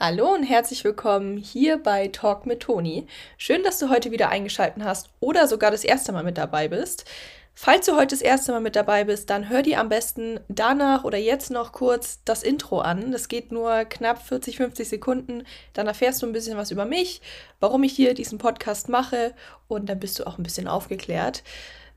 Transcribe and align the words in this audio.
Hallo 0.00 0.32
und 0.32 0.44
herzlich 0.44 0.84
willkommen 0.84 1.38
hier 1.38 1.76
bei 1.76 2.06
Talk 2.06 2.46
mit 2.46 2.60
Toni. 2.60 3.08
Schön, 3.36 3.64
dass 3.64 3.80
du 3.80 3.88
heute 3.88 4.12
wieder 4.12 4.28
eingeschaltet 4.28 4.84
hast 4.84 5.10
oder 5.18 5.48
sogar 5.48 5.72
das 5.72 5.82
erste 5.82 6.12
Mal 6.12 6.22
mit 6.22 6.38
dabei 6.38 6.68
bist. 6.68 7.04
Falls 7.52 7.86
du 7.86 7.96
heute 7.96 8.14
das 8.14 8.22
erste 8.22 8.52
Mal 8.52 8.60
mit 8.60 8.76
dabei 8.76 9.02
bist, 9.02 9.28
dann 9.28 9.48
hör 9.48 9.62
dir 9.62 9.80
am 9.80 9.88
besten 9.88 10.38
danach 10.46 11.02
oder 11.02 11.18
jetzt 11.18 11.50
noch 11.50 11.72
kurz 11.72 12.20
das 12.24 12.44
Intro 12.44 12.78
an. 12.78 13.10
Das 13.10 13.26
geht 13.26 13.50
nur 13.50 13.86
knapp 13.86 14.24
40, 14.24 14.58
50 14.58 14.88
Sekunden. 14.88 15.42
Dann 15.72 15.88
erfährst 15.88 16.22
du 16.22 16.26
ein 16.26 16.32
bisschen 16.32 16.56
was 16.56 16.70
über 16.70 16.84
mich, 16.84 17.20
warum 17.58 17.82
ich 17.82 17.92
hier 17.92 18.14
diesen 18.14 18.38
Podcast 18.38 18.88
mache 18.88 19.34
und 19.66 19.88
dann 19.88 19.98
bist 19.98 20.20
du 20.20 20.28
auch 20.28 20.38
ein 20.38 20.44
bisschen 20.44 20.68
aufgeklärt. 20.68 21.42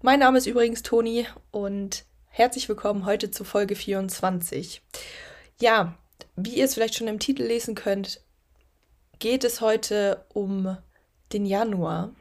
Mein 0.01 0.21
Name 0.21 0.39
ist 0.39 0.47
übrigens 0.47 0.81
Toni 0.81 1.27
und 1.51 2.05
herzlich 2.29 2.67
willkommen 2.67 3.05
heute 3.05 3.29
zu 3.29 3.43
Folge 3.43 3.75
24. 3.75 4.81
Ja, 5.59 5.93
wie 6.35 6.55
ihr 6.55 6.65
es 6.65 6.73
vielleicht 6.73 6.95
schon 6.95 7.07
im 7.07 7.19
Titel 7.19 7.43
lesen 7.43 7.75
könnt, 7.75 8.21
geht 9.19 9.43
es 9.43 9.61
heute 9.61 10.25
um 10.33 10.77
den 11.33 11.45
Januar. 11.45 12.11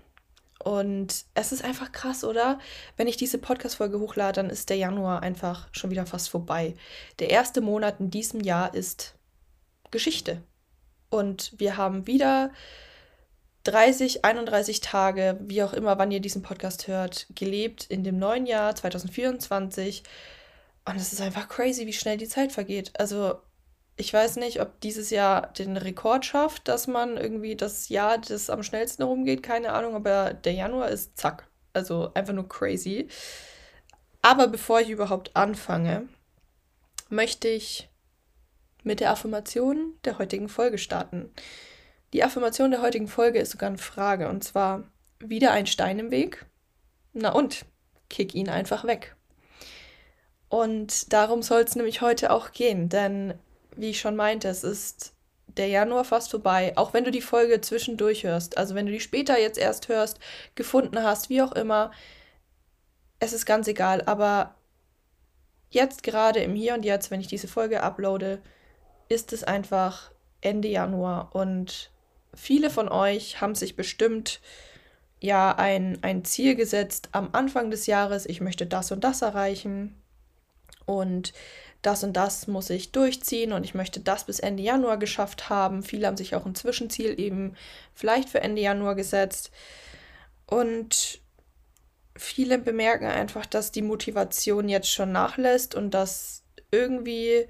Und 0.62 1.24
es 1.32 1.52
ist 1.52 1.64
einfach 1.64 1.91
krass, 1.91 2.23
oder? 2.23 2.59
Wenn 2.96 3.06
ich 3.06 3.16
diese 3.16 3.38
Podcast-Folge 3.38 3.98
hochlade, 3.98 4.42
dann 4.42 4.51
ist 4.51 4.68
der 4.68 4.77
Januar 4.77 5.23
einfach 5.23 5.68
schon 5.73 5.91
wieder 5.91 6.04
fast 6.04 6.28
vorbei. 6.28 6.77
Der 7.18 7.30
erste 7.30 7.62
Monat 7.62 7.98
in 7.98 8.10
diesem 8.10 8.41
Jahr 8.41 8.74
ist 8.74 9.15
Geschichte. 9.91 10.42
Und 11.09 11.59
wir 11.59 11.79
haben 11.79 12.06
wieder 12.06 12.52
30, 13.65 14.24
31 14.24 14.80
Tage, 14.80 15.38
wie 15.40 15.62
auch 15.62 15.73
immer, 15.73 15.98
wann 15.98 16.10
ihr 16.10 16.20
diesen 16.20 16.42
Podcast 16.42 16.88
hört, 16.88 17.27
gelebt 17.34 17.84
in 17.84 18.04
dem 18.04 18.18
neuen 18.18 18.45
Jahr 18.46 18.74
2024. 18.74 20.02
Und 20.84 20.96
es 20.96 21.12
ist 21.12 21.23
einfach 21.23 21.48
crazy, 21.48 21.87
wie 21.87 21.92
schnell 21.92 22.18
die 22.18 22.29
Zeit 22.29 22.52
vergeht. 22.52 22.92
Also 22.98 23.40
ich 24.00 24.14
weiß 24.14 24.36
nicht, 24.36 24.62
ob 24.62 24.80
dieses 24.80 25.10
Jahr 25.10 25.48
den 25.52 25.77
Rekord 25.77 26.24
schafft, 26.24 26.68
dass 26.68 26.86
man 26.86 27.18
irgendwie 27.18 27.54
das 27.54 27.90
Jahr, 27.90 28.16
das 28.16 28.48
am 28.48 28.62
schnellsten 28.62 29.02
rumgeht, 29.02 29.42
keine 29.42 29.73
Ahnung, 29.74 29.95
aber 29.95 30.32
der 30.32 30.54
Januar 30.54 30.88
ist 30.88 31.18
zack. 31.18 31.46
Also 31.74 32.10
einfach 32.15 32.32
nur 32.32 32.48
crazy. 32.48 33.09
Aber 34.23 34.48
bevor 34.48 34.80
ich 34.80 34.88
überhaupt 34.88 35.37
anfange, 35.37 36.09
möchte 37.10 37.48
ich 37.48 37.90
mit 38.82 39.01
der 39.01 39.10
Affirmation 39.10 39.95
der 40.04 40.18
heutigen 40.18 40.48
Folge 40.48 40.79
starten. 40.79 41.30
Die 42.14 42.24
Affirmation 42.24 42.70
der 42.70 42.80
heutigen 42.80 43.07
Folge 43.07 43.38
ist 43.38 43.51
sogar 43.51 43.68
eine 43.68 43.79
Frage 43.79 44.30
und 44.30 44.42
zwar 44.42 44.85
wieder 45.18 45.52
ein 45.52 45.66
Stein 45.66 45.98
im 45.98 46.10
Weg? 46.10 46.46
Na 47.12 47.32
und, 47.32 47.66
kick 48.09 48.35
ihn 48.35 48.48
einfach 48.48 48.85
weg. 48.85 49.14
Und 50.48 51.12
darum 51.12 51.42
soll 51.42 51.60
es 51.60 51.76
nämlich 51.76 52.01
heute 52.01 52.32
auch 52.32 52.52
gehen, 52.52 52.88
denn 52.88 53.35
wie 53.76 53.90
ich 53.90 54.01
schon 54.01 54.16
meinte, 54.16 54.49
es 54.49 54.65
ist 54.65 55.13
der 55.57 55.68
Januar 55.68 56.04
fast 56.04 56.30
vorbei. 56.30 56.73
Auch 56.76 56.93
wenn 56.93 57.04
du 57.04 57.10
die 57.10 57.21
Folge 57.21 57.60
zwischendurch 57.60 58.24
hörst, 58.24 58.57
also 58.59 58.74
wenn 58.74 58.87
du 58.87 58.93
die 58.93 59.01
später 59.01 59.38
jetzt 59.38 59.59
erst 59.59 59.88
hörst, 59.88 60.18
gefunden 60.54 61.02
hast, 61.02 61.29
wie 61.29 61.43
auch 61.43 61.52
immer, 61.52 61.91
es 63.18 63.32
ist 63.32 63.46
ganz 63.46 63.68
egal. 63.68 64.03
Aber 64.06 64.54
jetzt 65.71 66.03
gerade 66.03 66.41
im 66.41 66.54
Hier 66.54 66.75
und 66.75 66.84
Jetzt, 66.84 67.10
wenn 67.10 67.21
ich 67.21 67.26
diese 67.26 67.48
Folge 67.48 67.82
uploade, 67.82 68.41
ist 69.09 69.32
es 69.32 69.44
einfach 69.44 70.10
Ende 70.41 70.69
Januar 70.69 71.34
und 71.34 71.91
viele 72.34 72.71
von 72.71 72.88
euch 72.88 73.41
haben 73.41 73.54
sich 73.54 73.76
bestimmt 73.76 74.41
ja 75.21 75.54
ein, 75.54 75.98
ein 76.03 76.25
Ziel 76.25 76.54
gesetzt 76.54 77.10
am 77.12 77.31
Anfang 77.32 77.71
des 77.71 77.87
Jahres, 77.87 78.25
ich 78.26 78.41
möchte 78.41 78.66
das 78.66 78.91
und 78.93 79.04
das 79.04 79.22
erreichen. 79.22 80.00
Und 80.87 81.32
das 81.82 82.04
und 82.04 82.14
das 82.14 82.47
muss 82.47 82.69
ich 82.70 82.92
durchziehen 82.92 83.53
und 83.53 83.64
ich 83.64 83.75
möchte 83.75 84.00
das 84.00 84.25
bis 84.25 84.38
Ende 84.38 84.62
Januar 84.62 84.98
geschafft 84.98 85.48
haben. 85.48 85.82
Viele 85.82 86.06
haben 86.06 86.16
sich 86.16 86.34
auch 86.34 86.44
ein 86.44 86.54
Zwischenziel 86.54 87.19
eben 87.19 87.54
vielleicht 87.94 88.28
für 88.28 88.42
Ende 88.42 88.60
Januar 88.60 88.94
gesetzt. 88.94 89.50
Und 90.47 91.20
viele 92.16 92.58
bemerken 92.58 93.06
einfach, 93.06 93.47
dass 93.47 93.72
die 93.72 93.82
Motivation 93.82 94.69
jetzt 94.69 94.90
schon 94.90 95.12
nachlässt 95.12 95.74
und 95.74 95.92
dass 95.92 96.42
irgendwie 96.70 97.46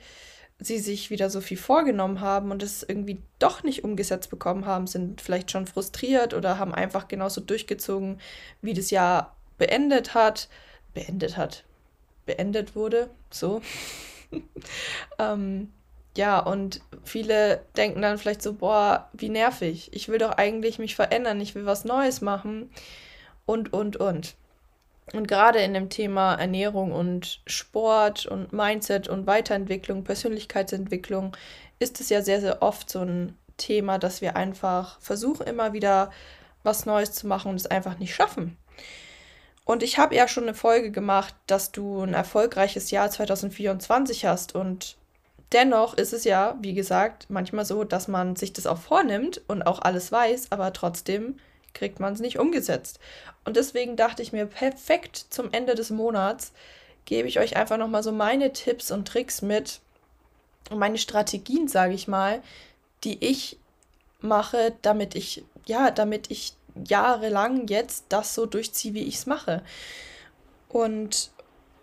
sie 0.60 0.78
sich 0.78 1.10
wieder 1.10 1.30
so 1.30 1.40
viel 1.40 1.56
vorgenommen 1.56 2.20
haben 2.20 2.50
und 2.50 2.62
es 2.62 2.82
irgendwie 2.82 3.22
doch 3.38 3.62
nicht 3.62 3.82
umgesetzt 3.82 4.30
bekommen 4.30 4.66
haben, 4.66 4.86
sind 4.86 5.20
vielleicht 5.20 5.50
schon 5.50 5.66
frustriert 5.66 6.34
oder 6.34 6.58
haben 6.58 6.74
einfach 6.74 7.08
genauso 7.08 7.40
durchgezogen, 7.40 8.20
wie 8.60 8.74
das 8.74 8.90
Jahr 8.90 9.36
beendet 9.58 10.14
hat. 10.14 10.48
Beendet 10.92 11.36
hat. 11.36 11.64
Beendet 12.26 12.76
wurde. 12.76 13.10
So. 13.30 13.62
ähm, 15.18 15.72
ja, 16.16 16.38
und 16.40 16.80
viele 17.04 17.64
denken 17.76 18.02
dann 18.02 18.18
vielleicht 18.18 18.42
so, 18.42 18.54
boah, 18.54 19.08
wie 19.12 19.28
nervig. 19.28 19.90
Ich 19.92 20.08
will 20.08 20.18
doch 20.18 20.32
eigentlich 20.32 20.78
mich 20.78 20.96
verändern, 20.96 21.40
ich 21.40 21.54
will 21.54 21.66
was 21.66 21.84
Neues 21.84 22.20
machen 22.20 22.70
und, 23.46 23.72
und, 23.72 23.96
und. 23.96 24.36
Und 25.12 25.26
gerade 25.26 25.60
in 25.60 25.74
dem 25.74 25.88
Thema 25.88 26.34
Ernährung 26.34 26.92
und 26.92 27.40
Sport 27.46 28.26
und 28.26 28.52
Mindset 28.52 29.08
und 29.08 29.26
Weiterentwicklung, 29.26 30.04
Persönlichkeitsentwicklung 30.04 31.36
ist 31.78 32.00
es 32.00 32.10
ja 32.10 32.22
sehr, 32.22 32.40
sehr 32.40 32.62
oft 32.62 32.90
so 32.90 33.00
ein 33.00 33.36
Thema, 33.56 33.98
dass 33.98 34.20
wir 34.20 34.36
einfach 34.36 35.00
versuchen, 35.00 35.46
immer 35.46 35.72
wieder 35.72 36.10
was 36.62 36.86
Neues 36.86 37.12
zu 37.12 37.26
machen 37.26 37.50
und 37.50 37.56
es 37.56 37.66
einfach 37.66 37.98
nicht 37.98 38.14
schaffen. 38.14 38.56
Und 39.70 39.84
ich 39.84 39.98
habe 39.98 40.16
ja 40.16 40.26
schon 40.26 40.42
eine 40.42 40.54
Folge 40.54 40.90
gemacht, 40.90 41.32
dass 41.46 41.70
du 41.70 42.02
ein 42.02 42.12
erfolgreiches 42.12 42.90
Jahr 42.90 43.08
2024 43.08 44.26
hast. 44.26 44.56
Und 44.56 44.96
dennoch 45.52 45.94
ist 45.94 46.12
es 46.12 46.24
ja, 46.24 46.58
wie 46.60 46.74
gesagt, 46.74 47.26
manchmal 47.28 47.64
so, 47.64 47.84
dass 47.84 48.08
man 48.08 48.34
sich 48.34 48.52
das 48.52 48.66
auch 48.66 48.78
vornimmt 48.78 49.42
und 49.46 49.62
auch 49.62 49.80
alles 49.80 50.10
weiß, 50.10 50.50
aber 50.50 50.72
trotzdem 50.72 51.38
kriegt 51.72 52.00
man 52.00 52.14
es 52.14 52.18
nicht 52.18 52.40
umgesetzt. 52.40 52.98
Und 53.44 53.56
deswegen 53.56 53.94
dachte 53.94 54.24
ich 54.24 54.32
mir, 54.32 54.46
perfekt 54.46 55.26
zum 55.30 55.52
Ende 55.52 55.76
des 55.76 55.90
Monats 55.90 56.50
gebe 57.04 57.28
ich 57.28 57.38
euch 57.38 57.56
einfach 57.56 57.76
nochmal 57.76 58.02
so 58.02 58.10
meine 58.10 58.52
Tipps 58.52 58.90
und 58.90 59.06
Tricks 59.06 59.40
mit 59.40 59.78
und 60.70 60.80
meine 60.80 60.98
Strategien, 60.98 61.68
sage 61.68 61.94
ich 61.94 62.08
mal, 62.08 62.42
die 63.04 63.24
ich 63.24 63.56
mache, 64.20 64.74
damit 64.82 65.14
ich, 65.14 65.44
ja, 65.64 65.92
damit 65.92 66.28
ich 66.32 66.54
jahrelang 66.86 67.66
jetzt 67.68 68.06
das 68.08 68.34
so 68.34 68.46
durchziehe, 68.46 68.94
wie 68.94 69.04
ich 69.04 69.16
es 69.16 69.26
mache. 69.26 69.62
Und 70.68 71.30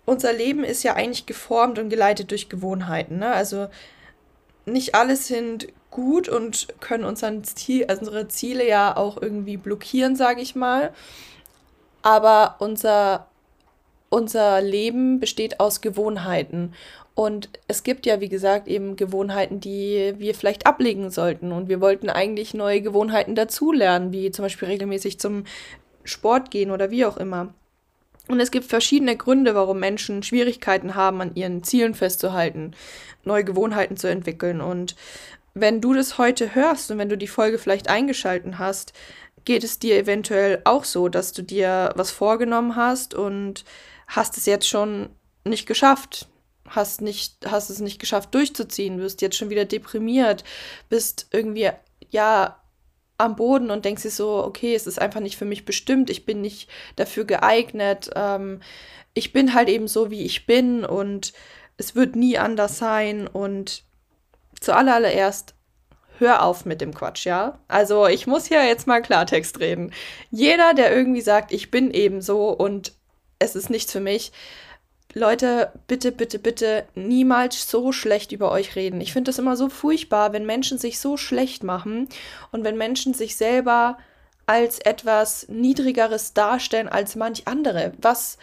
unser 0.06 0.31
Leben 0.34 0.63
ist 0.63 0.84
ja 0.84 0.94
eigentlich 0.94 1.25
geformt 1.25 1.80
und 1.80 1.90
geleitet 1.90 2.31
durch 2.31 2.50
Gewohnheiten. 2.50 3.19
Ne? 3.19 3.31
Also 3.31 3.68
nicht 4.66 4.96
alles 4.96 5.28
sind 5.28 5.68
gut 5.91 6.30
und 6.30 6.68
können 6.80 7.03
unseren 7.03 7.44
Ziel, 7.44 7.86
also 7.88 8.02
unsere 8.02 8.28
Ziele 8.28 8.68
ja 8.68 8.96
auch 8.96 9.22
irgendwie 9.22 9.57
blockieren, 9.57 10.16
sage 10.16 10.41
ich 10.41 10.56
mal. 10.56 10.94
Aber 12.02 12.56
unser, 12.59 13.28
unser 14.09 14.62
Leben 14.62 15.19
besteht 15.19 15.59
aus 15.59 15.81
Gewohnheiten. 15.81 16.73
Und 17.16 17.50
es 17.68 17.84
gibt 17.84 18.06
ja, 18.06 18.22
wie 18.22 18.29
gesagt, 18.29 18.68
eben 18.68 18.95
Gewohnheiten, 18.95 19.59
die 19.59 20.13
wir 20.18 20.35
vielleicht 20.35 20.68
ablegen 20.68 21.09
sollten. 21.09 21.51
Und 21.51 21.68
wir 21.68 21.81
wollten 21.81 22.09
eigentlich 22.09 22.53
neue 22.53 22.81
Gewohnheiten 22.81 23.34
dazulernen, 23.34 24.12
wie 24.12 24.31
zum 24.31 24.44
Beispiel 24.44 24.68
regelmäßig 24.68 25.19
zum 25.19 25.45
Sport 26.03 26.51
gehen 26.51 26.72
oder 26.72 26.91
wie 26.91 27.06
auch 27.06 27.18
immer. 27.18 27.53
Und 28.28 28.40
es 28.40 28.51
gibt 28.51 28.66
verschiedene 28.66 29.16
Gründe, 29.16 29.56
warum 29.56 29.79
Menschen 29.79 30.22
Schwierigkeiten 30.22 30.95
haben, 30.95 31.22
an 31.22 31.35
ihren 31.35 31.63
Zielen 31.63 31.95
festzuhalten, 31.95 32.74
neue 33.24 33.44
Gewohnheiten 33.44 33.97
zu 33.97 34.07
entwickeln. 34.07 34.62
Und 34.62 34.95
wenn 35.53 35.81
du 35.81 35.94
das 35.94 36.18
heute 36.18 36.53
hörst 36.53 36.91
und 36.91 36.97
wenn 36.97 37.09
du 37.09 37.18
die 37.18 37.28
Folge 37.28 37.57
vielleicht 37.57 37.89
eingeschalten 37.89 38.59
hast, 38.59 38.94
geht 39.45 39.63
es 39.63 39.79
dir 39.79 39.97
eventuell 39.97 40.62
auch 40.66 40.84
so, 40.84 41.07
dass 41.07 41.31
du 41.31 41.41
dir 41.41 41.94
was 41.95 42.12
vorgenommen 42.12 42.75
hast 42.75 43.13
und 43.13 43.63
hast 44.07 44.38
es 44.38 44.45
jetzt 44.45 44.68
schon 44.68 45.09
nicht 45.44 45.68
geschafft 45.68 46.28
hast 46.69 47.01
nicht, 47.01 47.38
hast 47.45 47.69
es 47.69 47.79
nicht 47.79 48.00
geschafft 48.00 48.34
durchzuziehen, 48.34 49.00
wirst 49.00 49.22
jetzt 49.22 49.38
schon 49.38 49.50
wieder 49.50 49.66
deprimiert, 49.66 50.44
bist 50.90 51.28
irgendwie, 51.31 51.69
ja, 52.09 52.62
am 53.18 53.36
Boden 53.36 53.71
und 53.71 53.83
denkst 53.83 54.04
dir 54.04 54.12
so, 54.12 54.44
okay, 54.44 54.75
es 54.75 54.86
ist 54.86 55.01
einfach 55.01 55.21
nicht 55.21 55.38
für 55.38 55.45
mich 55.45 55.65
bestimmt, 55.65 56.09
ich 56.09 56.25
bin 56.25 56.42
nicht 56.42 56.69
dafür 56.95 57.25
geeignet, 57.25 58.12
ähm, 58.15 58.62
ich 59.15 59.33
bin 59.33 59.56
halt 59.56 59.69
eben 59.69 59.88
so, 59.88 60.12
wie 60.12 60.24
ich 60.24 60.45
bin 60.45 60.86
und 60.86 61.33
es 61.77 61.95
wird 61.95 62.15
nie 62.15 62.38
anders 62.38 62.77
sein 62.77 63.27
und 63.27 63.83
zuallererst 64.62 65.56
hör 66.19 66.44
auf 66.44 66.65
mit 66.65 66.81
dem 66.81 66.94
Quatsch, 66.94 67.25
ja? 67.25 67.60
Also 67.68 68.07
ich 68.07 68.27
muss 68.27 68.45
hier 68.45 68.63
jetzt 68.65 68.88
mal 68.88 69.01
Klartext 69.01 69.60
reden. 69.60 69.94
Jeder, 70.30 70.74
der 70.74 70.95
irgendwie 70.95 71.21
sagt, 71.21 71.51
ich 71.51 71.71
bin 71.71 71.92
eben 71.92 72.21
so 72.21 72.50
und 72.50 72.94
es 73.39 73.56
ist 73.56 73.69
nichts 73.69 73.92
für 73.92 74.00
mich, 74.00 74.31
Leute, 75.13 75.72
bitte, 75.88 76.12
bitte, 76.12 76.38
bitte 76.38 76.86
niemals 76.94 77.69
so 77.69 77.92
schlecht 77.92 78.31
über 78.31 78.51
euch 78.51 78.75
reden. 78.75 79.01
Ich 79.01 79.13
finde 79.13 79.30
das 79.30 79.39
immer 79.39 79.56
so 79.56 79.69
furchtbar, 79.69 80.34
wenn 80.34 80.45
Menschen 80.45 80.78
sich 80.78 81.00
so 81.00 81.18
schlecht 81.18 81.63
machen 81.63 82.07
und 82.51 82.63
wenn 82.63 82.78
Menschen 82.78 83.13
sich 83.13 83.36
selber 83.36 83.98
als 84.45 84.80
etwas 84.80 85.48
Niedrigeres 85.50 86.34
darstellen 86.34 86.88
als 86.88 87.16
manch 87.16 87.48
andere. 87.48 87.94
Was, 88.00 88.38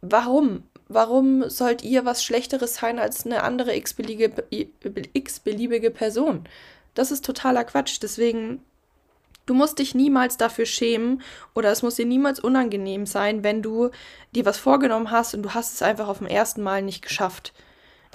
warum? 0.00 0.64
Warum 0.88 1.48
sollt 1.48 1.82
ihr 1.82 2.04
was 2.04 2.22
Schlechteres 2.22 2.74
sein 2.74 2.98
als 2.98 3.24
eine 3.24 3.42
andere 3.42 3.74
x-beliebige, 3.76 5.90
Person? 5.90 6.44
Das 6.94 7.10
ist 7.10 7.24
totaler 7.24 7.64
Quatsch. 7.64 7.98
Deswegen, 8.02 8.62
du 9.46 9.54
musst 9.54 9.78
dich 9.78 9.94
niemals 9.94 10.36
dafür 10.36 10.66
schämen 10.66 11.22
oder 11.54 11.70
es 11.70 11.82
muss 11.82 11.96
dir 11.96 12.06
niemals 12.06 12.40
unangenehm 12.40 13.06
sein, 13.06 13.44
wenn 13.44 13.62
du 13.62 13.90
dir 14.34 14.44
was 14.44 14.58
vorgenommen 14.58 15.10
hast 15.10 15.34
und 15.34 15.42
du 15.42 15.54
hast 15.54 15.74
es 15.74 15.82
einfach 15.82 16.08
auf 16.08 16.18
dem 16.18 16.26
ersten 16.26 16.62
Mal 16.62 16.82
nicht 16.82 17.02
geschafft. 17.02 17.52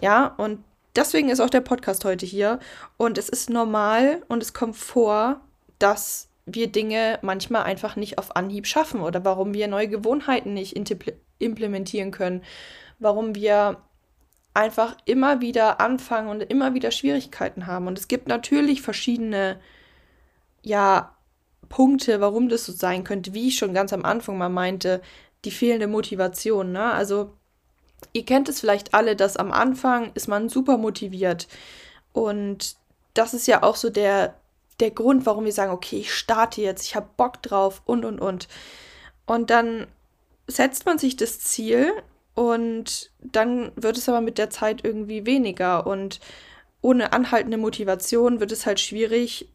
Ja, 0.02 0.28
und 0.38 0.64
deswegen 0.96 1.30
ist 1.30 1.40
auch 1.40 1.50
der 1.50 1.62
Podcast 1.62 2.06
heute 2.06 2.26
hier. 2.26 2.60
Und 2.98 3.18
es 3.18 3.30
ist 3.30 3.50
normal 3.50 4.24
und 4.28 4.42
es 4.42 4.54
kommt 4.54 4.76
vor, 4.76 5.42
dass 5.78 6.30
wir 6.46 6.68
Dinge 6.68 7.20
manchmal 7.22 7.64
einfach 7.64 7.96
nicht 7.96 8.18
auf 8.18 8.36
Anhieb 8.36 8.66
schaffen 8.66 9.02
oder 9.02 9.24
warum 9.24 9.54
wir 9.54 9.68
neue 9.68 9.88
Gewohnheiten 9.88 10.54
nicht 10.54 10.76
implementieren 11.38 12.12
können, 12.12 12.44
warum 12.98 13.36
wir 13.36 13.78
einfach 14.54 14.98
immer 15.06 15.42
wieder 15.42 15.80
anfangen 15.80 16.30
und 16.30 16.42
immer 16.42 16.74
wieder 16.74 16.92
Schwierigkeiten 16.92 17.68
haben. 17.68 17.88
Und 17.88 18.00
es 18.00 18.08
gibt 18.08 18.28
natürlich 18.28 18.82
verschiedene, 18.82 19.60
ja, 20.64 21.16
Punkte, 21.70 22.20
warum 22.22 22.50
das 22.50 22.66
so 22.66 22.72
sein 22.74 23.04
könnte, 23.04 23.34
wie 23.34 23.48
ich 23.48 23.58
schon 23.58 23.74
ganz 23.74 23.94
am 23.94 24.04
Anfang 24.04 24.38
mal 24.38 24.50
meinte, 24.50 25.02
die 25.46 25.52
fehlende 25.52 25.88
Motivation. 25.88 26.72
Ne? 26.72 26.84
Also, 26.84 27.32
ihr 28.14 28.26
kennt 28.26 28.50
es 28.50 28.60
vielleicht 28.60 28.94
alle, 28.94 29.16
dass 29.16 29.38
am 29.38 29.52
Anfang 29.52 30.12
ist 30.16 30.28
man 30.28 30.50
super 30.50 30.78
motiviert. 30.78 31.48
Und 32.12 32.76
das 33.14 33.34
ist 33.34 33.48
ja 33.48 33.64
auch 33.64 33.76
so 33.76 33.90
der, 33.90 34.36
der 34.80 34.92
Grund, 34.92 35.26
warum 35.26 35.46
wir 35.46 35.54
sagen, 35.54 35.72
okay, 35.72 36.00
ich 36.00 36.14
starte 36.14 36.62
jetzt, 36.62 36.86
ich 36.86 36.96
habe 36.96 37.10
Bock 37.18 37.42
drauf 37.42 37.82
und, 37.86 38.06
und, 38.06 38.20
und. 38.20 38.48
Und 39.26 39.50
dann 39.50 39.88
setzt 40.48 40.86
man 40.86 40.98
sich 40.98 41.16
das 41.16 41.40
Ziel 41.40 41.92
und 42.34 43.12
dann 43.20 43.72
wird 43.76 43.98
es 43.98 44.10
aber 44.10 44.22
mit 44.22 44.38
der 44.38 44.50
Zeit 44.50 44.84
irgendwie 44.84 45.26
weniger 45.26 45.86
und 45.86 46.20
ohne 46.82 47.12
anhaltende 47.14 47.58
Motivation 47.58 48.40
wird 48.40 48.52
es 48.52 48.66
halt 48.66 48.80
schwierig, 48.80 49.50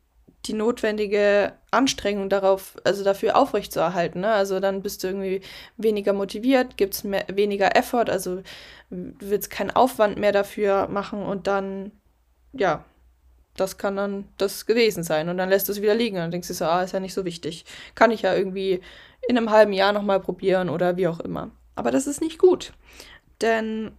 die 0.47 0.53
notwendige 0.53 1.53
Anstrengung 1.71 2.29
darauf, 2.29 2.77
also 2.85 3.05
dafür 3.05 3.37
aufrechtzuerhalten. 3.37 4.21
Ne? 4.21 4.33
Also 4.33 4.61
dann 4.61 4.83
bist 4.83 5.03
du 5.03 5.09
irgendwie 5.09 5.41
weniger 5.77 6.13
motiviert, 6.13 6.77
gibt 6.77 6.95
es 6.95 7.05
weniger 7.05 7.77
Effort, 7.77 8.11
also 8.11 8.43
du 8.91 9.15
willst 9.21 9.51
keinen 9.51 9.71
Aufwand 9.71 10.19
mehr 10.19 10.33
dafür 10.33 10.89
machen 10.89 11.23
und 11.23 11.47
dann, 11.47 11.93
ja, 12.53 12.85
das 13.57 13.79
kann 13.79 13.97
dann 13.97 14.29
das 14.37 14.67
gewesen 14.67 15.05
sein. 15.05 15.29
Und 15.29 15.39
dann 15.39 15.49
lässt 15.49 15.69
du 15.69 15.73
es 15.73 15.81
wieder 15.81 15.95
liegen 15.95 16.19
und 16.19 16.33
denkst 16.33 16.49
du 16.49 16.55
so, 16.55 16.65
ah, 16.65 16.83
ist 16.83 16.93
ja 16.93 17.01
nicht 17.01 17.15
so 17.15 17.25
wichtig. 17.25 17.65
Kann 17.95 18.11
ich 18.11 18.23
ja 18.23 18.35
irgendwie 18.35 18.81
in 19.29 19.37
einem 19.37 19.51
halben 19.51 19.73
Jahr 19.73 19.93
nochmal 19.93 20.21
probieren 20.21 20.69
oder 20.69 20.97
wie 20.97 21.09
auch 21.09 21.21
immer. 21.21 21.51
Aber 21.77 21.91
das 21.91 22.07
ist 22.07 22.21
nicht 22.21 22.39
gut. 22.39 22.73
Denn 23.41 23.93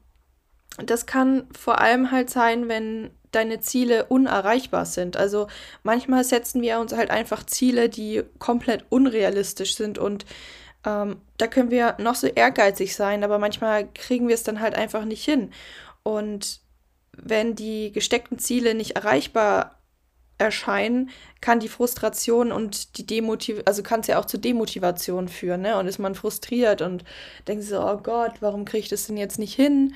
das 0.78 1.06
kann 1.06 1.48
vor 1.58 1.80
allem 1.80 2.12
halt 2.12 2.30
sein, 2.30 2.68
wenn 2.68 3.12
deine 3.36 3.60
Ziele 3.60 4.06
unerreichbar 4.06 4.86
sind. 4.86 5.18
Also 5.18 5.48
manchmal 5.84 6.24
setzen 6.24 6.62
wir 6.62 6.80
uns 6.80 6.94
halt 6.94 7.10
einfach 7.10 7.46
Ziele, 7.46 7.90
die 7.90 8.24
komplett 8.40 8.86
unrealistisch 8.90 9.76
sind 9.76 9.98
und 9.98 10.26
ähm, 10.86 11.18
da 11.38 11.48
können 11.48 11.72
wir 11.72 11.96
noch 12.00 12.16
so 12.16 12.28
ehrgeizig 12.28 12.96
sein, 12.96 13.24
aber 13.24 13.40
manchmal 13.40 13.88
kriegen 13.94 14.28
wir 14.28 14.36
es 14.36 14.44
dann 14.44 14.62
halt 14.62 14.76
einfach 14.76 15.06
nicht 15.06 15.26
hin. 15.26 15.52
Und 16.04 16.62
wenn 17.12 17.56
die 17.56 17.92
gesteckten 17.92 18.40
Ziele 18.40 18.76
nicht 18.76 18.92
erreichbar 18.92 19.80
erscheinen, 20.38 21.10
kann 21.42 21.60
die 21.60 21.70
Frustration 21.70 22.52
und 22.52 22.98
die 22.98 23.06
Demotivation, 23.06 23.68
also 23.68 23.84
kann 23.84 24.02
es 24.02 24.08
ja 24.08 24.20
auch 24.20 24.26
zu 24.26 24.38
Demotivation 24.38 25.28
führen, 25.30 25.62
ne? 25.62 25.78
Und 25.78 25.88
ist 25.88 26.00
man 26.00 26.14
frustriert 26.14 26.82
und 26.82 27.06
denkt 27.48 27.64
so, 27.64 27.80
oh 27.82 27.98
Gott, 27.98 28.34
warum 28.42 28.66
kriege 28.66 28.84
ich 28.84 28.90
das 28.90 29.08
denn 29.08 29.18
jetzt 29.18 29.40
nicht 29.40 29.56
hin? 29.56 29.96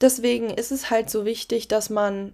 Deswegen 0.00 0.48
ist 0.48 0.72
es 0.72 0.90
halt 0.90 1.10
so 1.10 1.26
wichtig, 1.26 1.68
dass 1.68 1.90
man 1.90 2.32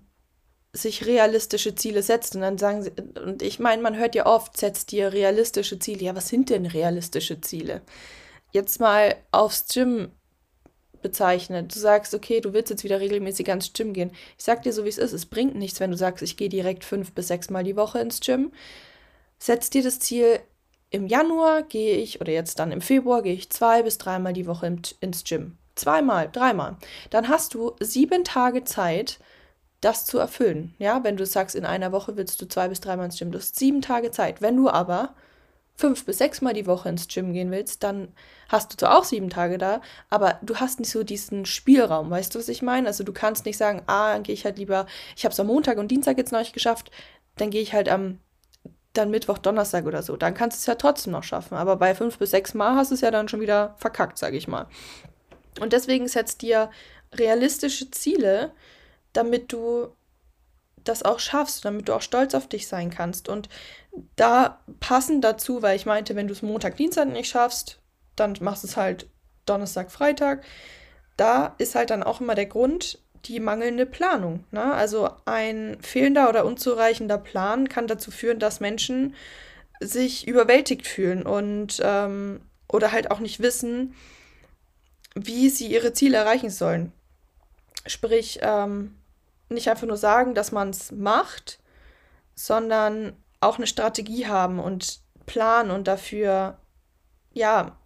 sich 0.77 1.07
realistische 1.07 1.75
Ziele 1.75 2.03
setzt 2.03 2.35
und 2.35 2.43
dann 2.43 2.59
sagen 2.59 2.83
sie, 2.83 2.93
und 3.25 3.43
ich 3.43 3.59
meine, 3.59 3.83
man 3.83 3.97
hört 3.97 4.15
ja 4.15 4.27
oft, 4.27 4.57
setzt 4.57 4.93
dir 4.93 5.13
realistische 5.13 5.79
Ziele. 5.79 6.05
Ja, 6.05 6.15
was 6.15 6.29
sind 6.29 6.51
denn 6.51 6.67
realistische 6.67 7.41
Ziele? 7.41 7.83
Jetzt 8.53 8.81
mal 8.81 9.17
aufs 9.33 9.67
Gym 9.73 10.13
bezeichnet. 11.03 11.75
Du 11.75 11.79
sagst, 11.79 12.15
okay, 12.15 12.41
du 12.41 12.53
willst 12.53 12.71
jetzt 12.71 12.85
wieder 12.85 13.01
regelmäßig 13.01 13.49
ans 13.49 13.73
Gym 13.73 13.93
gehen. 13.93 14.11
Ich 14.39 14.45
sag 14.45 14.63
dir 14.63 14.73
so, 14.73 14.85
wie 14.85 14.89
es 14.89 14.99
ist. 14.99 15.13
Es 15.13 15.27
bringt 15.27 15.55
nichts, 15.55 15.81
wenn 15.81 15.91
du 15.91 15.97
sagst, 15.97 16.23
ich 16.23 16.37
gehe 16.37 16.49
direkt 16.49 16.85
fünf 16.85 17.13
bis 17.13 17.29
sechs 17.29 17.51
Mal 17.51 17.65
die 17.65 17.77
Woche 17.77 17.99
ins 17.99 18.21
Gym. 18.21 18.53
Setz 19.39 19.71
dir 19.71 19.83
das 19.83 19.99
Ziel, 19.99 20.41
im 20.91 21.07
Januar 21.07 21.63
gehe 21.63 21.97
ich, 21.97 22.21
oder 22.21 22.33
jetzt 22.33 22.59
dann 22.59 22.73
im 22.73 22.81
Februar, 22.81 23.23
gehe 23.23 23.35
ich 23.35 23.51
zwei 23.51 23.83
bis 23.83 23.99
dreimal 23.99 24.33
die 24.33 24.47
Woche 24.47 24.75
ins 25.01 25.25
Gym. 25.25 25.59
Zweimal, 25.75 26.31
dreimal. 26.33 26.77
Dann 27.11 27.29
hast 27.29 27.55
du 27.55 27.77
sieben 27.81 28.25
Tage 28.25 28.65
Zeit, 28.65 29.19
das 29.81 30.07
zu 30.07 30.19
erfüllen. 30.19 30.75
Ja, 30.79 31.05
wenn 31.05 31.17
du 31.17 31.27
sagst, 31.27 31.55
in 31.55 31.65
einer 31.65 31.93
Woche 31.93 32.17
willst 32.17 32.41
du 32.41 32.47
zwei 32.47 32.69
bis 32.69 32.81
dreimal 32.81 33.07
ins 33.07 33.19
Gym, 33.19 33.31
du 33.31 33.39
hast 33.39 33.57
sieben 33.57 33.83
Tage 33.83 34.11
Zeit. 34.11 34.41
Wenn 34.41 34.57
du 34.57 34.69
aber 34.69 35.15
fünf 35.77 36.07
bis 36.07 36.19
sechs 36.19 36.41
Mal 36.41 36.55
die 36.55 36.67
Woche 36.67 36.89
ins 36.89 37.07
Gym 37.09 37.33
gehen 37.33 37.51
willst, 37.51 37.83
dann 37.83 38.09
hast 38.49 38.73
du 38.73 38.77
zwar 38.77 38.99
auch 38.99 39.05
sieben 39.05 39.29
Tage 39.29 39.59
da, 39.59 39.83
aber 40.09 40.39
du 40.43 40.57
hast 40.57 40.81
nicht 40.81 40.91
so 40.91 41.03
diesen 41.03 41.45
Spielraum, 41.45 42.09
weißt 42.09 42.35
du, 42.35 42.39
was 42.39 42.49
ich 42.49 42.63
meine? 42.63 42.89
Also 42.89 43.05
du 43.05 43.13
kannst 43.13 43.45
nicht 43.45 43.59
sagen, 43.59 43.83
ah, 43.87 44.15
dann 44.15 44.23
gehe 44.23 44.33
ich 44.33 44.45
halt 44.45 44.59
lieber, 44.59 44.87
ich 45.17 45.25
habe 45.25 45.33
es 45.33 45.41
am 45.41 45.49
Montag 45.49 45.77
und 45.77 45.91
Dienstag 45.91 46.17
jetzt 46.17 46.33
noch 46.33 46.39
nicht 46.39 46.55
geschafft, 46.55 46.91
dann 47.37 47.51
gehe 47.51 47.61
ich 47.61 47.75
halt 47.75 47.89
am 47.91 48.21
dann 48.97 49.11
Mittwoch, 49.11 49.39
Donnerstag 49.39 49.85
oder 49.85 50.03
so. 50.03 50.17
Dann 50.17 50.33
kannst 50.35 50.57
du 50.57 50.61
es 50.61 50.67
ja 50.67 50.75
trotzdem 50.75 51.13
noch 51.13 51.23
schaffen. 51.23 51.55
Aber 51.55 51.77
bei 51.77 51.95
fünf 51.95 52.19
bis 52.19 52.31
sechs 52.31 52.55
Mal 52.55 52.77
hast 52.77 52.91
du 52.91 52.95
es 52.95 53.03
ja 53.03 53.11
dann 53.11 53.29
schon 53.29 53.41
wieder 53.41 53.75
verkackt, 53.79 54.17
sage 54.17 54.37
ich 54.39 54.49
mal. 54.49 54.67
Und 55.61 55.73
deswegen 55.73 56.09
setzt 56.09 56.43
dir 56.43 56.71
realistische 57.13 57.91
Ziele, 57.91 58.53
damit 59.17 59.53
du 59.53 59.89
das 60.85 61.03
auch 61.03 61.19
schaffst, 61.19 61.65
damit 61.65 61.89
du 61.89 61.95
auch 61.95 62.03
stolz 62.03 62.35
auf 62.35 62.49
dich 62.49 62.69
sein 62.69 62.91
kannst. 62.91 63.29
Und 63.29 63.49
da 64.15 64.61
passend 64.81 65.25
dazu, 65.25 65.63
weil 65.63 65.77
ich 65.77 65.87
meinte, 65.87 66.15
wenn 66.17 66.29
du 66.29 66.33
es 66.33 66.43
Montag, 66.43 66.77
Dienstag 66.77 67.09
nicht 67.09 67.29
schaffst, 67.29 67.81
dann 68.15 68.37
machst 68.41 68.63
du 68.63 68.69
es 68.69 68.77
halt 68.77 69.09
Donnerstag, 69.47 69.91
Freitag. 69.91 70.45
Da 71.17 71.55
ist 71.59 71.75
halt 71.75 71.91
dann 71.91 72.03
auch 72.03 72.21
immer 72.21 72.35
der 72.35 72.47
Grund 72.47 73.01
die 73.25 73.41
mangelnde 73.41 73.87
Planung. 73.87 74.45
Ne? 74.51 74.73
Also 74.73 75.11
ein 75.25 75.79
fehlender 75.81 76.29
oder 76.29 76.45
unzureichender 76.45 77.19
Plan 77.19 77.69
kann 77.69 77.87
dazu 77.87 78.11
führen, 78.11 78.39
dass 78.39 78.61
Menschen 78.61 79.15
sich 79.81 80.27
überwältigt 80.27 80.87
fühlen 80.87 81.25
und 81.25 81.81
ähm, 81.83 82.41
oder 82.69 82.93
halt 82.93 83.11
auch 83.11 83.21
nicht 83.21 83.41
wissen, 83.41 83.95
wie 85.15 85.49
sie 85.51 85.67
ihre 85.67 85.93
Ziele 85.93 86.17
erreichen 86.17 86.51
sollen. 86.51 86.93
Sprich, 87.87 88.41
ähm, 88.43 88.95
nicht 89.49 89.69
einfach 89.69 89.87
nur 89.87 89.97
sagen, 89.97 90.35
dass 90.35 90.53
man 90.53 90.71
es 90.71 90.93
macht, 90.93 91.61
sondern 92.35 93.17
auch 93.41 93.59
eine 93.59 93.67
Strategie 93.67 94.27
haben 94.27 94.59
und 94.59 95.01
planen 95.27 95.71
und 95.71 95.89
dafür, 95.89 96.59
ja, 97.33 97.77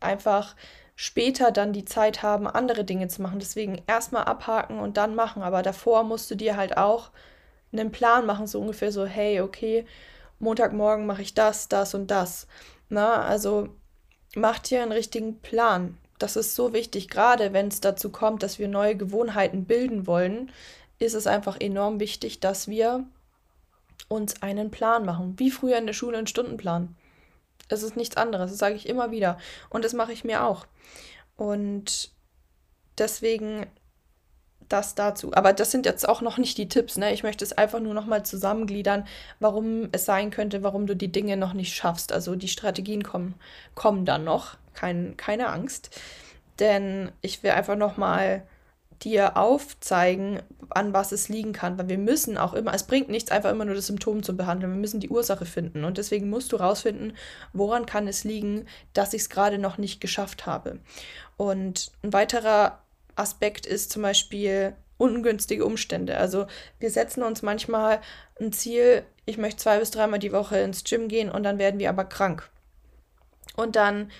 einfach 0.00 0.56
später 0.96 1.50
dann 1.50 1.72
die 1.72 1.84
Zeit 1.84 2.22
haben, 2.22 2.46
andere 2.46 2.84
Dinge 2.84 3.08
zu 3.08 3.22
machen. 3.22 3.38
Deswegen 3.38 3.80
erstmal 3.86 4.24
abhaken 4.24 4.78
und 4.78 4.96
dann 4.96 5.14
machen. 5.14 5.42
Aber 5.42 5.62
davor 5.62 6.04
musst 6.04 6.30
du 6.30 6.34
dir 6.34 6.56
halt 6.56 6.76
auch 6.76 7.10
einen 7.72 7.92
Plan 7.92 8.26
machen, 8.26 8.46
so 8.46 8.60
ungefähr 8.60 8.92
so, 8.92 9.06
hey, 9.06 9.40
okay, 9.40 9.86
Montagmorgen 10.40 11.06
mache 11.06 11.22
ich 11.22 11.34
das, 11.34 11.68
das 11.68 11.94
und 11.94 12.10
das. 12.10 12.46
Na, 12.88 13.22
also 13.22 13.68
mach 14.34 14.58
dir 14.58 14.82
einen 14.82 14.92
richtigen 14.92 15.40
Plan. 15.40 15.96
Das 16.18 16.36
ist 16.36 16.54
so 16.54 16.72
wichtig, 16.74 17.08
gerade 17.08 17.52
wenn 17.52 17.68
es 17.68 17.80
dazu 17.80 18.10
kommt, 18.10 18.42
dass 18.42 18.58
wir 18.58 18.68
neue 18.68 18.96
Gewohnheiten 18.96 19.64
bilden 19.64 20.06
wollen, 20.06 20.52
ist 21.00 21.14
es 21.14 21.26
einfach 21.26 21.58
enorm 21.58 21.98
wichtig, 21.98 22.38
dass 22.38 22.68
wir 22.68 23.04
uns 24.08 24.42
einen 24.42 24.70
Plan 24.70 25.04
machen. 25.04 25.34
Wie 25.38 25.50
früher 25.50 25.78
in 25.78 25.86
der 25.86 25.94
Schule 25.94 26.18
einen 26.18 26.26
Stundenplan. 26.26 26.94
Es 27.68 27.82
ist 27.82 27.96
nichts 27.96 28.16
anderes, 28.16 28.50
das 28.50 28.58
sage 28.58 28.74
ich 28.76 28.88
immer 28.88 29.10
wieder. 29.10 29.38
Und 29.70 29.84
das 29.84 29.92
mache 29.92 30.12
ich 30.12 30.24
mir 30.24 30.44
auch. 30.44 30.66
Und 31.36 32.10
deswegen 32.98 33.66
das 34.68 34.94
dazu. 34.94 35.32
Aber 35.34 35.52
das 35.52 35.70
sind 35.70 35.86
jetzt 35.86 36.08
auch 36.08 36.20
noch 36.20 36.38
nicht 36.38 36.56
die 36.58 36.68
Tipps. 36.68 36.96
Ne? 36.96 37.12
Ich 37.12 37.22
möchte 37.22 37.44
es 37.44 37.52
einfach 37.52 37.80
nur 37.80 37.94
noch 37.94 38.06
mal 38.06 38.24
zusammengliedern, 38.24 39.06
warum 39.40 39.88
es 39.92 40.04
sein 40.04 40.30
könnte, 40.30 40.62
warum 40.62 40.86
du 40.86 40.94
die 40.94 41.10
Dinge 41.10 41.36
noch 41.36 41.54
nicht 41.54 41.74
schaffst. 41.74 42.12
Also 42.12 42.36
die 42.36 42.48
Strategien 42.48 43.02
kommen, 43.02 43.34
kommen 43.74 44.04
dann 44.04 44.24
noch. 44.24 44.56
Kein, 44.74 45.16
keine 45.16 45.48
Angst. 45.48 45.98
Denn 46.60 47.10
ich 47.20 47.42
will 47.42 47.50
einfach 47.50 47.76
noch 47.76 47.96
mal 47.96 48.42
dir 49.02 49.36
aufzeigen, 49.36 50.40
an 50.68 50.92
was 50.92 51.12
es 51.12 51.28
liegen 51.28 51.52
kann, 51.52 51.78
weil 51.78 51.88
wir 51.88 51.98
müssen 51.98 52.36
auch 52.36 52.52
immer, 52.52 52.74
es 52.74 52.84
bringt 52.84 53.08
nichts, 53.08 53.30
einfach 53.30 53.50
immer 53.50 53.64
nur 53.64 53.74
das 53.74 53.86
Symptom 53.86 54.22
zu 54.22 54.36
behandeln, 54.36 54.72
wir 54.72 54.80
müssen 54.80 55.00
die 55.00 55.08
Ursache 55.08 55.46
finden 55.46 55.84
und 55.84 55.98
deswegen 55.98 56.28
musst 56.28 56.52
du 56.52 56.56
rausfinden, 56.56 57.16
woran 57.52 57.86
kann 57.86 58.06
es 58.08 58.24
liegen, 58.24 58.66
dass 58.92 59.14
ich 59.14 59.22
es 59.22 59.30
gerade 59.30 59.58
noch 59.58 59.78
nicht 59.78 60.00
geschafft 60.00 60.46
habe. 60.46 60.78
Und 61.36 61.92
ein 62.02 62.12
weiterer 62.12 62.78
Aspekt 63.16 63.66
ist 63.66 63.90
zum 63.90 64.02
Beispiel 64.02 64.74
ungünstige 64.98 65.64
Umstände. 65.64 66.18
Also 66.18 66.46
wir 66.78 66.90
setzen 66.90 67.22
uns 67.22 67.42
manchmal 67.42 68.00
ein 68.38 68.52
Ziel, 68.52 69.04
ich 69.24 69.38
möchte 69.38 69.62
zwei 69.62 69.78
bis 69.78 69.90
dreimal 69.90 70.18
die 70.18 70.32
Woche 70.32 70.58
ins 70.58 70.84
Gym 70.84 71.08
gehen 71.08 71.30
und 71.30 71.42
dann 71.42 71.58
werden 71.58 71.80
wir 71.80 71.88
aber 71.88 72.04
krank. 72.04 72.50
Und 73.56 73.76
dann 73.76 74.10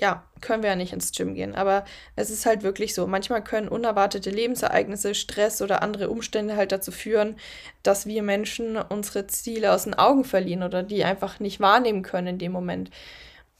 ja, 0.00 0.24
können 0.40 0.62
wir 0.62 0.70
ja 0.70 0.76
nicht 0.76 0.92
ins 0.92 1.12
Gym 1.12 1.34
gehen. 1.34 1.54
Aber 1.54 1.84
es 2.16 2.30
ist 2.30 2.46
halt 2.46 2.62
wirklich 2.62 2.94
so. 2.94 3.06
Manchmal 3.06 3.44
können 3.44 3.68
unerwartete 3.68 4.30
Lebensereignisse, 4.30 5.14
Stress 5.14 5.60
oder 5.60 5.82
andere 5.82 6.08
Umstände 6.08 6.56
halt 6.56 6.72
dazu 6.72 6.90
führen, 6.90 7.36
dass 7.82 8.06
wir 8.06 8.22
Menschen 8.22 8.76
unsere 8.76 9.26
Ziele 9.26 9.72
aus 9.72 9.84
den 9.84 9.94
Augen 9.94 10.24
verlieren 10.24 10.62
oder 10.62 10.82
die 10.82 11.04
einfach 11.04 11.38
nicht 11.40 11.60
wahrnehmen 11.60 12.02
können 12.02 12.28
in 12.28 12.38
dem 12.38 12.52
Moment. 12.52 12.90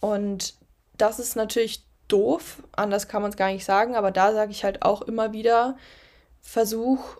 Und 0.01 0.55
das 0.97 1.19
ist 1.19 1.37
natürlich 1.37 1.85
doof, 2.09 2.63
anders 2.73 3.07
kann 3.07 3.23
man 3.23 3.31
es 3.31 3.37
gar 3.37 3.53
nicht 3.53 3.65
sagen, 3.65 3.95
aber 3.95 4.11
da 4.11 4.33
sage 4.33 4.51
ich 4.51 4.65
halt 4.65 4.83
auch 4.83 5.03
immer 5.03 5.33
wieder, 5.33 5.77
versuch 6.41 7.19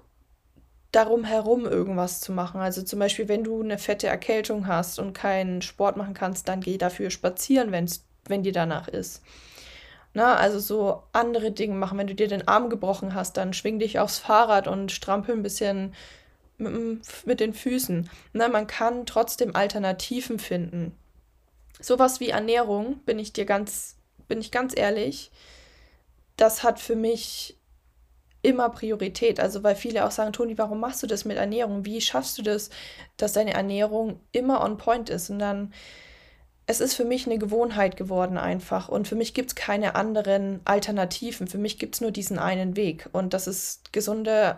darum 0.93 1.25
herum 1.25 1.67
irgendwas 1.67 2.21
zu 2.21 2.33
machen. 2.33 2.61
Also 2.61 2.83
zum 2.83 2.99
Beispiel, 2.99 3.29
wenn 3.29 3.45
du 3.45 3.63
eine 3.63 3.79
fette 3.79 4.09
Erkältung 4.09 4.67
hast 4.67 4.99
und 4.99 5.13
keinen 5.13 5.63
Sport 5.63 5.97
machen 5.97 6.15
kannst, 6.15 6.49
dann 6.49 6.61
geh 6.61 6.79
dafür 6.79 7.11
spazieren, 7.11 7.71
wenn's, 7.71 8.05
wenn 8.27 8.43
dir 8.43 8.53
danach 8.53 8.89
ist. 8.89 9.23
Na, 10.13 10.37
also 10.37 10.59
so 10.59 11.03
andere 11.13 11.53
Dinge 11.53 11.75
machen. 11.75 11.99
Wenn 11.99 12.09
du 12.09 12.15
dir 12.15 12.29
den 12.29 12.49
Arm 12.49 12.69
gebrochen 12.69 13.15
hast, 13.15 13.37
dann 13.37 13.53
schwing 13.53 13.79
dich 13.79 13.99
aufs 13.99 14.19
Fahrrad 14.19 14.67
und 14.67 14.91
strampel 14.91 15.37
ein 15.37 15.43
bisschen 15.43 15.95
mit, 16.59 17.27
mit 17.27 17.41
den 17.41 17.55
Füßen. 17.55 18.11
Na, 18.33 18.49
man 18.49 18.67
kann 18.67 19.07
trotzdem 19.07 19.55
Alternativen 19.55 20.39
finden. 20.39 20.97
Sowas 21.81 22.21
wie 22.21 22.31
Ernährung, 22.31 22.99
bin 23.05 23.19
ich 23.19 23.33
dir 23.33 23.47
ganz, 23.47 23.97
bin 24.29 24.41
ich 24.41 24.51
ganz 24.51 24.77
ehrlich, 24.77 25.31
das 26.37 26.63
hat 26.63 26.81
für 26.81 26.97
mich 26.97 27.57
immer 28.43 28.71
Priorität. 28.71 29.39
Also 29.41 29.63
weil 29.63 29.77
viele 29.77 30.07
auch 30.07 30.11
sagen, 30.11 30.33
Toni, 30.33 30.59
warum 30.59 30.81
machst 30.81 31.03
du 31.03 31.07
das 31.07 31.25
mit 31.25 31.37
Ernährung? 31.37 31.85
Wie 31.85 32.01
schaffst 32.01 32.39
du 32.39 32.43
das, 32.43 32.71
dass 33.17 33.33
deine 33.33 33.55
Ernährung 33.55 34.21
immer 34.33 34.63
on 34.63 34.77
point 34.77 35.11
ist? 35.11 35.31
Und 35.31 35.39
dann, 35.39 35.73
es 36.71 36.81
ist 36.81 36.95
für 36.95 37.05
mich 37.05 37.27
eine 37.27 37.39
Gewohnheit 37.39 37.97
geworden 37.97 38.39
einfach. 38.39 38.89
Und 38.89 39.09
für 39.09 39.17
mich 39.17 39.35
gibt 39.35 39.51
es 39.51 39.55
keine 39.57 39.97
anderen 39.97 40.61
Alternativen. 40.65 41.49
Für 41.49 41.59
mich 41.59 41.81
gibt 41.81 41.97
es 41.97 42.01
nur 42.01 42.13
diesen 42.13 42.39
einen 42.39 42.77
Weg. 42.77 43.09
Und 43.11 43.35
das 43.35 43.49
ist 43.49 43.93
gesunde, 43.93 44.57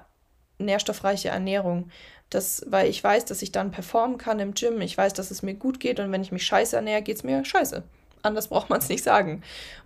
nährstoffreiche 0.59 1.31
Ernährung. 1.31 1.90
Das, 2.28 2.66
weil 2.66 2.90
ich 2.90 3.02
weiß, 3.02 3.25
dass 3.25 3.40
ich 3.40 3.50
dann 3.50 3.71
performen 3.71 4.19
kann 4.19 4.40
im 4.40 4.52
Gym. 4.52 4.83
Ich 4.83 4.99
weiß, 4.99 5.14
dass 5.14 5.31
es 5.31 5.40
mir 5.40 5.54
gut 5.54 5.81
geht. 5.81 6.00
Und 6.00 6.12
wenn 6.12 6.21
ich 6.21 6.33
mich 6.33 6.45
scheiße 6.45 6.76
ernähre, 6.76 7.00
geht 7.00 7.16
es 7.16 7.25
mir 7.25 7.47
scheiße. 7.47 7.83
Anders 8.21 8.49
braucht 8.50 8.69
man 8.69 8.81
es 8.81 8.90
nicht 8.90 9.02
sagen. 9.02 9.42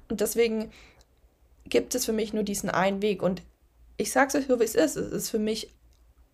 Und 0.08 0.20
deswegen 0.20 0.72
gibt 1.64 1.94
es 1.94 2.06
für 2.06 2.12
mich 2.12 2.32
nur 2.32 2.42
diesen 2.42 2.70
einen 2.70 3.02
Weg. 3.02 3.22
Und 3.22 3.42
ich 3.98 4.10
sag's 4.10 4.34
euch 4.34 4.46
so, 4.48 4.58
wie 4.58 4.64
es 4.64 4.74
ist. 4.74 4.96
Es 4.96 5.12
ist 5.12 5.30
für 5.30 5.38
mich 5.38 5.72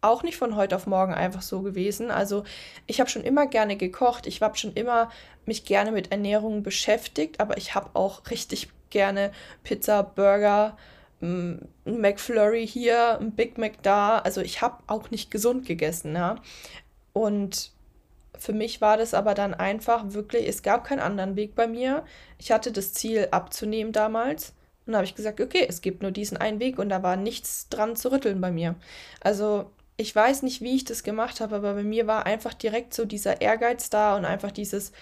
auch 0.02 0.22
nicht 0.22 0.36
von 0.36 0.56
heute 0.56 0.76
auf 0.76 0.86
morgen 0.86 1.14
einfach 1.14 1.42
so 1.42 1.62
gewesen. 1.62 2.10
Also 2.10 2.44
ich 2.86 3.00
habe 3.00 3.08
schon 3.08 3.24
immer 3.24 3.46
gerne 3.46 3.76
gekocht. 3.76 4.26
Ich 4.26 4.42
habe 4.42 4.58
schon 4.58 4.74
immer 4.74 5.10
mich 5.46 5.64
gerne 5.64 5.92
mit 5.92 6.12
Ernährung 6.12 6.62
beschäftigt, 6.62 7.40
aber 7.40 7.56
ich 7.56 7.74
habe 7.74 7.90
auch 7.94 8.22
richtig 8.30 8.68
gerne 8.90 9.32
Pizza, 9.64 10.02
Burger, 10.02 10.76
ein 11.22 11.68
McFlurry 11.84 12.66
hier, 12.66 13.18
ein 13.20 13.32
Big 13.32 13.58
Mac 13.58 13.82
da. 13.82 14.18
Also 14.18 14.40
ich 14.40 14.60
habe 14.60 14.82
auch 14.88 15.10
nicht 15.10 15.30
gesund 15.30 15.66
gegessen, 15.66 16.14
ja. 16.14 16.36
Und 17.12 17.70
für 18.38 18.52
mich 18.52 18.80
war 18.80 18.96
das 18.96 19.14
aber 19.14 19.34
dann 19.34 19.54
einfach 19.54 20.02
wirklich, 20.08 20.48
es 20.48 20.62
gab 20.62 20.84
keinen 20.84 20.98
anderen 20.98 21.36
Weg 21.36 21.54
bei 21.54 21.68
mir. 21.68 22.04
Ich 22.38 22.50
hatte 22.50 22.72
das 22.72 22.92
Ziel 22.92 23.28
abzunehmen 23.30 23.92
damals 23.92 24.54
und 24.86 24.96
habe 24.96 25.04
ich 25.04 25.14
gesagt, 25.14 25.40
okay, 25.40 25.64
es 25.68 25.80
gibt 25.80 26.02
nur 26.02 26.10
diesen 26.10 26.36
einen 26.36 26.58
Weg 26.58 26.78
und 26.78 26.88
da 26.88 27.04
war 27.04 27.16
nichts 27.16 27.68
dran 27.68 27.94
zu 27.94 28.10
rütteln 28.10 28.40
bei 28.40 28.50
mir. 28.50 28.74
Also 29.20 29.70
ich 29.96 30.14
weiß 30.14 30.42
nicht, 30.42 30.60
wie 30.62 30.76
ich 30.76 30.84
das 30.84 31.02
gemacht 31.02 31.40
habe, 31.40 31.56
aber 31.56 31.74
bei 31.74 31.82
mir 31.82 32.06
war 32.06 32.26
einfach 32.26 32.54
direkt 32.54 32.94
so 32.94 33.04
dieser 33.04 33.40
Ehrgeiz 33.40 33.90
da 33.90 34.16
und 34.16 34.24
einfach 34.24 34.50
dieses, 34.50 34.92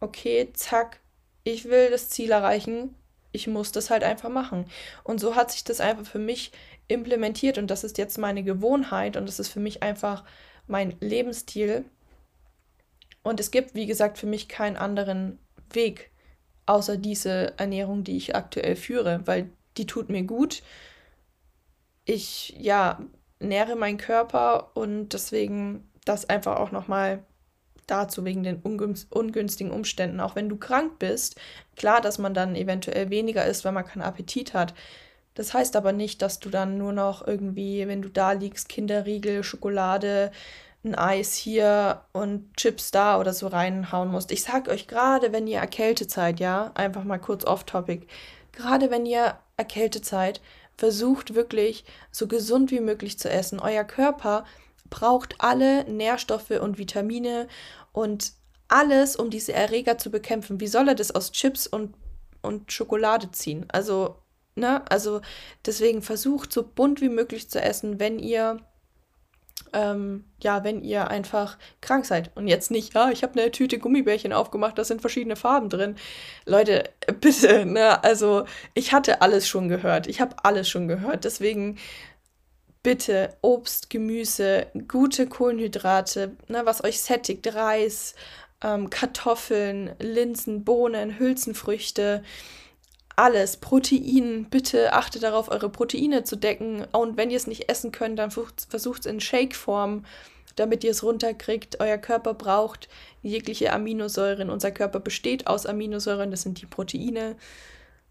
okay, 0.00 0.50
zack, 0.52 1.00
ich 1.44 1.66
will 1.66 1.90
das 1.90 2.10
Ziel 2.10 2.30
erreichen, 2.30 2.94
ich 3.32 3.46
muss 3.46 3.72
das 3.72 3.90
halt 3.90 4.04
einfach 4.04 4.28
machen. 4.28 4.66
Und 5.04 5.20
so 5.20 5.36
hat 5.36 5.52
sich 5.52 5.64
das 5.64 5.80
einfach 5.80 6.04
für 6.04 6.18
mich 6.18 6.52
implementiert 6.88 7.58
und 7.58 7.68
das 7.68 7.84
ist 7.84 7.98
jetzt 7.98 8.18
meine 8.18 8.42
Gewohnheit 8.42 9.16
und 9.16 9.26
das 9.26 9.38
ist 9.38 9.48
für 9.48 9.60
mich 9.60 9.82
einfach 9.82 10.24
mein 10.66 10.96
Lebensstil. 11.00 11.84
Und 13.22 13.38
es 13.38 13.50
gibt, 13.50 13.74
wie 13.74 13.86
gesagt, 13.86 14.18
für 14.18 14.26
mich 14.26 14.48
keinen 14.48 14.76
anderen 14.76 15.38
Weg 15.72 16.10
außer 16.66 16.96
diese 16.96 17.58
Ernährung, 17.58 18.04
die 18.04 18.16
ich 18.16 18.34
aktuell 18.34 18.76
führe, 18.76 19.22
weil 19.26 19.50
die 19.76 19.86
tut 19.86 20.08
mir 20.08 20.22
gut. 20.22 20.62
Ich, 22.04 22.54
ja, 22.58 23.00
nähre 23.40 23.74
meinen 23.76 23.98
Körper 23.98 24.70
und 24.74 25.10
deswegen 25.10 25.90
das 26.04 26.28
einfach 26.28 26.56
auch 26.58 26.70
nochmal 26.70 27.24
dazu 27.86 28.24
wegen 28.24 28.42
den 28.42 28.62
ungünstigen 28.62 29.72
Umständen. 29.72 30.20
Auch 30.20 30.36
wenn 30.36 30.48
du 30.48 30.56
krank 30.56 30.98
bist, 30.98 31.40
klar, 31.76 32.00
dass 32.00 32.18
man 32.18 32.34
dann 32.34 32.54
eventuell 32.54 33.10
weniger 33.10 33.44
isst, 33.46 33.64
wenn 33.64 33.74
man 33.74 33.84
keinen 33.84 34.02
Appetit 34.02 34.54
hat. 34.54 34.74
Das 35.34 35.54
heißt 35.54 35.74
aber 35.76 35.92
nicht, 35.92 36.22
dass 36.22 36.38
du 36.38 36.50
dann 36.50 36.78
nur 36.78 36.92
noch 36.92 37.26
irgendwie, 37.26 37.86
wenn 37.88 38.02
du 38.02 38.08
da 38.08 38.32
liegst, 38.32 38.68
Kinderriegel, 38.68 39.42
Schokolade, 39.42 40.30
ein 40.84 40.94
Eis 40.94 41.34
hier 41.34 42.02
und 42.12 42.56
Chips 42.56 42.90
da 42.90 43.18
oder 43.18 43.32
so 43.32 43.48
reinhauen 43.48 44.10
musst. 44.10 44.32
Ich 44.32 44.42
sag 44.42 44.68
euch 44.68 44.86
gerade, 44.86 45.32
wenn 45.32 45.46
ihr 45.46 45.58
erkältet 45.58 46.10
seid, 46.10 46.40
ja, 46.40 46.70
einfach 46.74 47.04
mal 47.04 47.18
kurz 47.18 47.44
off-topic, 47.44 48.06
gerade 48.52 48.90
wenn 48.90 49.04
ihr 49.04 49.36
erkältet 49.56 50.04
seid, 50.04 50.40
versucht 50.80 51.34
wirklich 51.34 51.84
so 52.10 52.26
gesund 52.26 52.70
wie 52.70 52.80
möglich 52.80 53.18
zu 53.18 53.28
essen. 53.28 53.60
Euer 53.60 53.84
Körper 53.84 54.46
braucht 54.88 55.34
alle 55.36 55.84
Nährstoffe 55.84 56.52
und 56.52 56.78
Vitamine 56.78 57.48
und 57.92 58.32
alles, 58.68 59.14
um 59.14 59.28
diese 59.28 59.52
Erreger 59.52 59.98
zu 59.98 60.10
bekämpfen. 60.10 60.58
Wie 60.58 60.68
soll 60.68 60.88
er 60.88 60.94
das 60.94 61.14
aus 61.14 61.32
Chips 61.32 61.66
und, 61.66 61.94
und 62.40 62.72
Schokolade 62.72 63.30
ziehen? 63.30 63.66
Also, 63.68 64.16
ne, 64.54 64.82
also 64.90 65.20
deswegen 65.66 66.00
versucht 66.00 66.50
so 66.50 66.62
bunt 66.62 67.02
wie 67.02 67.10
möglich 67.10 67.50
zu 67.50 67.60
essen, 67.60 68.00
wenn 68.00 68.18
ihr 68.18 68.60
ähm, 69.72 70.24
ja, 70.42 70.64
wenn 70.64 70.82
ihr 70.82 71.08
einfach 71.08 71.58
krank 71.80 72.06
seid. 72.06 72.30
Und 72.36 72.48
jetzt 72.48 72.70
nicht, 72.70 72.94
ja, 72.94 73.10
ich 73.10 73.22
habe 73.22 73.40
eine 73.40 73.50
Tüte 73.50 73.78
Gummibärchen 73.78 74.32
aufgemacht, 74.32 74.78
da 74.78 74.84
sind 74.84 75.00
verschiedene 75.00 75.36
Farben 75.36 75.68
drin. 75.68 75.96
Leute, 76.46 76.84
bitte, 77.20 77.66
ne, 77.66 78.02
also 78.04 78.44
ich 78.74 78.92
hatte 78.92 79.22
alles 79.22 79.48
schon 79.48 79.68
gehört, 79.68 80.06
ich 80.06 80.20
habe 80.20 80.36
alles 80.42 80.68
schon 80.68 80.88
gehört, 80.88 81.24
deswegen 81.24 81.78
bitte 82.82 83.36
Obst, 83.42 83.90
Gemüse, 83.90 84.66
gute 84.88 85.26
Kohlenhydrate, 85.26 86.36
ne, 86.48 86.62
was 86.64 86.82
euch 86.82 87.00
sättigt, 87.00 87.54
Reis, 87.54 88.14
ähm, 88.62 88.90
Kartoffeln, 88.90 89.94
Linsen, 89.98 90.64
Bohnen, 90.64 91.18
Hülsenfrüchte, 91.18 92.22
alles. 93.20 93.58
Protein, 93.58 94.46
bitte 94.50 94.92
achtet 94.92 95.22
darauf, 95.22 95.50
eure 95.50 95.68
Proteine 95.68 96.24
zu 96.24 96.36
decken. 96.36 96.84
Und 96.92 97.16
wenn 97.16 97.30
ihr 97.30 97.36
es 97.36 97.46
nicht 97.46 97.68
essen 97.68 97.92
könnt, 97.92 98.18
dann 98.18 98.30
versucht 98.30 99.00
es 99.00 99.06
in 99.06 99.20
Shake-Form, 99.20 100.04
damit 100.56 100.84
ihr 100.84 100.90
es 100.90 101.02
runterkriegt. 101.02 101.80
Euer 101.80 101.98
Körper 101.98 102.34
braucht 102.34 102.88
jegliche 103.22 103.72
Aminosäuren. 103.72 104.50
Unser 104.50 104.70
Körper 104.70 105.00
besteht 105.00 105.46
aus 105.46 105.66
Aminosäuren, 105.66 106.30
das 106.30 106.42
sind 106.42 106.60
die 106.60 106.66
Proteine. 106.66 107.36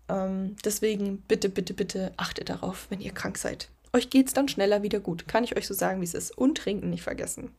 Ähm, 0.08 0.56
deswegen 0.64 1.22
bitte, 1.28 1.50
bitte, 1.50 1.74
bitte 1.74 2.14
achtet 2.18 2.50
darauf, 2.50 2.88
wenn 2.90 3.02
ihr 3.02 3.12
krank 3.12 3.38
seid. 3.38 3.70
Euch 3.94 4.10
geht 4.10 4.28
es 4.28 4.34
dann 4.34 4.48
schneller 4.48 4.84
wieder 4.84 5.00
gut. 5.00 5.28
Kann 5.28 5.44
ich 5.44 5.58
euch 5.58 5.68
so 5.68 5.74
sagen, 5.74 6.02
wie 6.02 6.06
es 6.06 6.14
ist. 6.14 6.38
Und 6.38 6.60
trinken 6.60 6.92
nicht 6.92 7.04
vergessen. 7.04 7.56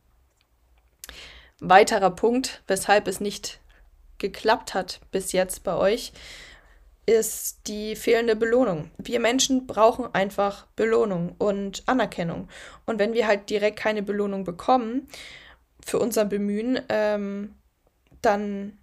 Weiterer 1.59 2.11
Punkt, 2.11 2.61
weshalb 2.67 3.07
es 3.07 3.19
nicht 3.19 3.59
geklappt 4.17 4.73
hat 4.73 5.01
bis 5.11 5.31
jetzt 5.33 5.63
bei 5.63 5.75
euch, 5.75 6.13
ist 7.05 7.67
die 7.67 7.95
fehlende 7.95 8.35
Belohnung. 8.35 8.91
Wir 8.97 9.19
Menschen 9.19 9.67
brauchen 9.67 10.13
einfach 10.13 10.67
Belohnung 10.75 11.35
und 11.37 11.83
Anerkennung. 11.87 12.47
Und 12.85 12.99
wenn 12.99 13.13
wir 13.13 13.27
halt 13.27 13.49
direkt 13.49 13.79
keine 13.79 14.03
Belohnung 14.03 14.43
bekommen 14.43 15.07
für 15.85 15.99
unser 15.99 16.25
Bemühen, 16.25 16.79
ähm, 16.89 17.55
dann 18.21 18.77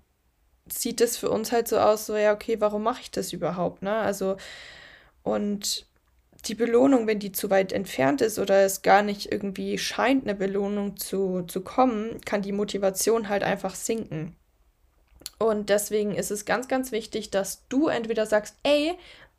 sieht 0.68 1.00
es 1.00 1.16
für 1.16 1.30
uns 1.30 1.52
halt 1.52 1.68
so 1.68 1.78
aus, 1.78 2.06
so 2.06 2.16
ja, 2.16 2.32
okay, 2.32 2.60
warum 2.60 2.82
mache 2.82 3.00
ich 3.02 3.10
das 3.10 3.32
überhaupt? 3.32 3.82
Ne? 3.82 3.94
Also, 3.94 4.37
und 5.22 5.87
die 6.46 6.54
Belohnung, 6.54 7.06
wenn 7.06 7.18
die 7.18 7.32
zu 7.32 7.50
weit 7.50 7.72
entfernt 7.72 8.20
ist 8.20 8.38
oder 8.38 8.62
es 8.64 8.82
gar 8.82 9.02
nicht 9.02 9.30
irgendwie 9.32 9.78
scheint, 9.78 10.25
eine 10.25 10.34
Belohnung 10.34 10.96
zu, 10.96 11.42
zu 11.42 11.62
kommen, 11.62 12.20
kann 12.25 12.42
die 12.42 12.52
Motivation 12.52 13.28
halt 13.28 13.42
einfach 13.42 13.75
sinken. 13.75 14.37
Und 15.38 15.68
deswegen 15.68 16.14
ist 16.14 16.30
es 16.30 16.45
ganz, 16.45 16.68
ganz 16.68 16.92
wichtig, 16.92 17.30
dass 17.30 17.66
du 17.68 17.88
entweder 17.88 18.26
sagst, 18.26 18.57
ey, 18.64 18.95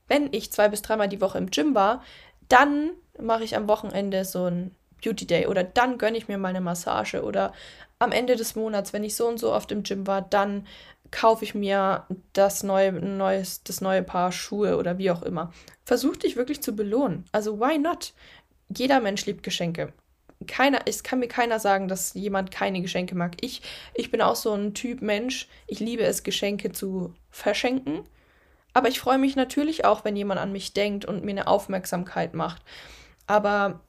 wenn 0.07 0.29
ich 0.31 0.51
zwei 0.51 0.69
bis 0.69 0.81
dreimal 0.81 1.09
die 1.09 1.21
Woche 1.21 1.37
im 1.37 1.51
Gym 1.51 1.75
war, 1.75 2.03
dann 2.47 2.91
mache 3.19 3.43
ich 3.43 3.55
am 3.55 3.67
Wochenende 3.67 4.25
so 4.25 4.45
ein 4.45 4.75
Beauty 5.03 5.27
Day 5.27 5.47
oder 5.47 5.63
dann 5.63 5.97
gönne 5.97 6.17
ich 6.17 6.27
mir 6.27 6.37
mal 6.37 6.49
eine 6.49 6.61
Massage 6.61 7.23
oder 7.23 7.53
am 7.99 8.11
Ende 8.11 8.35
des 8.35 8.55
Monats, 8.55 8.93
wenn 8.93 9.03
ich 9.03 9.15
so 9.15 9.27
und 9.27 9.39
so 9.39 9.53
oft 9.53 9.71
im 9.71 9.83
Gym 9.83 10.07
war, 10.07 10.21
dann 10.21 10.65
kaufe 11.11 11.43
ich 11.43 11.53
mir 11.53 12.05
das 12.33 12.63
neue, 12.63 12.93
neues, 12.93 13.63
das 13.63 13.81
neue 13.81 14.03
Paar 14.03 14.31
Schuhe 14.31 14.77
oder 14.77 14.97
wie 14.97 15.11
auch 15.11 15.21
immer. 15.21 15.51
Versuch 15.85 16.15
dich 16.15 16.35
wirklich 16.35 16.61
zu 16.61 16.75
belohnen. 16.75 17.25
Also 17.31 17.59
why 17.59 17.77
not? 17.77 18.13
Jeder 18.69 18.99
Mensch 18.99 19.25
liebt 19.25 19.43
Geschenke 19.43 19.93
keiner, 20.47 20.81
es 20.85 21.03
kann 21.03 21.19
mir 21.19 21.27
keiner 21.27 21.59
sagen, 21.59 21.87
dass 21.87 22.13
jemand 22.13 22.51
keine 22.51 22.81
Geschenke 22.81 23.15
mag. 23.15 23.33
Ich, 23.41 23.61
ich 23.93 24.09
bin 24.09 24.21
auch 24.21 24.35
so 24.35 24.53
ein 24.53 24.73
Typ 24.73 25.01
Mensch. 25.01 25.47
Ich 25.67 25.79
liebe 25.79 26.03
es, 26.03 26.23
Geschenke 26.23 26.71
zu 26.71 27.13
verschenken. 27.29 28.03
Aber 28.73 28.87
ich 28.87 28.99
freue 28.99 29.17
mich 29.17 29.35
natürlich 29.35 29.83
auch, 29.85 30.05
wenn 30.05 30.15
jemand 30.15 30.39
an 30.39 30.51
mich 30.51 30.73
denkt 30.73 31.05
und 31.05 31.25
mir 31.25 31.31
eine 31.31 31.47
Aufmerksamkeit 31.47 32.33
macht. 32.33 32.61
Aber 33.27 33.81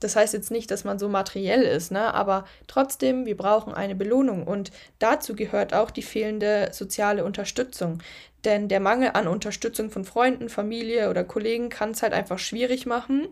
das 0.00 0.16
heißt 0.16 0.32
jetzt 0.32 0.50
nicht, 0.50 0.70
dass 0.70 0.84
man 0.84 0.98
so 0.98 1.08
materiell 1.08 1.62
ist, 1.62 1.90
ne? 1.90 2.14
aber 2.14 2.44
trotzdem, 2.68 3.26
wir 3.26 3.36
brauchen 3.36 3.74
eine 3.74 3.96
Belohnung 3.96 4.46
und 4.46 4.70
dazu 5.00 5.34
gehört 5.34 5.74
auch 5.74 5.90
die 5.90 6.02
fehlende 6.02 6.70
soziale 6.72 7.24
Unterstützung. 7.24 8.00
Denn 8.44 8.68
der 8.68 8.78
Mangel 8.78 9.10
an 9.14 9.26
Unterstützung 9.26 9.90
von 9.90 10.04
Freunden, 10.04 10.48
Familie 10.48 11.10
oder 11.10 11.24
Kollegen 11.24 11.68
kann 11.68 11.90
es 11.90 12.02
halt 12.02 12.12
einfach 12.12 12.38
schwierig 12.38 12.86
machen 12.86 13.26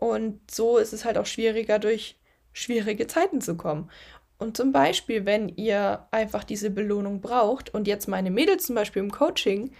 und 0.00 0.40
so 0.50 0.78
ist 0.78 0.92
es 0.92 1.04
halt 1.04 1.18
auch 1.18 1.26
schwieriger, 1.26 1.78
durch 1.78 2.16
schwierige 2.52 3.06
Zeiten 3.06 3.40
zu 3.40 3.56
kommen. 3.56 3.90
Und 4.38 4.56
zum 4.56 4.72
Beispiel, 4.72 5.26
wenn 5.26 5.50
ihr 5.50 6.06
einfach 6.10 6.44
diese 6.44 6.70
Belohnung 6.70 7.20
braucht 7.20 7.72
und 7.74 7.86
jetzt 7.86 8.08
meine 8.08 8.30
Mädels 8.30 8.66
zum 8.66 8.74
Beispiel 8.74 9.02
im 9.02 9.12
Coaching, 9.12 9.72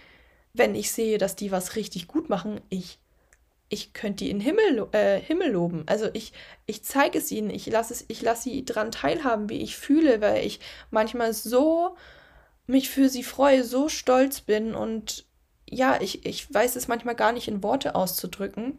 wenn 0.53 0.75
ich 0.75 0.91
sehe, 0.91 1.17
dass 1.17 1.35
die 1.35 1.51
was 1.51 1.75
richtig 1.75 2.07
gut 2.07 2.29
machen, 2.29 2.61
ich 2.69 2.99
ich 3.69 3.93
könnte 3.93 4.25
die 4.25 4.31
in 4.31 4.41
Himmel, 4.41 4.87
äh, 4.91 5.19
Himmel 5.21 5.51
loben. 5.51 5.83
Also 5.87 6.09
ich, 6.11 6.33
ich 6.65 6.83
zeige 6.83 7.17
es 7.17 7.31
ihnen, 7.31 7.49
ich 7.49 7.67
lasse 7.67 8.05
lasse 8.21 8.43
sie 8.43 8.65
daran 8.65 8.91
teilhaben, 8.91 9.49
wie 9.49 9.61
ich 9.61 9.77
fühle, 9.77 10.19
weil 10.19 10.45
ich 10.45 10.59
manchmal 10.91 11.33
so 11.33 11.95
mich 12.67 12.89
für 12.89 13.07
sie 13.07 13.23
freue, 13.23 13.63
so 13.63 13.87
stolz 13.87 14.41
bin 14.41 14.75
und 14.75 15.25
ja, 15.69 16.01
ich, 16.01 16.25
ich 16.25 16.53
weiß 16.53 16.75
es 16.75 16.89
manchmal 16.89 17.15
gar 17.15 17.31
nicht 17.31 17.47
in 17.47 17.63
Worte 17.63 17.95
auszudrücken. 17.95 18.77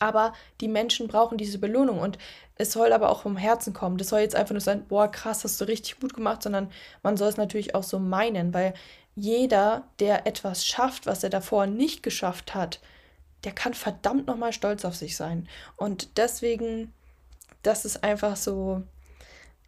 Aber 0.00 0.32
die 0.60 0.68
Menschen 0.68 1.08
brauchen 1.08 1.38
diese 1.38 1.58
Belohnung 1.58 1.98
und 1.98 2.18
es 2.56 2.72
soll 2.72 2.92
aber 2.92 3.10
auch 3.10 3.22
vom 3.22 3.36
Herzen 3.36 3.72
kommen. 3.72 3.98
Das 3.98 4.08
soll 4.08 4.20
jetzt 4.20 4.36
einfach 4.36 4.52
nur 4.52 4.60
sein, 4.60 4.86
boah, 4.86 5.10
krass, 5.10 5.44
hast 5.44 5.60
du 5.60 5.64
richtig 5.64 6.00
gut 6.00 6.14
gemacht, 6.14 6.42
sondern 6.42 6.70
man 7.02 7.16
soll 7.16 7.28
es 7.28 7.36
natürlich 7.36 7.74
auch 7.74 7.82
so 7.82 7.98
meinen, 7.98 8.54
weil 8.54 8.74
jeder, 9.16 9.88
der 10.00 10.26
etwas 10.26 10.66
schafft, 10.66 11.06
was 11.06 11.22
er 11.22 11.30
davor 11.30 11.66
nicht 11.66 12.02
geschafft 12.02 12.54
hat, 12.54 12.80
der 13.44 13.52
kann 13.52 13.74
verdammt 13.74 14.26
nochmal 14.26 14.52
stolz 14.52 14.84
auf 14.84 14.94
sich 14.94 15.16
sein. 15.16 15.48
Und 15.76 16.16
deswegen, 16.16 16.92
das 17.62 17.84
ist 17.84 18.02
einfach 18.02 18.36
so 18.36 18.82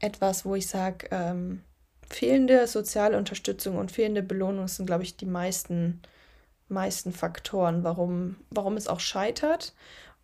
etwas, 0.00 0.45
wo 0.45 0.54
ich 0.54 0.66
sage, 0.66 1.09
ähm, 1.11 1.62
fehlende 2.09 2.66
soziale 2.66 3.18
Unterstützung 3.18 3.76
und 3.76 3.92
fehlende 3.92 4.23
Belohnung 4.23 4.68
sind, 4.68 4.87
glaube 4.87 5.02
ich, 5.02 5.16
die 5.16 5.26
meisten, 5.26 6.00
meisten 6.68 7.12
Faktoren, 7.12 7.85
warum, 7.85 8.37
warum 8.50 8.76
es 8.76 8.88
auch 8.88 9.00
scheitert. 9.00 9.75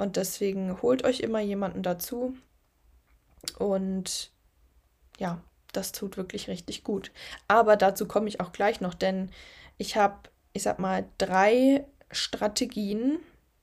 Und 0.02 0.16
deswegen 0.16 0.82
holt 0.82 1.04
euch 1.04 1.20
immer 1.20 1.38
jemanden 1.38 1.84
dazu. 1.84 2.34
Und 3.60 4.32
ja, 5.16 5.40
das 5.72 5.92
tut 5.92 6.16
wirklich 6.16 6.48
richtig 6.48 6.82
gut. 6.82 7.12
Aber 7.46 7.76
dazu 7.76 8.08
komme 8.08 8.26
ich 8.26 8.40
auch 8.40 8.50
gleich 8.50 8.80
noch, 8.80 8.94
denn 8.94 9.30
ich 9.78 9.96
habe, 9.96 10.16
ich 10.54 10.64
sag 10.64 10.80
mal, 10.80 11.04
drei 11.18 11.86
Strategien, 12.10 13.20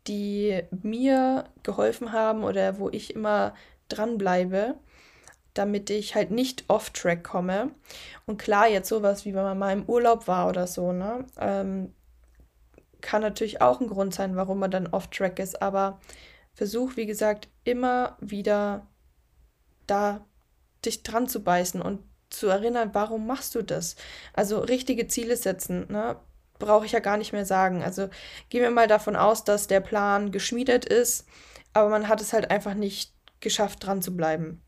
die 0.08 0.62
mir 0.72 1.43
geholfen 1.63 2.13
haben 2.13 2.46
oder 2.46 2.79
wo 2.79 2.89
ich 2.89 3.15
immer 3.15 3.53
dranbleibe, 3.89 4.75
damit 5.53 5.89
ich 5.89 6.15
halt 6.15 6.31
nicht 6.31 6.63
off-track 6.69 7.22
komme. 7.22 7.72
Und 8.27 8.38
klar, 8.38 8.69
jetzt 8.69 8.88
sowas 8.88 9.25
wie 9.25 9.34
wenn 9.34 9.43
man 9.43 9.60
mal 9.60 9.74
im 9.74 9.89
Urlaub 9.89 10.29
war 10.29 10.48
oder 10.48 10.67
so, 10.67 10.93
ne? 10.93 11.25
Ähm, 11.38 11.93
kann 13.01 13.22
natürlich 13.22 13.62
auch 13.62 13.79
ein 13.79 13.88
Grund 13.88 14.13
sein, 14.13 14.36
warum 14.36 14.60
man 14.60 14.72
dann 14.72 14.88
off-track 14.88 15.39
ist, 15.39 15.62
aber 15.62 16.00
versuch, 16.53 16.96
wie 16.96 17.06
gesagt, 17.06 17.48
immer 17.63 18.18
wieder 18.20 18.88
da 19.88 20.25
dich 20.86 21.03
dran 21.03 21.27
zu 21.27 21.44
beißen 21.44 21.82
und 21.82 22.01
zu 22.29 22.48
erinnern, 22.48 22.91
warum 22.94 23.25
machst 23.25 23.56
du 23.56 23.63
das? 23.63 23.96
Also 24.34 24.60
richtige 24.60 25.08
Ziele 25.08 25.36
setzen, 25.36 25.88
ne? 25.89 26.18
brauche 26.60 26.86
ich 26.86 26.91
ja 26.91 27.00
gar 27.00 27.18
nicht 27.18 27.34
mehr 27.34 27.46
sagen. 27.46 27.82
Also 27.84 28.10
gehen 28.50 28.62
wir 28.62 28.72
mal 28.72 28.88
davon 28.88 29.15
aus, 29.15 29.44
dass 29.44 29.68
der 29.68 29.79
Plan 29.79 30.32
geschmiedet 30.32 30.86
ist, 30.86 31.25
aber 31.74 31.89
man 31.89 32.08
hat 32.08 32.22
es 32.22 32.34
halt 32.34 32.51
einfach 32.51 32.74
nicht 32.74 33.13
geschafft, 33.39 33.86
dran 33.86 34.01
zu 34.01 34.15
bleiben. 34.15 34.62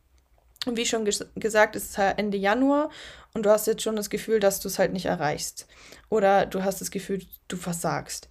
Und 0.66 0.78
wie 0.78 0.86
schon 0.86 1.06
ges 1.06 1.26
gesagt, 1.36 1.76
ist 1.76 1.92
es 1.92 1.98
halt 1.98 2.20
Ende 2.20 2.38
Januar 2.38 2.92
und 3.34 3.44
du 3.46 3.50
hast 3.50 3.68
jetzt 3.68 3.82
schon 3.82 3.96
das 3.96 4.10
Gefühl, 4.10 4.40
dass 4.40 4.60
du 4.60 4.68
es 4.68 4.78
halt 4.78 4.94
nicht 4.94 5.06
erreichst. 5.06 5.68
Oder 6.10 6.46
du 6.46 6.64
hast 6.64 6.82
das 6.82 6.92
Gefühl, 6.92 7.26
du 7.48 7.58
versagst. 7.58 8.30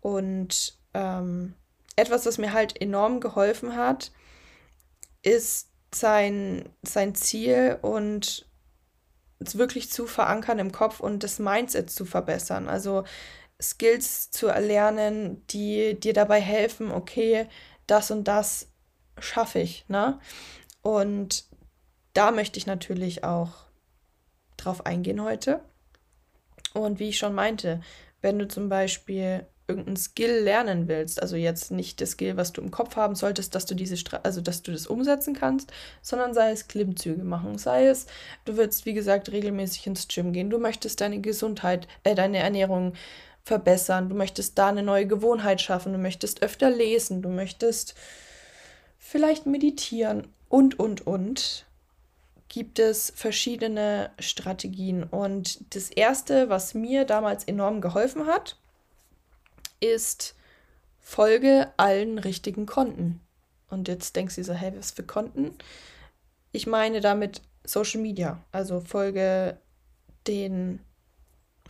Und 0.00 0.76
ähm, 0.94 1.54
etwas, 1.96 2.26
was 2.26 2.38
mir 2.38 2.52
halt 2.52 2.80
enorm 2.80 3.20
geholfen 3.20 3.76
hat, 3.76 4.10
ist 5.22 5.68
sein, 5.94 6.68
sein 6.82 7.14
Ziel 7.14 7.78
und 7.82 8.46
wirklich 9.40 9.90
zu 9.90 10.06
verankern 10.06 10.58
im 10.58 10.72
Kopf 10.72 11.00
und 11.00 11.22
das 11.22 11.38
Mindset 11.38 11.90
zu 11.90 12.04
verbessern. 12.04 12.68
Also 12.68 13.04
Skills 13.60 14.30
zu 14.30 14.48
erlernen, 14.48 15.46
die 15.48 15.98
dir 15.98 16.12
dabei 16.12 16.40
helfen, 16.40 16.90
okay, 16.90 17.46
das 17.86 18.10
und 18.10 18.24
das 18.24 18.68
schaffe 19.18 19.60
ich. 19.60 19.84
Ne? 19.88 20.18
Und 20.82 21.47
da 22.18 22.32
möchte 22.32 22.58
ich 22.58 22.66
natürlich 22.66 23.22
auch 23.22 23.50
drauf 24.56 24.84
eingehen 24.84 25.22
heute. 25.22 25.60
Und 26.74 26.98
wie 26.98 27.10
ich 27.10 27.18
schon 27.18 27.32
meinte, 27.32 27.80
wenn 28.20 28.40
du 28.40 28.48
zum 28.48 28.68
Beispiel 28.68 29.46
irgendeinen 29.68 29.96
Skill 29.96 30.40
lernen 30.40 30.88
willst, 30.88 31.22
also 31.22 31.36
jetzt 31.36 31.70
nicht 31.70 32.00
das 32.00 32.12
Skill, 32.12 32.36
was 32.36 32.52
du 32.52 32.60
im 32.60 32.72
Kopf 32.72 32.96
haben 32.96 33.14
solltest, 33.14 33.54
dass 33.54 33.66
du 33.66 33.76
diese 33.76 33.96
Stra 33.96 34.18
also 34.24 34.40
dass 34.40 34.62
du 34.62 34.72
das 34.72 34.88
umsetzen 34.88 35.32
kannst, 35.32 35.70
sondern 36.02 36.34
sei 36.34 36.50
es 36.50 36.66
Klimmzüge 36.66 37.22
machen, 37.22 37.56
sei 37.56 37.86
es 37.86 38.06
du 38.44 38.56
willst 38.56 38.84
wie 38.84 38.94
gesagt 38.94 39.30
regelmäßig 39.30 39.86
ins 39.86 40.08
Gym 40.08 40.32
gehen, 40.32 40.50
du 40.50 40.58
möchtest 40.58 41.00
deine 41.00 41.20
Gesundheit, 41.20 41.86
äh, 42.02 42.16
deine 42.16 42.38
Ernährung 42.38 42.94
verbessern, 43.44 44.08
du 44.08 44.16
möchtest 44.16 44.58
da 44.58 44.70
eine 44.70 44.82
neue 44.82 45.06
Gewohnheit 45.06 45.60
schaffen, 45.60 45.92
du 45.92 46.00
möchtest 46.00 46.42
öfter 46.42 46.68
lesen, 46.68 47.22
du 47.22 47.28
möchtest 47.28 47.94
vielleicht 48.98 49.46
meditieren 49.46 50.26
und 50.48 50.80
und 50.80 51.06
und 51.06 51.67
gibt 52.48 52.78
es 52.78 53.12
verschiedene 53.14 54.10
Strategien 54.18 55.04
und 55.04 55.74
das 55.74 55.90
erste, 55.90 56.48
was 56.48 56.74
mir 56.74 57.04
damals 57.04 57.44
enorm 57.44 57.80
geholfen 57.80 58.26
hat, 58.26 58.56
ist 59.80 60.34
Folge 60.98 61.72
allen 61.76 62.18
richtigen 62.18 62.66
Konten. 62.66 63.20
Und 63.70 63.88
jetzt 63.88 64.16
denkst 64.16 64.36
du 64.36 64.44
so, 64.44 64.54
hey, 64.54 64.72
was 64.76 64.90
für 64.90 65.02
Konten? 65.02 65.54
Ich 66.52 66.66
meine 66.66 67.00
damit 67.00 67.42
Social 67.64 68.00
Media. 68.00 68.42
Also 68.50 68.80
folge 68.80 69.58
den 70.26 70.80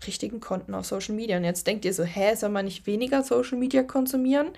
richtigen 0.06 0.40
Konten 0.40 0.74
auf 0.74 0.86
Social 0.86 1.14
Media. 1.14 1.36
Und 1.36 1.44
jetzt 1.44 1.66
denkt 1.66 1.84
ihr 1.84 1.94
so, 1.94 2.04
hä, 2.04 2.34
soll 2.36 2.50
man 2.50 2.64
nicht 2.64 2.86
weniger 2.86 3.22
Social 3.22 3.58
Media 3.58 3.82
konsumieren? 3.82 4.50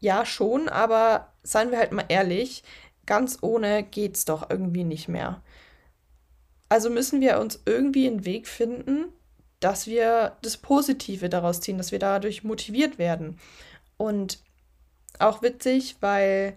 Ja, 0.00 0.26
schon, 0.26 0.68
aber 0.68 1.32
seien 1.42 1.70
wir 1.70 1.78
halt 1.78 1.92
mal 1.92 2.04
ehrlich, 2.08 2.62
ganz 3.06 3.38
ohne 3.40 3.82
geht's 3.82 4.24
doch 4.24 4.50
irgendwie 4.50 4.84
nicht 4.84 5.08
mehr. 5.08 5.42
Also 6.72 6.88
müssen 6.88 7.20
wir 7.20 7.38
uns 7.38 7.60
irgendwie 7.66 8.06
einen 8.06 8.24
Weg 8.24 8.48
finden, 8.48 9.12
dass 9.60 9.86
wir 9.86 10.38
das 10.40 10.56
Positive 10.56 11.28
daraus 11.28 11.60
ziehen, 11.60 11.76
dass 11.76 11.92
wir 11.92 11.98
dadurch 11.98 12.44
motiviert 12.44 12.96
werden. 12.96 13.38
Und 13.98 14.38
auch 15.18 15.42
witzig, 15.42 15.96
weil 16.00 16.56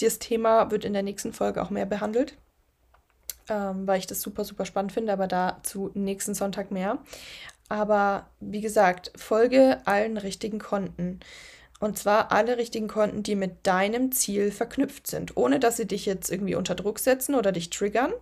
das 0.00 0.18
Thema 0.18 0.70
wird 0.70 0.86
in 0.86 0.94
der 0.94 1.02
nächsten 1.02 1.34
Folge 1.34 1.62
auch 1.62 1.68
mehr 1.68 1.84
behandelt, 1.84 2.38
ähm, 3.50 3.86
weil 3.86 3.98
ich 3.98 4.06
das 4.06 4.22
super, 4.22 4.46
super 4.46 4.64
spannend 4.64 4.92
finde, 4.92 5.12
aber 5.12 5.26
dazu 5.26 5.90
nächsten 5.92 6.32
Sonntag 6.32 6.70
mehr. 6.70 7.00
Aber 7.68 8.30
wie 8.40 8.62
gesagt, 8.62 9.12
folge 9.14 9.82
allen 9.84 10.16
richtigen 10.16 10.58
Konten. 10.58 11.20
Und 11.80 11.98
zwar 11.98 12.32
alle 12.32 12.56
richtigen 12.56 12.88
Konten, 12.88 13.22
die 13.24 13.36
mit 13.36 13.66
deinem 13.66 14.10
Ziel 14.10 14.50
verknüpft 14.50 15.06
sind, 15.06 15.36
ohne 15.36 15.60
dass 15.60 15.76
sie 15.76 15.86
dich 15.86 16.06
jetzt 16.06 16.30
irgendwie 16.30 16.54
unter 16.54 16.74
Druck 16.74 16.98
setzen 16.98 17.34
oder 17.34 17.52
dich 17.52 17.68
triggern, 17.68 18.14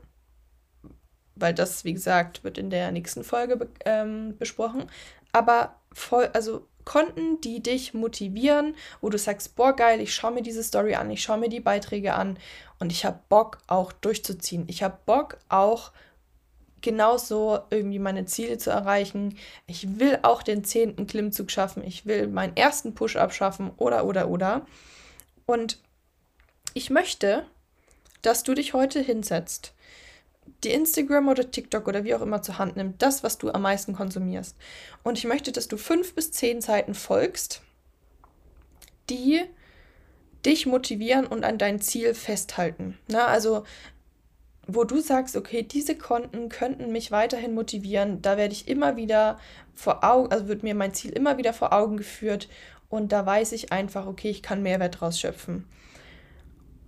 weil 1.41 1.55
das, 1.55 1.85
wie 1.85 1.95
gesagt, 1.95 2.45
wird 2.45 2.59
in 2.59 2.71
der 2.71 2.93
nächsten 2.93 3.25
Folge 3.25 3.57
be 3.57 3.69
ähm, 3.85 4.37
besprochen. 4.39 4.91
Aber 5.33 5.77
voll, 5.93 6.31
also 6.33 6.67
Konten, 6.85 7.39
die 7.43 7.63
dich 7.63 7.93
motivieren, 7.93 8.75
wo 9.03 9.11
du 9.11 9.19
sagst, 9.19 9.57
boah, 9.57 9.77
geil, 9.77 10.01
ich 10.01 10.15
schaue 10.15 10.33
mir 10.33 10.43
diese 10.43 10.63
Story 10.63 10.95
an, 10.95 11.11
ich 11.11 11.23
schaue 11.23 11.37
mir 11.37 11.51
die 11.51 11.61
Beiträge 11.61 12.15
an 12.15 12.39
und 12.79 12.93
ich 12.93 13.05
habe 13.05 13.19
Bock 13.29 13.59
auch 13.67 13.93
durchzuziehen. 13.93 14.65
Ich 14.69 14.83
habe 14.83 14.97
Bock 15.05 15.37
auch 15.51 15.93
genauso 16.81 17.61
irgendwie 17.69 17.99
meine 17.99 18.25
Ziele 18.25 18.57
zu 18.57 18.71
erreichen. 18.71 19.37
Ich 19.67 19.99
will 19.99 20.19
auch 20.23 20.43
den 20.43 20.65
zehnten 20.65 21.07
Klimmzug 21.07 21.51
schaffen. 21.51 21.85
Ich 21.85 22.07
will 22.07 22.27
meinen 22.27 22.57
ersten 22.57 22.95
Push-up 22.95 23.35
schaffen 23.35 23.71
oder, 23.77 24.07
oder, 24.07 24.29
oder. 24.29 24.67
Und 25.45 25.79
ich 26.73 26.89
möchte, 26.89 27.45
dass 28.23 28.45
du 28.45 28.55
dich 28.55 28.73
heute 28.73 29.01
hinsetzt 29.01 29.75
die 30.65 30.71
Instagram 30.71 31.29
oder 31.29 31.51
TikTok 31.51 31.89
oder 31.89 32.05
wie 32.05 32.15
auch 32.15 32.23
immer 32.23 32.43
zur 32.43 32.59
Hand 32.59 32.77
nimmt, 32.77 33.03
das, 33.03 33.23
was 33.23 33.39
du 33.39 33.51
am 33.51 33.63
meisten 33.63 33.95
konsumierst. 33.95 34.57
Und 35.03 35.19
ich 35.19 35.25
möchte, 35.25 35.53
dass 35.53 35.69
du 35.69 35.77
fünf 35.77 36.15
bis 36.15 36.33
zehn 36.33 36.61
Seiten 36.61 36.95
folgst, 36.95 37.63
die 39.11 39.43
dich 40.45 40.67
motivieren 40.67 41.27
und 41.27 41.45
an 41.45 41.59
dein 41.59 41.81
Ziel 41.81 42.15
festhalten. 42.15 42.99
Na, 43.09 43.27
also 43.27 43.65
wo 44.71 44.85
du 44.85 45.01
sagst, 45.01 45.35
okay, 45.35 45.63
diese 45.63 45.97
Konten 45.97 46.51
könnten 46.51 46.93
mich 46.93 47.11
weiterhin 47.11 47.55
motivieren, 47.55 48.21
da 48.21 48.37
werde 48.37 48.53
ich 48.53 48.69
immer 48.69 48.97
wieder 48.97 49.39
vor 49.75 50.05
Augen, 50.05 50.31
also 50.31 50.47
wird 50.47 50.63
mir 50.63 50.75
mein 50.75 50.93
Ziel 50.93 51.11
immer 51.11 51.39
wieder 51.39 51.55
vor 51.55 51.73
Augen 51.73 51.97
geführt 51.97 52.49
und 52.91 53.11
da 53.13 53.25
weiß 53.25 53.53
ich 53.53 53.73
einfach, 53.73 54.07
okay, 54.07 54.29
ich 54.29 54.43
kann 54.43 54.63
Mehrwert 54.63 55.01
draus 55.01 55.19
schöpfen. 55.19 55.65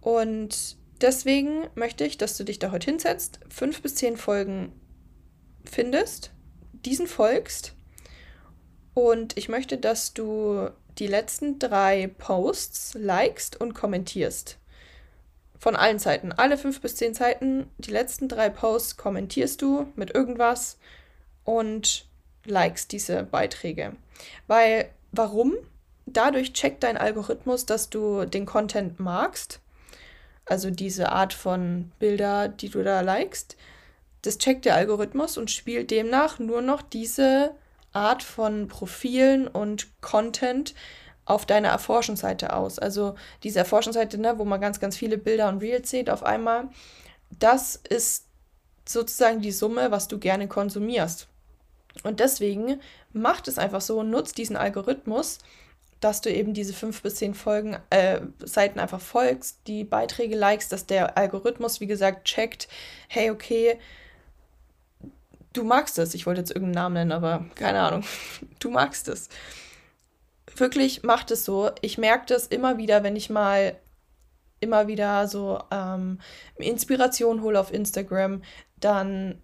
Und 0.02 0.76
deswegen 1.02 1.68
möchte 1.74 2.04
ich, 2.04 2.18
dass 2.18 2.36
du 2.36 2.44
dich 2.44 2.58
da 2.58 2.70
heute 2.70 2.90
hinsetzt, 2.90 3.40
fünf 3.48 3.82
bis 3.82 3.94
zehn 3.96 4.16
Folgen 4.16 4.72
findest, 5.64 6.30
diesen 6.72 7.06
folgst 7.06 7.74
und 8.94 9.36
ich 9.36 9.48
möchte, 9.48 9.78
dass 9.78 10.14
du 10.14 10.70
die 10.98 11.06
letzten 11.06 11.58
drei 11.58 12.08
Posts 12.18 12.94
likest 12.94 13.60
und 13.60 13.74
kommentierst. 13.74 14.58
Von 15.58 15.76
allen 15.76 15.98
Seiten. 15.98 16.32
Alle 16.32 16.56
fünf 16.56 16.80
bis 16.80 16.96
zehn 16.96 17.14
Seiten, 17.14 17.68
die 17.78 17.90
letzten 17.90 18.28
drei 18.28 18.48
Posts 18.48 18.96
kommentierst 18.96 19.60
du 19.62 19.86
mit 19.94 20.14
irgendwas 20.14 20.78
und 21.44 22.06
likest 22.44 22.92
diese 22.92 23.22
Beiträge. 23.22 23.94
Weil, 24.46 24.90
warum? 25.12 25.54
Dadurch 26.06 26.54
checkt 26.54 26.82
dein 26.82 26.96
Algorithmus, 26.96 27.66
dass 27.66 27.90
du 27.90 28.24
den 28.24 28.46
Content 28.46 28.98
magst. 28.98 29.60
Also 30.50 30.70
diese 30.70 31.12
Art 31.12 31.32
von 31.32 31.92
Bilder, 32.00 32.48
die 32.48 32.70
du 32.70 32.82
da 32.82 33.02
likest. 33.02 33.56
Das 34.22 34.36
checkt 34.36 34.64
der 34.64 34.74
Algorithmus 34.74 35.38
und 35.38 35.48
spielt 35.48 35.92
demnach 35.92 36.40
nur 36.40 36.60
noch 36.60 36.82
diese 36.82 37.52
Art 37.92 38.24
von 38.24 38.66
Profilen 38.66 39.46
und 39.46 39.86
Content 40.00 40.74
auf 41.24 41.46
deiner 41.46 41.68
Erforschungsseite 41.68 42.52
aus. 42.52 42.80
Also 42.80 43.14
diese 43.44 43.60
Erforschungsseite, 43.60 44.18
ne, 44.18 44.38
wo 44.38 44.44
man 44.44 44.60
ganz, 44.60 44.80
ganz 44.80 44.96
viele 44.96 45.18
Bilder 45.18 45.48
und 45.48 45.58
Reels 45.58 45.88
sieht 45.88 46.10
auf 46.10 46.24
einmal, 46.24 46.68
das 47.38 47.76
ist 47.88 48.26
sozusagen 48.84 49.40
die 49.40 49.52
Summe, 49.52 49.92
was 49.92 50.08
du 50.08 50.18
gerne 50.18 50.48
konsumierst. 50.48 51.28
Und 52.02 52.18
deswegen 52.18 52.80
macht 53.12 53.46
es 53.46 53.56
einfach 53.56 53.80
so, 53.80 54.02
nutzt 54.02 54.36
diesen 54.36 54.56
Algorithmus, 54.56 55.38
dass 56.00 56.20
du 56.20 56.30
eben 56.32 56.54
diese 56.54 56.72
fünf 56.72 57.02
bis 57.02 57.16
zehn 57.16 57.34
Folgen, 57.34 57.76
äh, 57.90 58.20
Seiten 58.38 58.78
einfach 58.78 59.00
folgst, 59.00 59.60
die 59.66 59.84
Beiträge 59.84 60.36
likest, 60.36 60.72
dass 60.72 60.86
der 60.86 61.18
Algorithmus, 61.18 61.80
wie 61.80 61.86
gesagt, 61.86 62.24
checkt, 62.24 62.68
hey, 63.08 63.30
okay, 63.30 63.78
du 65.52 65.64
magst 65.64 65.98
es. 65.98 66.14
Ich 66.14 66.26
wollte 66.26 66.40
jetzt 66.40 66.50
irgendeinen 66.50 66.82
Namen 66.82 66.94
nennen, 66.94 67.12
aber 67.12 67.46
keine 67.54 67.80
Ahnung. 67.80 68.04
Du 68.58 68.70
magst 68.70 69.08
es 69.08 69.28
wirklich 70.60 71.02
macht 71.02 71.30
es 71.30 71.44
so. 71.44 71.70
Ich 71.80 71.98
merke 71.98 72.26
das 72.26 72.46
immer 72.46 72.78
wieder, 72.78 73.02
wenn 73.02 73.16
ich 73.16 73.30
mal 73.30 73.76
immer 74.60 74.86
wieder 74.86 75.26
so 75.26 75.58
ähm, 75.70 76.18
Inspiration 76.56 77.42
hole 77.42 77.58
auf 77.58 77.72
Instagram, 77.72 78.42
dann 78.78 79.40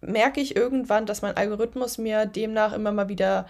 merke 0.00 0.40
ich 0.40 0.56
irgendwann, 0.56 1.04
dass 1.04 1.20
mein 1.20 1.36
Algorithmus 1.36 1.98
mir 1.98 2.26
demnach 2.26 2.72
immer 2.72 2.92
mal 2.92 3.08
wieder 3.08 3.46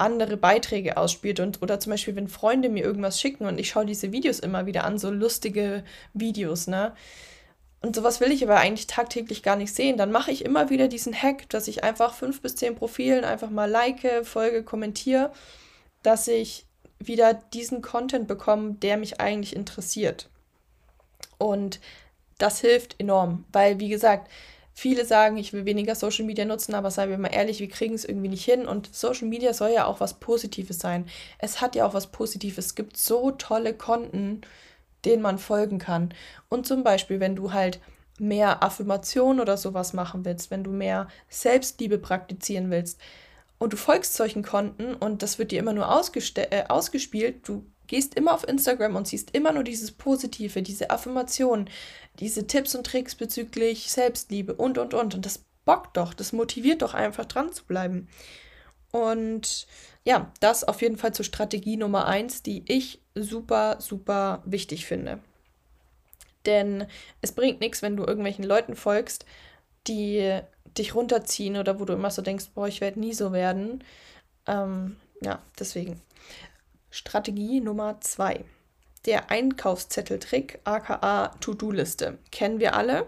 andere 0.00 0.36
Beiträge 0.36 0.96
ausspielt 0.96 1.40
und 1.40 1.62
oder 1.62 1.80
zum 1.80 1.90
Beispiel, 1.90 2.16
wenn 2.16 2.28
Freunde 2.28 2.68
mir 2.68 2.84
irgendwas 2.84 3.20
schicken 3.20 3.46
und 3.46 3.58
ich 3.58 3.68
schaue 3.70 3.86
diese 3.86 4.12
Videos 4.12 4.40
immer 4.40 4.66
wieder 4.66 4.84
an, 4.84 4.98
so 4.98 5.10
lustige 5.10 5.84
Videos, 6.14 6.66
ne? 6.66 6.92
Und 7.82 7.96
sowas 7.96 8.20
will 8.20 8.30
ich 8.30 8.44
aber 8.44 8.58
eigentlich 8.58 8.88
tagtäglich 8.88 9.42
gar 9.42 9.56
nicht 9.56 9.74
sehen. 9.74 9.96
Dann 9.96 10.12
mache 10.12 10.30
ich 10.30 10.44
immer 10.44 10.68
wieder 10.68 10.86
diesen 10.86 11.14
Hack, 11.14 11.48
dass 11.48 11.66
ich 11.66 11.82
einfach 11.82 12.12
fünf 12.12 12.42
bis 12.42 12.54
zehn 12.56 12.74
Profilen 12.74 13.24
einfach 13.24 13.48
mal 13.48 13.70
like, 13.70 14.26
folge, 14.26 14.62
kommentiere 14.62 15.30
dass 16.02 16.28
ich 16.28 16.66
wieder 16.98 17.34
diesen 17.34 17.82
Content 17.82 18.28
bekomme, 18.28 18.74
der 18.74 18.96
mich 18.96 19.20
eigentlich 19.20 19.56
interessiert. 19.56 20.28
Und 21.38 21.80
das 22.38 22.60
hilft 22.60 22.98
enorm, 22.98 23.44
weil, 23.52 23.80
wie 23.80 23.88
gesagt, 23.88 24.30
viele 24.80 25.04
sagen, 25.04 25.36
ich 25.36 25.52
will 25.52 25.66
weniger 25.66 25.94
Social 25.94 26.24
Media 26.24 26.46
nutzen, 26.46 26.74
aber 26.74 26.90
seien 26.90 27.10
wir 27.10 27.18
mal 27.18 27.28
ehrlich, 27.28 27.60
wir 27.60 27.68
kriegen 27.68 27.94
es 27.94 28.06
irgendwie 28.06 28.28
nicht 28.28 28.44
hin. 28.44 28.66
Und 28.66 28.94
Social 28.94 29.28
Media 29.28 29.52
soll 29.52 29.72
ja 29.72 29.84
auch 29.84 30.00
was 30.00 30.14
Positives 30.14 30.78
sein. 30.78 31.06
Es 31.38 31.60
hat 31.60 31.74
ja 31.74 31.84
auch 31.84 31.92
was 31.92 32.06
Positives. 32.06 32.66
Es 32.66 32.74
gibt 32.74 32.96
so 32.96 33.30
tolle 33.32 33.74
Konten, 33.74 34.40
denen 35.04 35.22
man 35.22 35.38
folgen 35.38 35.78
kann. 35.78 36.14
Und 36.48 36.66
zum 36.66 36.82
Beispiel, 36.82 37.20
wenn 37.20 37.36
du 37.36 37.52
halt 37.52 37.78
mehr 38.18 38.62
Affirmation 38.62 39.38
oder 39.38 39.58
sowas 39.58 39.92
machen 39.92 40.24
willst, 40.24 40.50
wenn 40.50 40.64
du 40.64 40.70
mehr 40.70 41.08
Selbstliebe 41.28 41.98
praktizieren 41.98 42.70
willst, 42.70 42.98
und 43.58 43.74
du 43.74 43.76
folgst 43.76 44.14
solchen 44.14 44.42
Konten 44.42 44.94
und 44.94 45.22
das 45.22 45.38
wird 45.38 45.50
dir 45.52 45.58
immer 45.58 45.74
nur 45.74 45.84
äh, 45.84 46.64
ausgespielt, 46.68 47.46
du 47.46 47.66
gehst 47.90 48.14
immer 48.14 48.32
auf 48.32 48.46
Instagram 48.46 48.94
und 48.94 49.08
siehst 49.08 49.34
immer 49.34 49.50
nur 49.50 49.64
dieses 49.64 49.90
Positive, 49.90 50.62
diese 50.62 50.90
Affirmationen, 50.90 51.68
diese 52.20 52.46
Tipps 52.46 52.76
und 52.76 52.86
Tricks 52.86 53.16
bezüglich 53.16 53.90
Selbstliebe 53.90 54.54
und, 54.54 54.78
und, 54.78 54.94
und. 54.94 55.16
Und 55.16 55.26
das 55.26 55.44
bockt 55.64 55.96
doch, 55.96 56.14
das 56.14 56.32
motiviert 56.32 56.82
doch 56.82 56.94
einfach 56.94 57.24
dran 57.24 57.52
zu 57.52 57.64
bleiben. 57.64 58.08
Und 58.92 59.66
ja, 60.04 60.30
das 60.38 60.62
auf 60.62 60.82
jeden 60.82 60.98
Fall 60.98 61.12
zur 61.12 61.24
Strategie 61.24 61.76
Nummer 61.76 62.06
eins, 62.06 62.44
die 62.44 62.62
ich 62.68 63.00
super, 63.16 63.78
super 63.80 64.40
wichtig 64.44 64.86
finde. 64.86 65.18
Denn 66.46 66.86
es 67.22 67.32
bringt 67.32 67.60
nichts, 67.60 67.82
wenn 67.82 67.96
du 67.96 68.04
irgendwelchen 68.04 68.44
Leuten 68.44 68.76
folgst, 68.76 69.26
die 69.88 70.38
dich 70.78 70.94
runterziehen 70.94 71.56
oder 71.56 71.80
wo 71.80 71.84
du 71.84 71.94
immer 71.94 72.12
so 72.12 72.22
denkst, 72.22 72.50
boah, 72.54 72.68
ich 72.68 72.80
werde 72.80 73.00
nie 73.00 73.14
so 73.14 73.32
werden. 73.32 73.82
Ähm, 74.46 74.94
ja, 75.22 75.42
deswegen. 75.58 76.00
Strategie 76.90 77.60
Nummer 77.60 78.00
zwei. 78.00 78.44
Der 79.06 79.30
Einkaufszetteltrick, 79.30 80.60
aka 80.64 81.28
To-Do-Liste. 81.40 82.18
Kennen 82.30 82.60
wir 82.60 82.74
alle. 82.74 83.06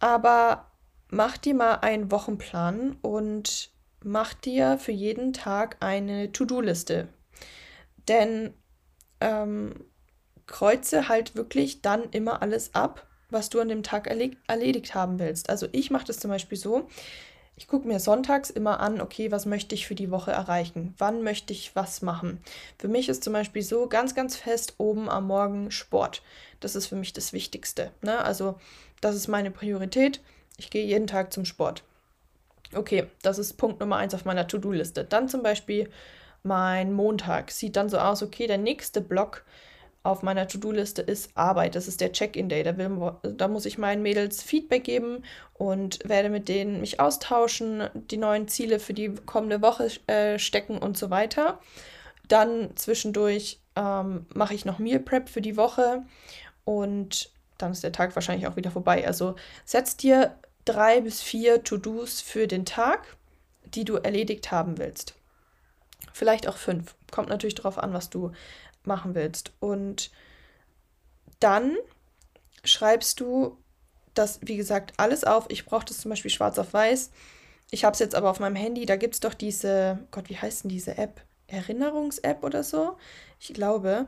Aber 0.00 0.70
mach 1.08 1.36
dir 1.36 1.54
mal 1.54 1.76
einen 1.76 2.10
Wochenplan 2.10 2.96
und 3.02 3.70
mach 4.02 4.34
dir 4.34 4.78
für 4.78 4.92
jeden 4.92 5.32
Tag 5.32 5.76
eine 5.80 6.32
To-Do-Liste. 6.32 7.08
Denn 8.08 8.54
ähm, 9.20 9.84
kreuze 10.46 11.08
halt 11.08 11.36
wirklich 11.36 11.82
dann 11.82 12.10
immer 12.10 12.42
alles 12.42 12.74
ab, 12.74 13.06
was 13.30 13.48
du 13.48 13.60
an 13.60 13.68
dem 13.68 13.82
Tag 13.82 14.06
erledigt 14.08 14.94
haben 14.94 15.18
willst. 15.18 15.48
Also 15.48 15.68
ich 15.72 15.90
mache 15.90 16.06
das 16.06 16.18
zum 16.18 16.30
Beispiel 16.30 16.58
so, 16.58 16.88
ich 17.56 17.68
gucke 17.68 17.86
mir 17.86 18.00
sonntags 18.00 18.50
immer 18.50 18.80
an, 18.80 19.00
okay, 19.00 19.30
was 19.30 19.46
möchte 19.46 19.74
ich 19.74 19.86
für 19.86 19.94
die 19.94 20.10
Woche 20.10 20.32
erreichen? 20.32 20.94
Wann 20.98 21.22
möchte 21.22 21.52
ich 21.52 21.76
was 21.76 22.02
machen? 22.02 22.42
Für 22.78 22.88
mich 22.88 23.08
ist 23.08 23.22
zum 23.22 23.32
Beispiel 23.34 23.62
so 23.62 23.88
ganz, 23.88 24.14
ganz 24.14 24.36
fest 24.36 24.74
oben 24.78 25.08
am 25.08 25.26
Morgen 25.26 25.70
Sport. 25.70 26.22
Das 26.60 26.74
ist 26.74 26.86
für 26.86 26.96
mich 26.96 27.12
das 27.12 27.32
Wichtigste. 27.32 27.90
Ne? 28.00 28.18
Also 28.24 28.58
das 29.00 29.14
ist 29.14 29.28
meine 29.28 29.50
Priorität. 29.50 30.20
Ich 30.56 30.70
gehe 30.70 30.84
jeden 30.84 31.06
Tag 31.06 31.32
zum 31.32 31.44
Sport. 31.44 31.82
Okay, 32.74 33.06
das 33.22 33.38
ist 33.38 33.54
Punkt 33.54 33.80
Nummer 33.80 33.96
eins 33.96 34.14
auf 34.14 34.24
meiner 34.24 34.46
To-Do-Liste. 34.46 35.04
Dann 35.04 35.28
zum 35.28 35.42
Beispiel 35.42 35.90
mein 36.42 36.92
Montag. 36.92 37.50
Sieht 37.50 37.76
dann 37.76 37.90
so 37.90 37.98
aus, 37.98 38.22
okay, 38.22 38.46
der 38.46 38.58
nächste 38.58 39.00
Block 39.00 39.44
auf 40.02 40.22
meiner 40.22 40.48
To-Do-Liste 40.48 41.02
ist 41.02 41.30
Arbeit. 41.36 41.74
Das 41.74 41.86
ist 41.86 42.00
der 42.00 42.12
Check-in-Day. 42.12 42.64
Da, 42.64 43.20
da 43.22 43.48
muss 43.48 43.66
ich 43.66 43.78
meinen 43.78 44.02
Mädels 44.02 44.42
Feedback 44.42 44.84
geben 44.84 45.22
und 45.54 46.00
werde 46.08 46.28
mit 46.28 46.48
denen 46.48 46.80
mich 46.80 46.98
austauschen, 46.98 47.88
die 47.94 48.16
neuen 48.16 48.48
Ziele 48.48 48.80
für 48.80 48.94
die 48.94 49.14
kommende 49.26 49.62
Woche 49.62 49.88
äh, 50.08 50.38
stecken 50.38 50.78
und 50.78 50.98
so 50.98 51.10
weiter. 51.10 51.60
Dann 52.26 52.76
zwischendurch 52.76 53.60
ähm, 53.76 54.26
mache 54.34 54.54
ich 54.54 54.64
noch 54.64 54.78
Meal 54.78 55.00
Prep 55.00 55.28
für 55.28 55.40
die 55.42 55.56
Woche 55.56 56.02
und 56.64 57.30
dann 57.58 57.72
ist 57.72 57.84
der 57.84 57.92
Tag 57.92 58.14
wahrscheinlich 58.16 58.48
auch 58.48 58.56
wieder 58.56 58.70
vorbei. 58.70 59.06
Also 59.06 59.36
setz 59.64 59.96
dir 59.96 60.36
drei 60.64 61.00
bis 61.00 61.22
vier 61.22 61.62
To-Dos 61.62 62.20
für 62.20 62.48
den 62.48 62.64
Tag, 62.64 63.16
die 63.64 63.84
du 63.84 63.96
erledigt 63.96 64.50
haben 64.50 64.78
willst. 64.78 65.14
Vielleicht 66.12 66.48
auch 66.48 66.56
fünf. 66.56 66.94
Kommt 67.10 67.28
natürlich 67.28 67.54
darauf 67.54 67.78
an, 67.78 67.92
was 67.92 68.10
du 68.10 68.32
machen 68.86 69.14
willst. 69.14 69.52
Und 69.60 70.10
dann 71.40 71.76
schreibst 72.64 73.20
du 73.20 73.58
das, 74.14 74.40
wie 74.42 74.56
gesagt, 74.56 74.92
alles 74.96 75.24
auf. 75.24 75.46
Ich 75.48 75.64
brauche 75.64 75.84
das 75.84 76.00
zum 76.00 76.10
Beispiel 76.10 76.30
schwarz 76.30 76.58
auf 76.58 76.72
weiß. 76.72 77.10
Ich 77.70 77.84
habe 77.84 77.94
es 77.94 78.00
jetzt 78.00 78.14
aber 78.14 78.30
auf 78.30 78.40
meinem 78.40 78.56
Handy. 78.56 78.86
Da 78.86 78.96
gibt 78.96 79.14
es 79.14 79.20
doch 79.20 79.34
diese, 79.34 79.98
Gott, 80.10 80.28
wie 80.28 80.36
heißt 80.36 80.64
denn 80.64 80.68
diese 80.68 80.98
App? 80.98 81.22
Erinnerungs-App 81.46 82.44
oder 82.44 82.62
so? 82.62 82.96
Ich 83.40 83.52
glaube. 83.54 84.06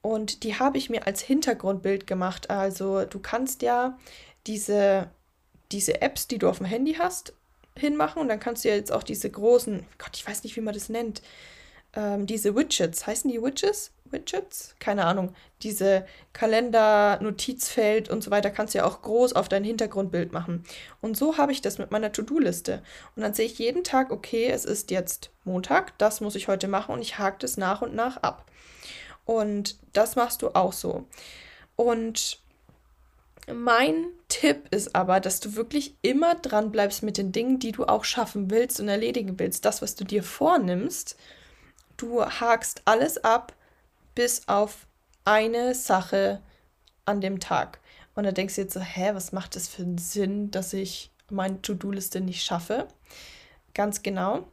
Und 0.00 0.42
die 0.42 0.58
habe 0.58 0.78
ich 0.78 0.90
mir 0.90 1.06
als 1.06 1.20
Hintergrundbild 1.20 2.06
gemacht. 2.06 2.50
Also 2.50 3.04
du 3.04 3.18
kannst 3.18 3.62
ja 3.62 3.98
diese, 4.46 5.10
diese 5.70 6.00
Apps, 6.00 6.26
die 6.26 6.38
du 6.38 6.48
auf 6.48 6.58
dem 6.58 6.66
Handy 6.66 6.94
hast, 6.94 7.34
hinmachen. 7.76 8.20
Und 8.20 8.28
dann 8.28 8.40
kannst 8.40 8.64
du 8.64 8.68
ja 8.68 8.74
jetzt 8.74 8.92
auch 8.92 9.02
diese 9.02 9.30
großen, 9.30 9.86
Gott, 9.98 10.10
ich 10.14 10.26
weiß 10.26 10.44
nicht, 10.44 10.56
wie 10.56 10.60
man 10.60 10.74
das 10.74 10.88
nennt, 10.88 11.22
ähm, 11.94 12.26
diese 12.26 12.54
Widgets, 12.54 13.06
heißen 13.06 13.30
die 13.30 13.42
Widgets? 13.42 13.92
Widgets? 14.12 14.74
Keine 14.78 15.04
Ahnung. 15.06 15.34
Diese 15.62 16.06
Kalender, 16.32 17.18
Notizfeld 17.22 18.08
und 18.10 18.22
so 18.22 18.30
weiter 18.30 18.50
kannst 18.50 18.74
du 18.74 18.78
ja 18.78 18.84
auch 18.84 19.02
groß 19.02 19.32
auf 19.34 19.48
dein 19.48 19.64
Hintergrundbild 19.64 20.32
machen. 20.32 20.64
Und 21.00 21.16
so 21.16 21.38
habe 21.38 21.52
ich 21.52 21.62
das 21.62 21.78
mit 21.78 21.90
meiner 21.90 22.12
To-Do-Liste. 22.12 22.82
Und 23.16 23.22
dann 23.22 23.34
sehe 23.34 23.46
ich 23.46 23.58
jeden 23.58 23.84
Tag, 23.84 24.10
okay, 24.10 24.46
es 24.48 24.64
ist 24.64 24.90
jetzt 24.90 25.30
Montag, 25.44 25.96
das 25.98 26.20
muss 26.20 26.34
ich 26.34 26.48
heute 26.48 26.68
machen 26.68 26.92
und 26.94 27.00
ich 27.02 27.18
hake 27.18 27.38
das 27.40 27.56
nach 27.56 27.82
und 27.82 27.94
nach 27.94 28.18
ab. 28.18 28.44
Und 29.24 29.76
das 29.92 30.16
machst 30.16 30.42
du 30.42 30.50
auch 30.54 30.72
so. 30.72 31.06
Und 31.76 32.40
Mein 33.52 34.06
Tipp 34.28 34.68
ist 34.70 34.94
aber, 34.94 35.18
dass 35.18 35.40
du 35.40 35.56
wirklich 35.56 35.96
immer 36.02 36.36
dran 36.36 36.70
bleibst 36.70 37.02
mit 37.02 37.18
den 37.18 37.32
Dingen, 37.32 37.58
die 37.58 37.72
du 37.72 37.84
auch 37.84 38.04
schaffen 38.04 38.50
willst 38.50 38.78
und 38.80 38.88
erledigen 38.88 39.38
willst. 39.38 39.64
Das, 39.64 39.82
was 39.82 39.96
du 39.96 40.04
dir 40.04 40.22
vornimmst, 40.22 41.16
du 41.96 42.24
hakst 42.24 42.82
alles 42.84 43.22
ab, 43.24 43.52
bis 44.14 44.48
auf 44.48 44.86
eine 45.24 45.74
Sache 45.74 46.40
an 47.04 47.20
dem 47.20 47.40
Tag. 47.40 47.80
Und 48.14 48.24
dann 48.24 48.34
denkst 48.34 48.56
du 48.56 48.62
jetzt 48.62 48.74
so, 48.74 48.80
hä, 48.80 49.10
was 49.14 49.32
macht 49.32 49.56
das 49.56 49.68
für 49.68 49.82
einen 49.82 49.98
Sinn, 49.98 50.50
dass 50.50 50.72
ich 50.72 51.10
meine 51.30 51.62
To-Do-Liste 51.62 52.20
nicht 52.20 52.44
schaffe? 52.44 52.88
Ganz 53.74 54.02
genau, 54.02 54.46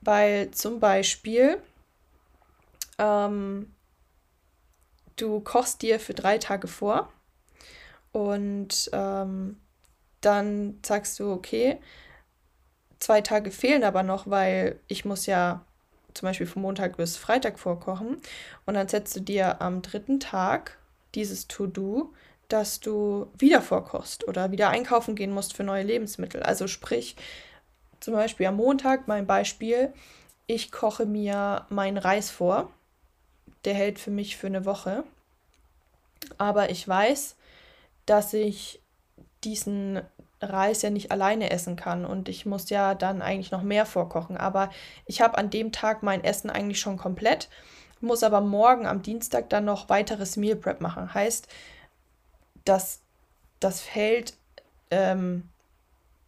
weil 0.00 0.52
zum 0.52 0.78
Beispiel 0.78 1.60
ähm, 2.98 3.74
du 5.16 5.40
kochst 5.40 5.82
dir 5.82 5.98
für 5.98 6.14
drei 6.14 6.38
Tage 6.38 6.68
vor 6.68 7.12
und 8.12 8.88
ähm, 8.92 9.60
dann 10.20 10.78
sagst 10.84 11.18
du, 11.18 11.32
okay, 11.32 11.80
zwei 13.00 13.20
Tage 13.20 13.50
fehlen 13.50 13.82
aber 13.82 14.04
noch, 14.04 14.28
weil 14.28 14.78
ich 14.86 15.04
muss 15.04 15.26
ja 15.26 15.64
zum 16.14 16.28
Beispiel 16.28 16.46
von 16.46 16.62
Montag 16.62 16.96
bis 16.96 17.16
Freitag 17.16 17.58
vorkochen. 17.58 18.18
Und 18.66 18.74
dann 18.74 18.88
setzt 18.88 19.16
du 19.16 19.20
dir 19.20 19.60
am 19.60 19.82
dritten 19.82 20.20
Tag 20.20 20.78
dieses 21.14 21.48
To-Do, 21.48 22.12
dass 22.48 22.80
du 22.80 23.28
wieder 23.38 23.62
vorkochst 23.62 24.28
oder 24.28 24.50
wieder 24.50 24.68
einkaufen 24.68 25.14
gehen 25.14 25.32
musst 25.32 25.54
für 25.54 25.64
neue 25.64 25.84
Lebensmittel. 25.84 26.42
Also 26.42 26.66
sprich, 26.66 27.16
zum 28.00 28.14
Beispiel 28.14 28.46
am 28.46 28.56
Montag, 28.56 29.08
mein 29.08 29.26
Beispiel, 29.26 29.92
ich 30.46 30.70
koche 30.70 31.06
mir 31.06 31.66
meinen 31.70 31.98
Reis 31.98 32.30
vor. 32.30 32.70
Der 33.64 33.74
hält 33.74 33.98
für 33.98 34.10
mich 34.10 34.36
für 34.36 34.48
eine 34.48 34.64
Woche. 34.64 35.04
Aber 36.36 36.70
ich 36.70 36.86
weiß, 36.86 37.36
dass 38.06 38.34
ich 38.34 38.80
diesen 39.44 40.02
Reis 40.42 40.82
ja 40.82 40.90
nicht 40.90 41.10
alleine 41.10 41.50
essen 41.50 41.76
kann 41.76 42.04
und 42.04 42.28
ich 42.28 42.46
muss 42.46 42.70
ja 42.70 42.94
dann 42.94 43.22
eigentlich 43.22 43.50
noch 43.50 43.62
mehr 43.62 43.86
vorkochen. 43.86 44.36
Aber 44.36 44.70
ich 45.06 45.20
habe 45.20 45.38
an 45.38 45.50
dem 45.50 45.72
Tag 45.72 46.02
mein 46.02 46.24
Essen 46.24 46.50
eigentlich 46.50 46.80
schon 46.80 46.96
komplett, 46.96 47.48
muss 48.00 48.22
aber 48.22 48.40
morgen 48.40 48.86
am 48.86 49.02
Dienstag 49.02 49.48
dann 49.50 49.64
noch 49.64 49.88
weiteres 49.88 50.36
Meal 50.36 50.56
Prep 50.56 50.80
machen. 50.80 51.14
Heißt, 51.14 51.48
dass 52.64 53.00
das 53.60 53.80
Feld 53.80 54.34
ähm, 54.90 55.48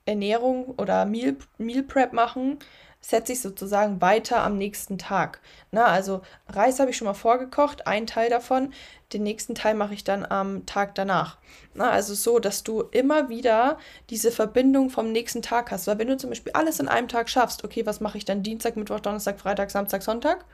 Ernährung 0.06 0.66
oder 0.78 1.04
Meal, 1.04 1.36
Meal 1.58 1.82
Prep 1.82 2.12
machen 2.12 2.58
setze 3.04 3.32
ich 3.32 3.40
sozusagen 3.42 4.00
weiter 4.00 4.42
am 4.42 4.56
nächsten 4.56 4.96
Tag. 4.96 5.40
Na, 5.70 5.86
also 5.86 6.22
Reis 6.48 6.80
habe 6.80 6.90
ich 6.90 6.96
schon 6.96 7.06
mal 7.06 7.14
vorgekocht, 7.14 7.86
ein 7.86 8.06
Teil 8.06 8.30
davon. 8.30 8.72
Den 9.12 9.22
nächsten 9.22 9.54
Teil 9.54 9.74
mache 9.74 9.92
ich 9.92 10.04
dann 10.04 10.24
am 10.24 10.64
Tag 10.64 10.94
danach. 10.94 11.36
Na, 11.74 11.90
also 11.90 12.14
so, 12.14 12.38
dass 12.38 12.62
du 12.64 12.80
immer 12.80 13.28
wieder 13.28 13.78
diese 14.08 14.30
Verbindung 14.30 14.88
vom 14.88 15.12
nächsten 15.12 15.42
Tag 15.42 15.70
hast. 15.70 15.86
Weil 15.86 15.98
wenn 15.98 16.08
du 16.08 16.16
zum 16.16 16.30
Beispiel 16.30 16.52
alles 16.52 16.80
in 16.80 16.88
einem 16.88 17.08
Tag 17.08 17.28
schaffst, 17.28 17.62
okay, 17.62 17.84
was 17.84 18.00
mache 18.00 18.16
ich 18.16 18.24
dann 18.24 18.42
Dienstag, 18.42 18.76
Mittwoch, 18.76 19.00
Donnerstag, 19.00 19.38
Freitag, 19.38 19.70
Samstag, 19.70 20.02
Sonntag? 20.02 20.44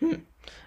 Hm. 0.00 0.26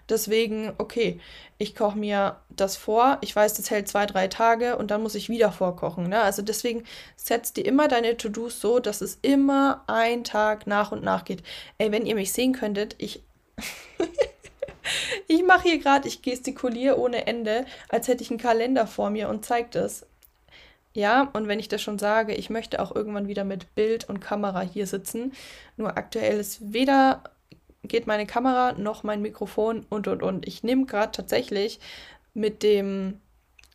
Deswegen, 0.09 0.73
okay, 0.77 1.19
ich 1.57 1.75
koche 1.75 1.97
mir 1.97 2.37
das 2.49 2.77
vor. 2.77 3.17
Ich 3.21 3.35
weiß, 3.35 3.53
das 3.55 3.69
hält 3.69 3.87
zwei, 3.87 4.05
drei 4.05 4.27
Tage 4.27 4.77
und 4.77 4.91
dann 4.91 5.03
muss 5.03 5.15
ich 5.15 5.29
wieder 5.29 5.51
vorkochen. 5.51 6.07
Ne? 6.09 6.21
Also 6.21 6.41
deswegen 6.41 6.83
setzt 7.15 7.57
dir 7.57 7.65
immer 7.65 7.87
deine 7.87 8.17
To-Dos 8.17 8.61
so, 8.61 8.79
dass 8.79 9.01
es 9.01 9.19
immer 9.21 9.83
ein 9.87 10.23
Tag 10.23 10.67
nach 10.67 10.91
und 10.91 11.03
nach 11.03 11.25
geht. 11.25 11.43
Ey, 11.77 11.91
wenn 11.91 12.05
ihr 12.05 12.15
mich 12.15 12.33
sehen 12.33 12.53
könntet, 12.53 12.95
ich. 12.97 13.21
ich 15.27 15.43
mache 15.43 15.69
hier 15.69 15.79
gerade, 15.79 16.07
ich 16.07 16.21
gestikuliere 16.21 16.97
ohne 16.97 17.27
Ende, 17.27 17.65
als 17.89 18.07
hätte 18.07 18.23
ich 18.23 18.29
einen 18.29 18.39
Kalender 18.39 18.87
vor 18.87 19.09
mir 19.09 19.29
und 19.29 19.45
zeige 19.45 19.69
das. 19.71 20.05
Ja, 20.93 21.29
und 21.33 21.47
wenn 21.47 21.59
ich 21.59 21.67
das 21.67 21.81
schon 21.81 21.99
sage, 21.99 22.33
ich 22.33 22.49
möchte 22.49 22.81
auch 22.81 22.95
irgendwann 22.95 23.27
wieder 23.27 23.43
mit 23.43 23.75
Bild 23.75 24.09
und 24.09 24.21
Kamera 24.21 24.61
hier 24.61 24.87
sitzen. 24.87 25.33
Nur 25.77 25.97
aktuell 25.97 26.39
ist 26.39 26.73
weder 26.73 27.23
geht 27.83 28.07
meine 28.07 28.25
Kamera 28.25 28.73
noch 28.73 29.03
mein 29.03 29.21
Mikrofon 29.21 29.85
und 29.89 30.07
und 30.07 30.21
und. 30.21 30.47
Ich 30.47 30.63
nehme 30.63 30.85
gerade 30.85 31.11
tatsächlich 31.11 31.79
mit 32.33 32.63
dem 32.63 33.19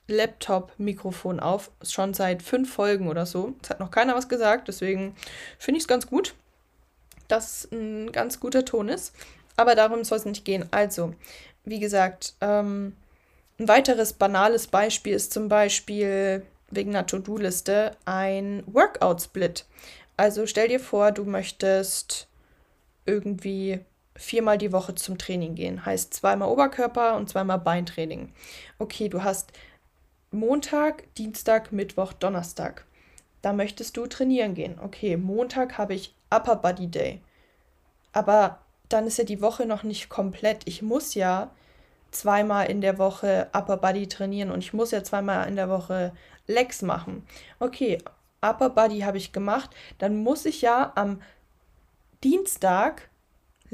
Laptop-Mikrofon 0.07 1.41
auf, 1.41 1.71
schon 1.83 2.13
seit 2.15 2.43
fünf 2.43 2.73
Folgen 2.73 3.09
oder 3.09 3.27
so. 3.27 3.55
Es 3.63 3.71
hat 3.71 3.81
noch 3.81 3.91
keiner 3.91 4.15
was 4.15 4.29
gesagt, 4.29 4.69
deswegen 4.69 5.15
finde 5.59 5.79
ich 5.79 5.85
es 5.85 5.89
ganz 5.89 6.07
gut, 6.07 6.35
dass 7.29 7.69
ein 7.73 8.13
ganz 8.13 8.39
guter 8.41 8.65
Ton 8.65 8.89
ist. 8.89 9.15
Aber 9.57 9.75
darum 9.75 10.05
soll 10.05 10.19
es 10.19 10.25
nicht 10.25 10.45
gehen. 10.45 10.67
Also, 10.73 11.15
wie 11.65 11.81
gesagt, 11.81 12.35
ähm, 12.41 12.95
ein 13.59 13.69
weiteres 13.69 14.13
banales 14.13 14.67
Beispiel 14.67 15.15
ist 15.15 15.33
zum 15.33 15.49
Beispiel 15.49 16.45
wegen 16.71 16.91
einer 16.91 17.07
To-Do-Liste 17.07 17.97
ein 18.05 18.65
Workout-Split. 18.67 19.65
Also 20.17 20.47
stell 20.47 20.69
dir 20.69 20.81
vor, 20.81 21.13
du 21.13 21.25
möchtest 21.25 22.29
irgendwie 23.07 23.81
viermal 24.17 24.59
die 24.59 24.73
Woche 24.73 24.95
zum 24.95 25.19
Training 25.19 25.55
gehen. 25.55 25.85
Heißt 25.85 26.15
zweimal 26.15 26.49
Oberkörper 26.49 27.17
und 27.17 27.29
zweimal 27.29 27.59
Beintraining. 27.59 28.33
Okay, 28.79 29.09
du 29.09 29.23
hast 29.23 29.53
Montag, 30.31 31.15
Dienstag, 31.15 31.73
Mittwoch, 31.73 32.13
Donnerstag. 32.13 32.85
Da 33.43 33.53
möchtest 33.53 33.97
du 33.97 34.07
trainieren 34.07 34.55
gehen. 34.55 34.79
Okay, 34.83 35.17
Montag 35.17 35.79
habe 35.79 35.95
ich 35.95 36.15
Upper 36.31 36.57
Body 36.57 36.87
Day. 36.89 37.21
Aber 38.13 38.61
dann 38.89 39.07
ist 39.07 39.19
ja 39.19 39.25
die 39.25 39.41
Woche 39.41 39.67
noch 39.67 39.83
nicht 39.83 40.09
komplett. 40.09 40.63
Ich 40.67 40.83
muss 40.83 41.15
ja 41.15 41.51
zweimal 42.11 42.71
in 42.71 42.81
der 42.81 42.99
Woche 42.99 43.49
Upper 43.53 43.77
Body 43.77 44.07
trainieren 44.09 44.51
und 44.51 44.61
ich 44.61 44.73
muss 44.73 44.93
ja 44.93 45.03
zweimal 45.03 45.49
in 45.49 45.57
der 45.57 45.69
Woche 45.69 46.13
Legs 46.47 46.83
machen. 46.83 47.27
Okay, 47.59 47.99
Upper 48.41 48.71
Body 48.71 49.01
habe 49.01 49.19
ich 49.19 49.33
gemacht. 49.33 49.71
Dann 49.99 50.17
muss 50.23 50.45
ich 50.47 50.63
ja 50.63 50.93
am 50.95 51.21
Dienstag 52.23 53.09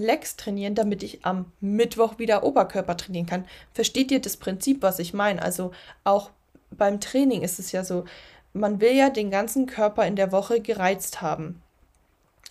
Legs 0.00 0.36
trainieren, 0.36 0.74
damit 0.74 1.02
ich 1.02 1.24
am 1.24 1.52
Mittwoch 1.60 2.18
wieder 2.18 2.42
Oberkörper 2.42 2.96
trainieren 2.96 3.26
kann. 3.26 3.44
Versteht 3.72 4.10
ihr 4.10 4.20
das 4.20 4.36
Prinzip, 4.36 4.82
was 4.82 4.98
ich 4.98 5.14
meine? 5.14 5.42
Also 5.42 5.72
auch 6.04 6.30
beim 6.70 7.00
Training 7.00 7.42
ist 7.42 7.58
es 7.58 7.72
ja 7.72 7.84
so, 7.84 8.04
man 8.52 8.80
will 8.80 8.94
ja 8.94 9.10
den 9.10 9.30
ganzen 9.30 9.66
Körper 9.66 10.06
in 10.06 10.16
der 10.16 10.32
Woche 10.32 10.60
gereizt 10.60 11.22
haben. 11.22 11.62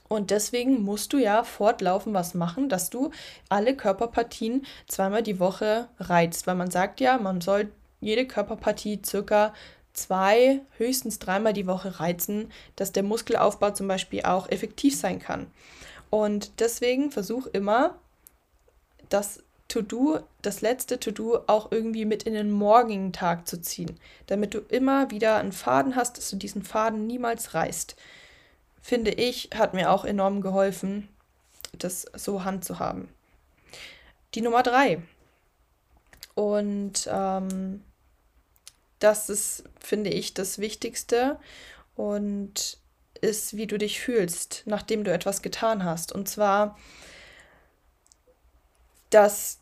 Und 0.07 0.31
deswegen 0.31 0.81
musst 0.81 1.13
du 1.13 1.17
ja 1.17 1.43
fortlaufend 1.43 2.15
was 2.15 2.33
machen, 2.33 2.67
dass 2.67 2.89
du 2.89 3.11
alle 3.47 3.75
Körperpartien 3.75 4.65
zweimal 4.87 5.21
die 5.21 5.39
Woche 5.39 5.87
reizt. 5.99 6.47
Weil 6.47 6.55
man 6.55 6.71
sagt 6.71 6.99
ja, 6.99 7.17
man 7.19 7.41
soll 7.41 7.71
jede 8.01 8.25
Körperpartie 8.25 9.01
circa 9.05 9.53
zwei, 9.93 10.61
höchstens 10.77 11.19
dreimal 11.19 11.53
die 11.53 11.67
Woche 11.67 11.99
reizen, 11.99 12.51
dass 12.75 12.91
der 12.91 13.03
Muskelaufbau 13.03 13.71
zum 13.71 13.87
Beispiel 13.87 14.23
auch 14.23 14.49
effektiv 14.49 14.97
sein 14.97 15.19
kann. 15.19 15.47
Und 16.09 16.59
deswegen 16.59 17.11
versuch 17.11 17.47
immer, 17.47 17.99
das 19.09 19.43
To-Do, 19.67 20.21
das 20.41 20.61
letzte 20.61 20.99
To-Do 20.99 21.43
auch 21.45 21.71
irgendwie 21.71 22.05
mit 22.05 22.23
in 22.23 22.33
den 22.33 22.51
morgigen 22.51 23.13
Tag 23.13 23.47
zu 23.47 23.61
ziehen, 23.61 23.99
damit 24.25 24.55
du 24.55 24.59
immer 24.59 25.11
wieder 25.11 25.37
einen 25.37 25.51
Faden 25.51 25.95
hast, 25.95 26.17
dass 26.17 26.31
du 26.31 26.37
diesen 26.37 26.63
Faden 26.63 27.05
niemals 27.05 27.53
reißt. 27.53 27.95
Finde 28.81 29.11
ich, 29.11 29.49
hat 29.53 29.75
mir 29.75 29.91
auch 29.91 30.05
enorm 30.05 30.41
geholfen, 30.41 31.07
das 31.77 32.07
so 32.15 32.43
handzuhaben. 32.43 33.09
Die 34.33 34.41
Nummer 34.41 34.63
drei. 34.63 35.03
Und 36.33 37.07
ähm, 37.11 37.83
das 38.97 39.29
ist, 39.29 39.63
finde 39.79 40.09
ich, 40.09 40.33
das 40.33 40.57
Wichtigste. 40.57 41.39
Und 41.95 42.78
ist, 43.21 43.57
wie 43.57 43.67
du 43.67 43.77
dich 43.77 43.99
fühlst, 43.99 44.63
nachdem 44.65 45.03
du 45.03 45.11
etwas 45.11 45.41
getan 45.41 45.83
hast. 45.83 46.11
Und 46.11 46.27
zwar, 46.27 46.77
dass, 49.09 49.59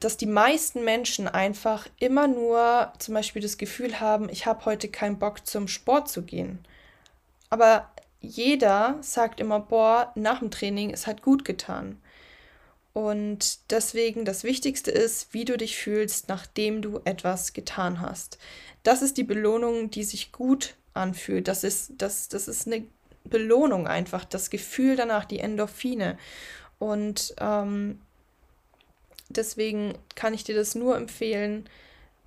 dass 0.00 0.16
die 0.16 0.26
meisten 0.26 0.84
Menschen 0.84 1.28
einfach 1.28 1.88
immer 1.98 2.26
nur 2.26 2.92
zum 2.98 3.14
Beispiel 3.14 3.42
das 3.42 3.58
Gefühl 3.58 4.00
haben, 4.00 4.28
ich 4.28 4.46
habe 4.46 4.64
heute 4.64 4.88
keinen 4.88 5.18
Bock 5.18 5.46
zum 5.46 5.68
Sport 5.68 6.08
zu 6.08 6.22
gehen. 6.22 6.64
Aber 7.50 7.90
jeder 8.20 8.98
sagt 9.00 9.40
immer, 9.40 9.60
boah, 9.60 10.12
nach 10.14 10.38
dem 10.38 10.50
Training, 10.50 10.90
es 10.90 11.06
hat 11.06 11.22
gut 11.22 11.44
getan. 11.44 12.00
Und 12.92 13.70
deswegen 13.70 14.24
das 14.24 14.44
Wichtigste 14.44 14.90
ist, 14.90 15.32
wie 15.32 15.44
du 15.44 15.56
dich 15.56 15.76
fühlst, 15.76 16.28
nachdem 16.28 16.82
du 16.82 17.00
etwas 17.04 17.52
getan 17.52 18.00
hast. 18.00 18.38
Das 18.82 19.02
ist 19.02 19.16
die 19.16 19.24
Belohnung, 19.24 19.90
die 19.90 20.04
sich 20.04 20.30
gut 20.30 20.74
anfühlt. 20.94 21.48
Das 21.48 21.64
ist, 21.64 21.92
das, 21.98 22.28
das 22.28 22.48
ist 22.48 22.66
eine 22.66 22.84
Belohnung 23.24 23.86
einfach, 23.86 24.24
das 24.24 24.50
Gefühl 24.50 24.96
danach, 24.96 25.24
die 25.24 25.38
Endorphine. 25.38 26.18
Und 26.78 27.34
ähm, 27.38 28.00
deswegen 29.28 29.94
kann 30.14 30.34
ich 30.34 30.44
dir 30.44 30.54
das 30.54 30.74
nur 30.74 30.96
empfehlen, 30.96 31.68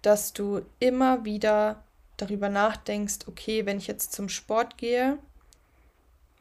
dass 0.02 0.34
du 0.34 0.62
immer 0.80 1.26
wieder 1.26 1.84
darüber 2.18 2.50
nachdenkst, 2.50 3.28
okay, 3.28 3.66
wenn 3.66 3.78
ich 3.78 3.88
jetzt 3.88 4.14
zum 4.14 4.30
Sport 4.30 4.78
gehe, 4.78 5.18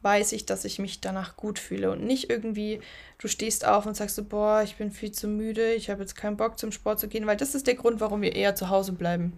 weiß 0.02 0.32
ich, 0.32 0.44
dass 0.44 0.66
ich 0.66 0.78
mich 0.78 1.00
danach 1.00 1.36
gut 1.36 1.58
fühle 1.58 1.90
und 1.90 2.04
nicht 2.04 2.28
irgendwie, 2.28 2.80
du 3.18 3.26
stehst 3.26 3.64
auf 3.64 3.86
und 3.86 3.96
sagst 3.96 4.16
so, 4.16 4.24
boah, 4.24 4.62
ich 4.62 4.76
bin 4.76 4.90
viel 4.90 5.12
zu 5.12 5.26
müde, 5.26 5.72
ich 5.72 5.88
habe 5.88 6.02
jetzt 6.02 6.14
keinen 6.14 6.36
Bock 6.36 6.58
zum 6.58 6.72
Sport 6.72 7.00
zu 7.00 7.08
gehen, 7.08 7.26
weil 7.26 7.38
das 7.38 7.54
ist 7.54 7.66
der 7.66 7.74
Grund, 7.74 8.00
warum 8.00 8.20
wir 8.20 8.36
eher 8.36 8.54
zu 8.54 8.68
Hause 8.68 8.92
bleiben. 8.92 9.32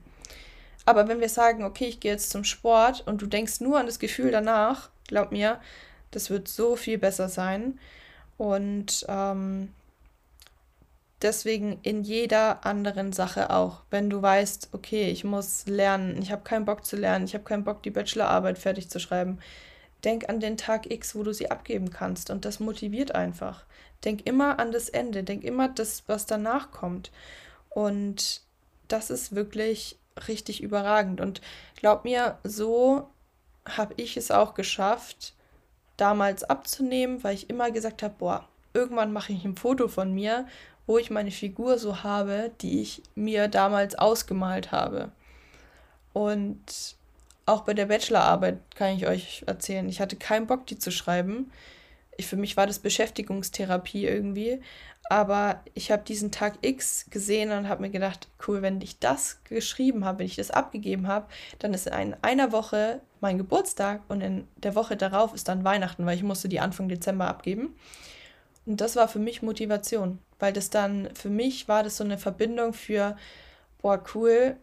Aber 0.87 1.09
wenn 1.09 1.21
wir 1.21 1.29
sagen, 1.29 1.65
okay, 1.65 1.87
ich 1.87 2.01
gehe 2.01 2.13
jetzt 2.13 2.31
zum 2.31 2.45
Sport 2.45 3.03
und 3.07 3.21
du 3.21 3.27
denkst 3.27 3.61
nur 3.61 3.79
an 3.79 3.87
das 3.87 3.99
Gefühl 3.99 4.31
danach, 4.31 4.89
glaub 5.09 5.33
mir, 5.33 5.61
das 6.13 6.31
wird 6.31 6.49
so 6.49 6.77
viel 6.77 6.97
besser 6.97 7.29
sein. 7.29 7.79
Und 8.39 9.05
ähm, 9.09 9.73
deswegen 11.23 11.81
in 11.83 12.05
jeder 12.05 12.65
anderen 12.65 13.13
Sache 13.13 13.51
auch. 13.51 13.83
Wenn 13.91 14.09
du 14.11 14.23
weißt, 14.23 14.71
okay, 14.73 15.11
ich 15.11 15.25
muss 15.25 15.67
lernen, 15.67 16.23
ich 16.23 16.31
habe 16.31 16.43
keinen 16.43 16.65
Bock 16.65 16.85
zu 16.85 16.97
lernen, 16.97 17.25
ich 17.25 17.35
habe 17.35 17.45
keinen 17.45 17.65
Bock, 17.65 17.83
die 17.83 17.91
Bachelorarbeit 17.91 18.59
fertig 18.59 18.89
zu 18.89 19.01
schreiben, 19.01 19.41
denk 20.05 20.29
an 20.29 20.39
den 20.39 20.57
Tag 20.57 20.91
X, 20.91 21.17
wo 21.17 21.25
du 21.25 21.33
sie 21.33 21.51
abgeben 21.51 21.91
kannst. 21.91 22.31
Und 22.31 22.45
das 22.45 22.61
motiviert 22.61 23.13
einfach. 23.15 23.65
Denk 24.05 24.25
immer 24.25 24.61
an 24.61 24.71
das 24.71 24.89
Ende, 24.89 25.25
denk 25.25 25.43
immer 25.43 25.69
das, 25.69 26.05
was 26.07 26.27
danach 26.27 26.71
kommt. 26.71 27.11
Und 27.71 28.43
das 28.87 29.11
ist 29.11 29.35
wirklich 29.35 29.99
richtig 30.29 30.63
überragend. 30.63 31.21
Und 31.21 31.41
glaub 31.77 32.05
mir, 32.05 32.39
so 32.45 33.09
habe 33.69 33.95
ich 33.97 34.17
es 34.17 34.31
auch 34.31 34.55
geschafft, 34.55 35.35
damals 35.97 36.45
abzunehmen, 36.45 37.25
weil 37.25 37.35
ich 37.35 37.51
immer 37.51 37.71
gesagt 37.71 38.03
habe, 38.03 38.15
boah, 38.19 38.49
irgendwann 38.75 39.13
mache 39.13 39.33
ich 39.33 39.45
ein 39.45 39.57
Foto 39.57 39.89
von 39.89 40.13
mir 40.15 40.47
wo 40.87 40.99
ich 40.99 41.11
meine 41.11 41.31
Figur 41.31 41.79
so 41.79 42.03
habe, 42.03 42.53
die 42.61 42.81
ich 42.81 43.03
mir 43.15 43.49
damals 43.49 43.97
ausgemalt 43.97 44.73
habe. 44.73 45.11
Und 46.13 46.97
auch 47.45 47.63
bei 47.63 47.75
der 47.75 47.87
Bachelorarbeit 47.87 48.59
kann 48.75 48.97
ich 48.97 49.07
euch 49.07 49.45
erzählen, 49.47 49.89
ich 49.89 50.01
hatte 50.01 50.17
keinen 50.17 50.47
Bock, 50.47 50.67
die 50.67 50.79
zu 50.79 50.91
schreiben. 50.91 51.51
Ich, 52.17 52.27
für 52.27 52.37
mich 52.37 52.57
war 52.57 52.67
das 52.67 52.79
Beschäftigungstherapie 52.79 54.07
irgendwie. 54.07 54.61
Aber 55.09 55.61
ich 55.75 55.93
habe 55.93 56.03
diesen 56.03 56.33
Tag 56.33 56.59
X 56.63 57.07
gesehen 57.11 57.53
und 57.53 57.69
habe 57.69 57.83
mir 57.83 57.91
gedacht, 57.91 58.29
cool, 58.47 58.63
wenn 58.63 58.81
ich 58.81 58.99
das 58.99 59.43
geschrieben 59.45 60.05
habe, 60.05 60.21
wenn 60.21 60.27
ich 60.27 60.37
das 60.37 60.51
abgegeben 60.51 61.07
habe, 61.07 61.27
dann 61.61 61.75
ist 61.75 61.87
in 61.87 62.17
einer 62.23 62.51
Woche 62.51 63.01
mein 63.21 63.39
Geburtstag 63.39 64.03
und 64.09 64.21
in 64.21 64.49
der 64.57 64.75
Woche 64.75 64.97
darauf 64.97 65.33
ist 65.33 65.49
dann 65.49 65.65
Weihnachten, 65.65 66.07
weil 66.07 66.17
ich 66.17 66.25
musste 66.25 66.49
die 66.49 66.61
Anfang 66.61 66.89
Dezember 66.89 67.29
abgeben. 67.29 67.77
Und 68.67 68.81
das 68.81 68.97
war 68.97 69.07
für 69.07 69.21
mich 69.21 69.43
Motivation, 69.43 70.19
weil 70.41 70.53
das 70.53 70.71
dann, 70.71 71.09
für 71.15 71.31
mich 71.31 71.69
war 71.69 71.85
das 71.85 71.99
so 71.99 72.05
eine 72.05 72.19
Verbindung 72.19 72.73
für, 72.73 73.17
boah, 73.81 74.03
cool, 74.15 74.57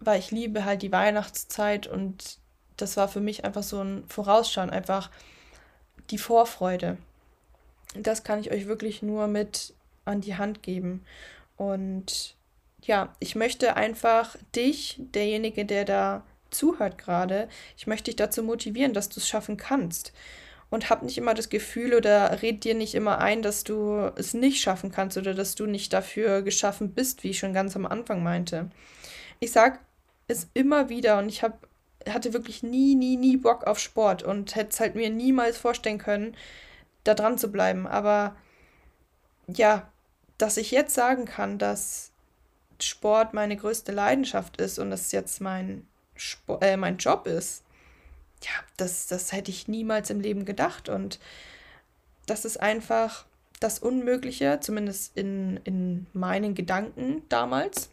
weil 0.00 0.18
ich 0.18 0.30
liebe 0.30 0.66
halt 0.66 0.82
die 0.82 0.92
Weihnachtszeit 0.92 1.86
und 1.86 2.38
das 2.76 2.96
war 2.98 3.08
für 3.08 3.20
mich 3.20 3.44
einfach 3.44 3.62
so 3.62 3.80
ein 3.80 4.04
Vorausschauen, 4.08 4.68
einfach 4.68 5.10
die 6.10 6.18
Vorfreude. 6.18 6.98
Das 7.94 8.24
kann 8.24 8.40
ich 8.40 8.50
euch 8.50 8.66
wirklich 8.66 9.02
nur 9.02 9.26
mit 9.26 9.74
an 10.04 10.20
die 10.20 10.36
Hand 10.36 10.62
geben. 10.62 11.04
Und 11.56 12.36
ja, 12.82 13.14
ich 13.20 13.34
möchte 13.34 13.76
einfach 13.76 14.36
dich, 14.56 14.96
derjenige, 14.98 15.64
der 15.64 15.84
da 15.84 16.24
zuhört 16.50 16.98
gerade, 16.98 17.48
ich 17.76 17.86
möchte 17.86 18.06
dich 18.06 18.16
dazu 18.16 18.42
motivieren, 18.42 18.92
dass 18.92 19.08
du 19.08 19.20
es 19.20 19.28
schaffen 19.28 19.56
kannst 19.56 20.12
und 20.72 20.88
hab 20.88 21.02
nicht 21.02 21.18
immer 21.18 21.34
das 21.34 21.50
Gefühl 21.50 21.94
oder 21.94 22.40
red 22.42 22.64
dir 22.64 22.74
nicht 22.74 22.94
immer 22.94 23.18
ein, 23.18 23.42
dass 23.42 23.62
du 23.62 24.10
es 24.16 24.32
nicht 24.32 24.60
schaffen 24.60 24.90
kannst 24.90 25.18
oder 25.18 25.34
dass 25.34 25.54
du 25.54 25.66
nicht 25.66 25.92
dafür 25.92 26.42
geschaffen 26.42 26.92
bist, 26.92 27.22
wie 27.22 27.30
ich 27.30 27.38
schon 27.38 27.52
ganz 27.52 27.76
am 27.76 27.86
Anfang 27.86 28.22
meinte. 28.22 28.70
Ich 29.38 29.52
sag 29.52 29.80
es 30.28 30.48
immer 30.54 30.88
wieder 30.88 31.18
und 31.18 31.28
ich 31.28 31.42
hab, 31.42 31.66
hatte 32.08 32.32
wirklich 32.32 32.62
nie, 32.62 32.94
nie, 32.94 33.16
nie 33.16 33.36
Bock 33.36 33.66
auf 33.66 33.78
Sport 33.78 34.22
und 34.22 34.54
hätte 34.56 34.70
es 34.70 34.80
halt 34.80 34.94
mir 34.94 35.10
niemals 35.10 35.58
vorstellen 35.58 35.98
können, 35.98 36.34
da 37.04 37.14
dran 37.14 37.38
zu 37.38 37.50
bleiben. 37.50 37.86
Aber 37.86 38.36
ja, 39.46 39.90
dass 40.38 40.56
ich 40.56 40.70
jetzt 40.70 40.94
sagen 40.94 41.24
kann, 41.24 41.58
dass 41.58 42.10
Sport 42.80 43.34
meine 43.34 43.56
größte 43.56 43.92
Leidenschaft 43.92 44.56
ist 44.56 44.78
und 44.78 44.90
das 44.90 45.12
jetzt 45.12 45.40
mein, 45.40 45.86
Sport, 46.16 46.62
äh, 46.64 46.76
mein 46.76 46.98
Job 46.98 47.26
ist, 47.26 47.62
ja, 48.42 48.50
das, 48.76 49.06
das 49.06 49.32
hätte 49.32 49.50
ich 49.50 49.68
niemals 49.68 50.10
im 50.10 50.20
Leben 50.20 50.44
gedacht. 50.44 50.88
Und 50.88 51.20
das 52.26 52.44
ist 52.44 52.60
einfach 52.60 53.24
das 53.60 53.78
Unmögliche, 53.78 54.58
zumindest 54.60 55.16
in, 55.16 55.60
in 55.64 56.06
meinen 56.12 56.54
Gedanken 56.54 57.22
damals, 57.28 57.90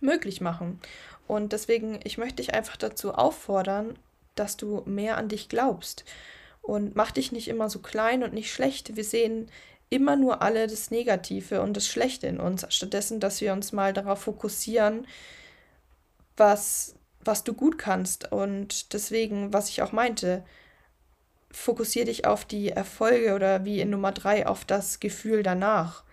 möglich 0.00 0.40
machen. 0.40 0.80
Und 1.26 1.52
deswegen, 1.52 2.00
ich 2.04 2.18
möchte 2.18 2.36
dich 2.36 2.54
einfach 2.54 2.76
dazu 2.76 3.14
auffordern, 3.14 3.98
dass 4.34 4.56
du 4.56 4.82
mehr 4.84 5.16
an 5.16 5.28
dich 5.28 5.48
glaubst. 5.48 6.04
Und 6.66 6.96
mach 6.96 7.12
dich 7.12 7.32
nicht 7.32 7.48
immer 7.48 7.70
so 7.70 7.78
klein 7.78 8.22
und 8.24 8.34
nicht 8.34 8.52
schlecht. 8.52 8.96
Wir 8.96 9.04
sehen 9.04 9.50
immer 9.88 10.16
nur 10.16 10.42
alle 10.42 10.66
das 10.66 10.90
Negative 10.90 11.62
und 11.62 11.76
das 11.76 11.86
Schlechte 11.86 12.26
in 12.26 12.40
uns, 12.40 12.66
stattdessen, 12.70 13.20
dass 13.20 13.40
wir 13.40 13.52
uns 13.52 13.72
mal 13.72 13.92
darauf 13.92 14.20
fokussieren, 14.20 15.06
was 16.36 16.96
was 17.26 17.44
du 17.44 17.52
gut 17.54 17.78
kannst. 17.78 18.32
Und 18.32 18.92
deswegen, 18.92 19.52
was 19.52 19.68
ich 19.68 19.82
auch 19.82 19.92
meinte, 19.92 20.44
fokussiere 21.50 22.06
dich 22.06 22.26
auf 22.26 22.44
die 22.44 22.70
Erfolge 22.70 23.34
oder 23.34 23.64
wie 23.64 23.80
in 23.80 23.90
Nummer 23.90 24.12
drei 24.12 24.46
auf 24.46 24.64
das 24.64 25.00
Gefühl 25.00 25.42
danach. 25.42 26.04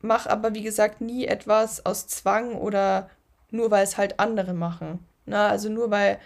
Mach 0.00 0.26
aber, 0.26 0.54
wie 0.54 0.62
gesagt, 0.62 1.00
nie 1.00 1.26
etwas 1.26 1.84
aus 1.84 2.06
Zwang 2.06 2.54
oder 2.54 3.10
nur 3.50 3.70
weil 3.70 3.84
es 3.84 3.96
halt 3.98 4.18
andere 4.20 4.54
machen. 4.54 5.06
Na, 5.26 5.48
also 5.48 5.68
nur 5.68 5.90
weil 5.90 6.18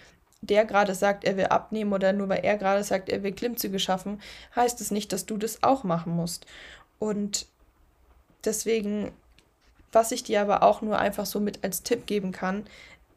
der 0.47 0.65
gerade 0.65 0.95
sagt, 0.95 1.25
er 1.25 1.37
will 1.37 1.47
abnehmen 1.47 1.93
oder 1.93 2.13
nur 2.13 2.29
weil 2.29 2.45
er 2.45 2.57
gerade 2.57 2.85
sagt, 2.85 3.09
er 3.09 3.23
will 3.23 3.33
Klimmzüge 3.33 3.79
schaffen, 3.79 4.21
heißt 4.55 4.81
es 4.81 4.91
nicht, 4.91 5.13
dass 5.13 5.27
du 5.27 5.37
das 5.37 5.63
auch 5.63 5.85
machen 5.85 6.15
musst. 6.15 6.47
Und 6.99 7.47
deswegen, 8.45 9.13
was 9.93 10.13
ich 10.13 10.23
dir 10.23 10.41
aber 10.41 10.63
auch 10.63 10.83
nur 10.83 10.99
einfach 10.99 11.27
so 11.27 11.41
mit 11.41 11.65
als 11.65 11.83
Tipp 11.83 12.07
geben 12.07 12.33
kann, 12.33 12.67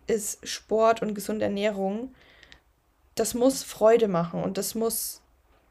ist 0.07 0.47
Sport 0.47 1.01
und 1.01 1.13
gesunde 1.13 1.45
Ernährung, 1.45 2.13
das 3.15 3.33
muss 3.33 3.63
Freude 3.63 4.07
machen 4.07 4.43
und 4.43 4.57
das 4.57 4.75
muss 4.75 5.21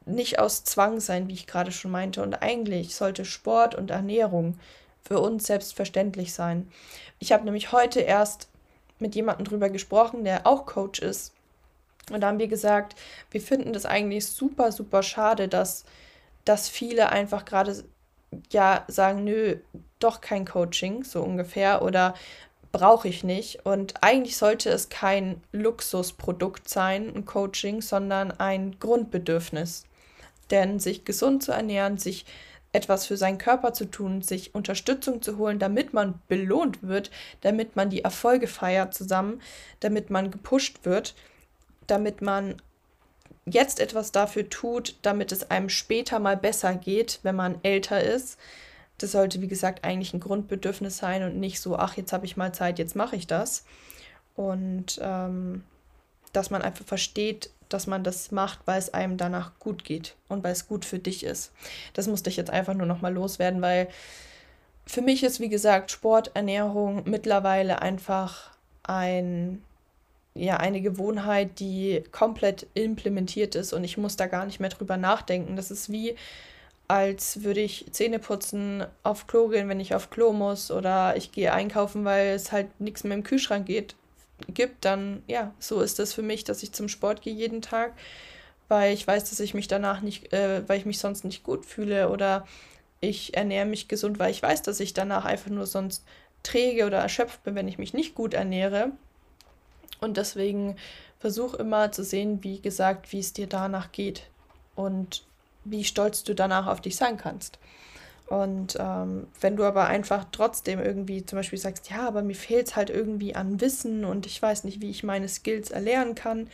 nicht 0.05 0.39
aus 0.39 0.63
Zwang 0.63 0.99
sein, 0.99 1.27
wie 1.27 1.33
ich 1.33 1.47
gerade 1.47 1.71
schon 1.71 1.91
meinte. 1.91 2.21
Und 2.21 2.35
eigentlich 2.35 2.95
sollte 2.95 3.25
Sport 3.25 3.75
und 3.75 3.91
Ernährung 3.91 4.59
für 5.01 5.19
uns 5.19 5.47
selbstverständlich 5.47 6.33
sein. 6.33 6.69
Ich 7.19 7.31
habe 7.31 7.45
nämlich 7.45 7.71
heute 7.71 8.01
erst 8.01 8.49
mit 8.99 9.15
jemandem 9.15 9.45
drüber 9.45 9.69
gesprochen, 9.69 10.23
der 10.23 10.45
auch 10.47 10.65
Coach 10.65 10.99
ist. 10.99 11.33
Und 12.11 12.21
da 12.21 12.27
haben 12.27 12.39
wir 12.39 12.47
gesagt, 12.47 12.95
wir 13.31 13.41
finden 13.41 13.73
das 13.73 13.85
eigentlich 13.85 14.25
super, 14.27 14.71
super 14.71 15.03
schade, 15.03 15.47
dass, 15.47 15.83
dass 16.45 16.69
viele 16.69 17.09
einfach 17.09 17.45
gerade 17.45 17.83
ja 18.51 18.85
sagen, 18.87 19.23
nö, 19.23 19.57
doch 19.99 20.21
kein 20.21 20.45
Coaching, 20.45 21.03
so 21.03 21.21
ungefähr. 21.21 21.81
Oder 21.81 22.13
brauche 22.71 23.07
ich 23.07 23.23
nicht. 23.23 23.65
Und 23.65 24.03
eigentlich 24.03 24.37
sollte 24.37 24.69
es 24.69 24.89
kein 24.89 25.41
Luxusprodukt 25.51 26.69
sein, 26.69 27.11
ein 27.15 27.25
Coaching, 27.25 27.81
sondern 27.81 28.31
ein 28.31 28.79
Grundbedürfnis. 28.79 29.85
Denn 30.51 30.79
sich 30.79 31.03
gesund 31.03 31.43
zu 31.43 31.51
ernähren, 31.51 31.97
sich 31.97 32.25
etwas 32.73 33.05
für 33.05 33.17
seinen 33.17 33.37
Körper 33.37 33.73
zu 33.73 33.85
tun, 33.85 34.21
sich 34.21 34.53
Unterstützung 34.53 35.21
zu 35.21 35.37
holen, 35.37 35.59
damit 35.59 35.93
man 35.93 36.21
belohnt 36.27 36.83
wird, 36.83 37.11
damit 37.41 37.75
man 37.75 37.89
die 37.89 38.03
Erfolge 38.03 38.47
feiert 38.47 38.93
zusammen, 38.93 39.41
damit 39.79 40.09
man 40.09 40.31
gepusht 40.31 40.79
wird, 40.83 41.15
damit 41.87 42.21
man 42.21 42.61
jetzt 43.45 43.79
etwas 43.79 44.11
dafür 44.11 44.49
tut, 44.49 44.95
damit 45.01 45.31
es 45.31 45.49
einem 45.49 45.69
später 45.69 46.19
mal 46.19 46.37
besser 46.37 46.75
geht, 46.75 47.19
wenn 47.23 47.35
man 47.35 47.59
älter 47.63 48.01
ist, 48.03 48.37
das 48.97 49.11
sollte, 49.11 49.41
wie 49.41 49.47
gesagt, 49.47 49.83
eigentlich 49.83 50.13
ein 50.13 50.19
Grundbedürfnis 50.19 50.97
sein 50.97 51.23
und 51.23 51.39
nicht 51.39 51.61
so, 51.61 51.77
ach, 51.77 51.97
jetzt 51.97 52.13
habe 52.13 52.25
ich 52.25 52.35
mal 52.35 52.53
Zeit, 52.53 52.79
jetzt 52.79 52.95
mache 52.95 53.15
ich 53.15 53.27
das. 53.27 53.63
Und 54.35 54.99
ähm, 55.01 55.63
dass 56.33 56.49
man 56.49 56.61
einfach 56.61 56.85
versteht, 56.85 57.51
dass 57.69 57.87
man 57.87 58.03
das 58.03 58.31
macht, 58.31 58.59
weil 58.65 58.79
es 58.79 58.93
einem 58.93 59.17
danach 59.17 59.51
gut 59.59 59.83
geht 59.83 60.15
und 60.29 60.43
weil 60.43 60.53
es 60.53 60.67
gut 60.67 60.85
für 60.85 60.99
dich 60.99 61.23
ist. 61.23 61.51
Das 61.93 62.07
musste 62.07 62.29
ich 62.29 62.37
jetzt 62.37 62.49
einfach 62.49 62.73
nur 62.73 62.87
nochmal 62.87 63.13
loswerden, 63.13 63.61
weil 63.61 63.87
für 64.85 65.01
mich 65.01 65.23
ist, 65.23 65.39
wie 65.39 65.49
gesagt, 65.49 65.91
Sport, 65.91 66.31
Ernährung 66.33 67.03
mittlerweile 67.05 67.81
einfach 67.81 68.51
ein, 68.83 69.61
ja, 70.37 70.57
eine 70.57 70.81
Gewohnheit, 70.81 71.59
die 71.59 72.03
komplett 72.11 72.67
implementiert 72.73 73.55
ist 73.55 73.73
und 73.73 73.83
ich 73.83 73.97
muss 73.97 74.15
da 74.15 74.27
gar 74.27 74.45
nicht 74.45 74.59
mehr 74.59 74.69
drüber 74.69 74.97
nachdenken. 74.97 75.55
Das 75.55 75.71
ist 75.71 75.91
wie, 75.91 76.15
als 76.87 77.43
würde 77.43 77.59
ich 77.61 77.85
Zähne 77.91 78.19
putzen, 78.19 78.85
auf 79.03 79.27
Klo 79.27 79.49
gehen, 79.49 79.69
wenn 79.69 79.79
ich 79.79 79.95
auf 79.95 80.09
Klo 80.09 80.33
muss 80.33 80.71
oder 80.71 81.15
ich 81.17 81.31
gehe 81.31 81.53
einkaufen, 81.53 82.05
weil 82.05 82.27
es 82.27 82.51
halt 82.51 82.79
nichts 82.79 83.03
mehr 83.03 83.17
im 83.17 83.23
Kühlschrank 83.23 83.65
geht, 83.65 83.95
gibt, 84.47 84.85
dann 84.85 85.23
ja, 85.27 85.53
so 85.59 85.81
ist 85.81 85.99
das 85.99 86.13
für 86.13 86.21
mich, 86.21 86.43
dass 86.43 86.63
ich 86.63 86.71
zum 86.71 86.89
Sport 86.89 87.21
gehe 87.21 87.33
jeden 87.33 87.61
Tag, 87.61 87.93
weil 88.67 88.93
ich 88.93 89.05
weiß, 89.05 89.29
dass 89.29 89.39
ich 89.39 89.53
mich 89.53 89.67
danach 89.67 90.01
nicht, 90.01 90.31
äh, 90.33 90.67
weil 90.67 90.79
ich 90.79 90.85
mich 90.85 90.99
sonst 90.99 91.23
nicht 91.23 91.43
gut 91.43 91.65
fühle 91.65 92.09
oder 92.09 92.45
ich 93.01 93.35
ernähre 93.35 93.65
mich 93.65 93.87
gesund, 93.87 94.19
weil 94.19 94.31
ich 94.31 94.41
weiß, 94.41 94.61
dass 94.61 94.79
ich 94.79 94.93
danach 94.93 95.25
einfach 95.25 95.51
nur 95.51 95.65
sonst 95.67 96.03
träge 96.43 96.85
oder 96.85 96.99
erschöpft 96.99 97.43
bin, 97.43 97.55
wenn 97.55 97.67
ich 97.67 97.77
mich 97.77 97.93
nicht 97.93 98.15
gut 98.15 98.33
ernähre. 98.33 98.91
Und 99.99 100.17
deswegen 100.17 100.75
versuch 101.19 101.53
immer 101.55 101.91
zu 101.91 102.03
sehen, 102.03 102.43
wie 102.43 102.59
gesagt, 102.61 103.11
wie 103.11 103.19
es 103.19 103.33
dir 103.33 103.47
danach 103.47 103.91
geht. 103.91 104.23
Und 104.75 105.25
wie 105.63 105.83
stolz 105.83 106.23
du 106.23 106.33
danach 106.33 106.67
auf 106.67 106.81
dich 106.81 106.95
sein 106.95 107.17
kannst. 107.17 107.59
Und 108.27 108.75
ähm, 108.79 109.27
wenn 109.39 109.55
du 109.55 109.63
aber 109.63 109.87
einfach 109.87 110.25
trotzdem 110.31 110.79
irgendwie 110.79 111.25
zum 111.25 111.39
Beispiel 111.39 111.59
sagst, 111.59 111.89
ja, 111.89 112.05
aber 112.07 112.21
mir 112.21 112.35
fehlt 112.35 112.67
es 112.67 112.75
halt 112.75 112.89
irgendwie 112.89 113.35
an 113.35 113.61
Wissen 113.61 114.03
und 114.03 114.25
ich 114.25 114.41
weiß 114.41 114.65
nicht, 114.65 114.81
wie 114.81 114.89
ich 114.89 115.03
meine 115.03 115.29
Skills 115.29 115.71
erlernen 115.71 116.13
kann, 116.13 116.49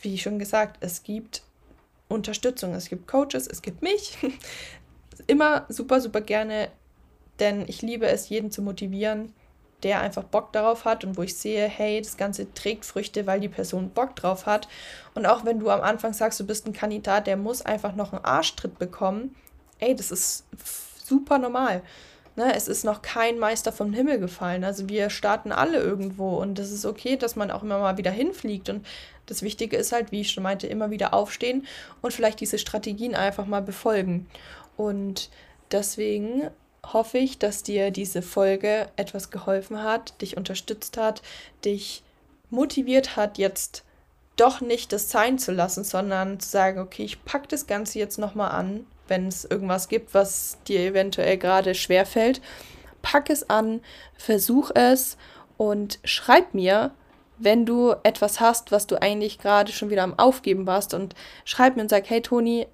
wie 0.00 0.18
schon 0.18 0.38
gesagt, 0.38 0.76
es 0.80 1.02
gibt 1.02 1.42
Unterstützung, 2.08 2.74
es 2.74 2.90
gibt 2.90 3.08
Coaches, 3.08 3.46
es 3.46 3.62
gibt 3.62 3.82
mich. 3.82 4.18
Immer 5.26 5.64
super, 5.70 6.02
super 6.02 6.20
gerne, 6.20 6.68
denn 7.40 7.64
ich 7.66 7.80
liebe 7.80 8.06
es, 8.06 8.28
jeden 8.28 8.50
zu 8.50 8.60
motivieren, 8.60 9.32
der 9.82 10.00
einfach 10.00 10.24
Bock 10.24 10.52
darauf 10.52 10.84
hat 10.84 11.04
und 11.04 11.16
wo 11.16 11.22
ich 11.22 11.36
sehe, 11.36 11.68
hey, 11.68 12.00
das 12.00 12.16
Ganze 12.16 12.52
trägt 12.54 12.84
Früchte, 12.84 13.26
weil 13.26 13.40
die 13.40 13.48
Person 13.48 13.90
Bock 13.90 14.16
drauf 14.16 14.46
hat. 14.46 14.68
Und 15.14 15.26
auch 15.26 15.44
wenn 15.44 15.60
du 15.60 15.70
am 15.70 15.82
Anfang 15.82 16.12
sagst, 16.12 16.40
du 16.40 16.46
bist 16.46 16.66
ein 16.66 16.72
Kandidat, 16.72 17.26
der 17.26 17.36
muss 17.36 17.62
einfach 17.62 17.94
noch 17.94 18.12
einen 18.12 18.24
Arschtritt 18.24 18.78
bekommen, 18.78 19.34
ey, 19.78 19.94
das 19.94 20.10
ist 20.10 20.46
super 21.04 21.38
normal. 21.38 21.82
Ne, 22.36 22.54
es 22.54 22.68
ist 22.68 22.84
noch 22.84 23.00
kein 23.00 23.38
Meister 23.38 23.72
vom 23.72 23.94
Himmel 23.94 24.18
gefallen. 24.18 24.62
Also 24.62 24.90
wir 24.90 25.08
starten 25.08 25.52
alle 25.52 25.78
irgendwo 25.78 26.36
und 26.36 26.58
es 26.58 26.70
ist 26.70 26.84
okay, 26.84 27.16
dass 27.16 27.34
man 27.34 27.50
auch 27.50 27.62
immer 27.62 27.78
mal 27.78 27.96
wieder 27.96 28.10
hinfliegt. 28.10 28.68
Und 28.68 28.84
das 29.24 29.42
Wichtige 29.42 29.78
ist 29.78 29.92
halt, 29.92 30.12
wie 30.12 30.20
ich 30.20 30.32
schon 30.32 30.42
meinte, 30.42 30.66
immer 30.66 30.90
wieder 30.90 31.14
aufstehen 31.14 31.66
und 32.02 32.12
vielleicht 32.12 32.40
diese 32.40 32.58
Strategien 32.58 33.14
einfach 33.14 33.46
mal 33.46 33.62
befolgen. 33.62 34.26
Und 34.76 35.30
deswegen 35.72 36.50
hoffe 36.92 37.18
ich, 37.18 37.38
dass 37.38 37.62
dir 37.62 37.90
diese 37.90 38.22
Folge 38.22 38.88
etwas 38.96 39.30
geholfen 39.30 39.82
hat, 39.82 40.20
dich 40.20 40.36
unterstützt 40.36 40.96
hat, 40.96 41.22
dich 41.64 42.02
motiviert 42.50 43.16
hat, 43.16 43.38
jetzt 43.38 43.84
doch 44.36 44.60
nicht 44.60 44.92
das 44.92 45.10
sein 45.10 45.38
zu 45.38 45.52
lassen, 45.52 45.82
sondern 45.82 46.38
zu 46.40 46.48
sagen, 46.48 46.78
okay, 46.78 47.04
ich 47.04 47.24
packe 47.24 47.48
das 47.48 47.66
Ganze 47.66 47.98
jetzt 47.98 48.18
nochmal 48.18 48.50
an, 48.50 48.86
wenn 49.08 49.28
es 49.28 49.44
irgendwas 49.44 49.88
gibt, 49.88 50.14
was 50.14 50.58
dir 50.66 50.80
eventuell 50.80 51.38
gerade 51.38 51.74
schwerfällt. 51.74 52.40
Pack 53.02 53.30
es 53.30 53.48
an, 53.48 53.80
versuch 54.16 54.70
es 54.74 55.16
und 55.56 55.98
schreib 56.04 56.54
mir, 56.54 56.92
wenn 57.38 57.66
du 57.66 57.94
etwas 58.02 58.40
hast, 58.40 58.72
was 58.72 58.86
du 58.86 59.00
eigentlich 59.00 59.38
gerade 59.38 59.72
schon 59.72 59.90
wieder 59.90 60.02
am 60.02 60.18
Aufgeben 60.18 60.66
warst 60.66 60.94
und 60.94 61.14
schreib 61.44 61.76
mir 61.76 61.82
und 61.82 61.90
sag, 61.90 62.08
hey 62.08 62.20
Toni, 62.20 62.66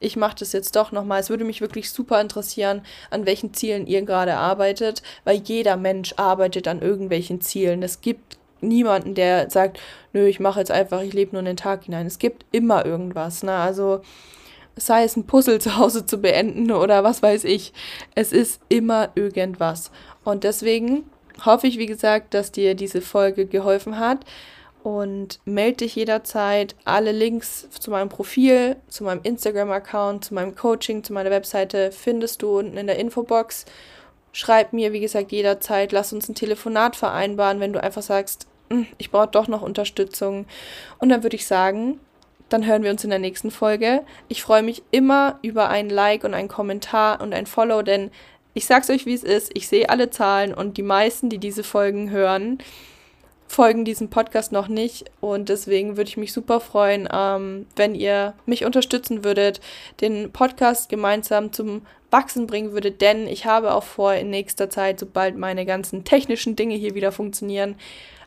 ich 0.00 0.16
mache 0.16 0.36
das 0.38 0.52
jetzt 0.52 0.74
doch 0.76 0.92
nochmal. 0.92 1.20
Es 1.20 1.30
würde 1.30 1.44
mich 1.44 1.60
wirklich 1.60 1.90
super 1.90 2.20
interessieren, 2.20 2.82
an 3.10 3.26
welchen 3.26 3.52
Zielen 3.54 3.86
ihr 3.86 4.02
gerade 4.02 4.34
arbeitet, 4.34 5.02
weil 5.24 5.36
jeder 5.36 5.76
Mensch 5.76 6.14
arbeitet 6.16 6.66
an 6.66 6.80
irgendwelchen 6.80 7.42
Zielen. 7.42 7.82
Es 7.82 8.00
gibt 8.00 8.38
niemanden, 8.62 9.14
der 9.14 9.50
sagt, 9.50 9.78
nö, 10.12 10.26
ich 10.26 10.40
mache 10.40 10.58
jetzt 10.58 10.70
einfach, 10.70 11.02
ich 11.02 11.12
lebe 11.12 11.32
nur 11.32 11.40
in 11.40 11.46
den 11.46 11.56
Tag 11.56 11.84
hinein. 11.84 12.06
Es 12.06 12.18
gibt 12.18 12.46
immer 12.50 12.86
irgendwas. 12.86 13.42
Ne? 13.42 13.52
Also 13.52 14.00
sei 14.74 15.04
es 15.04 15.16
ein 15.16 15.26
Puzzle 15.26 15.58
zu 15.60 15.76
Hause 15.76 16.06
zu 16.06 16.18
beenden 16.18 16.70
oder 16.72 17.04
was 17.04 17.22
weiß 17.22 17.44
ich. 17.44 17.74
Es 18.14 18.32
ist 18.32 18.62
immer 18.70 19.10
irgendwas. 19.14 19.90
Und 20.24 20.44
deswegen 20.44 21.04
hoffe 21.44 21.66
ich, 21.66 21.78
wie 21.78 21.86
gesagt, 21.86 22.32
dass 22.32 22.52
dir 22.52 22.74
diese 22.74 23.02
Folge 23.02 23.44
geholfen 23.44 23.98
hat. 23.98 24.24
Und 24.82 25.40
melde 25.44 25.78
dich 25.78 25.96
jederzeit. 25.96 26.74
Alle 26.84 27.12
Links 27.12 27.68
zu 27.70 27.90
meinem 27.90 28.08
Profil, 28.08 28.76
zu 28.88 29.04
meinem 29.04 29.20
Instagram-Account, 29.22 30.24
zu 30.24 30.34
meinem 30.34 30.54
Coaching, 30.54 31.04
zu 31.04 31.12
meiner 31.12 31.30
Webseite 31.30 31.92
findest 31.92 32.42
du 32.42 32.58
unten 32.58 32.76
in 32.76 32.86
der 32.86 32.98
Infobox. 32.98 33.66
Schreib 34.32 34.72
mir, 34.72 34.92
wie 34.92 35.00
gesagt, 35.00 35.32
jederzeit. 35.32 35.92
Lass 35.92 36.12
uns 36.12 36.28
ein 36.28 36.34
Telefonat 36.34 36.96
vereinbaren, 36.96 37.60
wenn 37.60 37.72
du 37.72 37.82
einfach 37.82 38.02
sagst, 38.02 38.46
hm, 38.70 38.86
ich 38.98 39.10
brauche 39.10 39.28
doch 39.28 39.48
noch 39.48 39.62
Unterstützung. 39.62 40.46
Und 40.98 41.10
dann 41.10 41.22
würde 41.22 41.36
ich 41.36 41.46
sagen, 41.46 42.00
dann 42.48 42.66
hören 42.66 42.82
wir 42.82 42.90
uns 42.90 43.04
in 43.04 43.10
der 43.10 43.18
nächsten 43.18 43.50
Folge. 43.50 44.02
Ich 44.28 44.42
freue 44.42 44.62
mich 44.62 44.82
immer 44.90 45.38
über 45.42 45.68
ein 45.68 45.90
Like 45.90 46.24
und 46.24 46.34
ein 46.34 46.48
Kommentar 46.48 47.20
und 47.20 47.32
ein 47.32 47.46
Follow, 47.46 47.82
denn 47.82 48.10
ich 48.54 48.66
sag's 48.66 48.90
euch, 48.90 49.06
wie 49.06 49.14
es 49.14 49.22
ist. 49.22 49.50
Ich 49.54 49.68
sehe 49.68 49.88
alle 49.88 50.10
Zahlen 50.10 50.52
und 50.52 50.76
die 50.76 50.82
meisten, 50.82 51.28
die 51.28 51.38
diese 51.38 51.62
Folgen 51.62 52.10
hören, 52.10 52.58
folgen 53.50 53.84
diesem 53.84 54.10
Podcast 54.10 54.52
noch 54.52 54.68
nicht. 54.68 55.10
Und 55.20 55.48
deswegen 55.48 55.96
würde 55.96 56.08
ich 56.08 56.16
mich 56.16 56.32
super 56.32 56.60
freuen, 56.60 57.08
ähm, 57.12 57.66
wenn 57.74 57.96
ihr 57.96 58.34
mich 58.46 58.64
unterstützen 58.64 59.24
würdet, 59.24 59.60
den 60.00 60.30
Podcast 60.30 60.88
gemeinsam 60.88 61.52
zum 61.52 61.82
Wachsen 62.12 62.46
bringen 62.46 62.70
würdet, 62.70 63.00
denn 63.00 63.26
ich 63.26 63.46
habe 63.46 63.74
auch 63.74 63.82
vor, 63.82 64.14
in 64.14 64.30
nächster 64.30 64.70
Zeit, 64.70 65.00
sobald 65.00 65.36
meine 65.36 65.66
ganzen 65.66 66.04
technischen 66.04 66.54
Dinge 66.54 66.76
hier 66.76 66.94
wieder 66.94 67.10
funktionieren, 67.10 67.74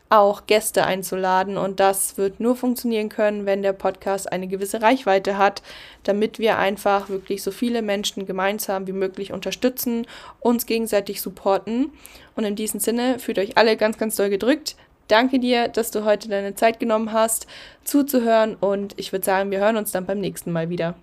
auch 0.10 0.46
Gäste 0.46 0.86
einzuladen. 0.86 1.58
Und 1.58 1.80
das 1.80 2.18
wird 2.18 2.42
nur 2.42 2.58
funktionieren 2.58 3.08
können, 3.08 3.46
wenn 3.46 3.62
der 3.62 3.74
Podcast 3.74 4.30
eine 4.30 4.48
gewisse 4.48 4.82
Reichweite 4.82 5.38
hat, 5.38 5.64
damit 6.04 6.38
wir 6.38 6.58
einfach 6.58 7.08
wirklich 7.08 7.44
so 7.44 7.52
viele 7.52 7.82
Menschen 7.82 8.26
gemeinsam 8.26 8.88
wie 8.88 8.92
möglich 8.92 9.32
unterstützen, 9.32 10.06
uns 10.42 10.66
gegenseitig 10.66 11.22
supporten. 11.22 11.94
Und 12.36 12.44
in 12.44 12.58
diesem 12.58 12.82
Sinne 12.82 13.20
fühlt 13.20 13.40
euch 13.40 13.58
alle 13.58 13.78
ganz, 13.78 13.98
ganz 13.98 14.18
doll 14.18 14.30
gedrückt. 14.30 14.76
Danke 15.08 15.40
dir, 15.40 15.68
dass 15.68 15.92
du 15.92 16.06
heute 16.06 16.30
deine 16.30 16.56
Zeit 16.56 16.80
genommen 16.80 17.12
hast, 17.12 17.48
zuzuhören. 17.84 18.56
Und 18.56 18.98
ich 18.98 19.12
würde 19.12 19.26
sagen, 19.26 19.52
wir 19.52 19.60
hören 19.60 19.78
uns 19.78 19.92
dann 19.92 20.06
beim 20.06 20.20
nächsten 20.20 20.52
Mal 20.52 20.70
wieder. 20.70 20.96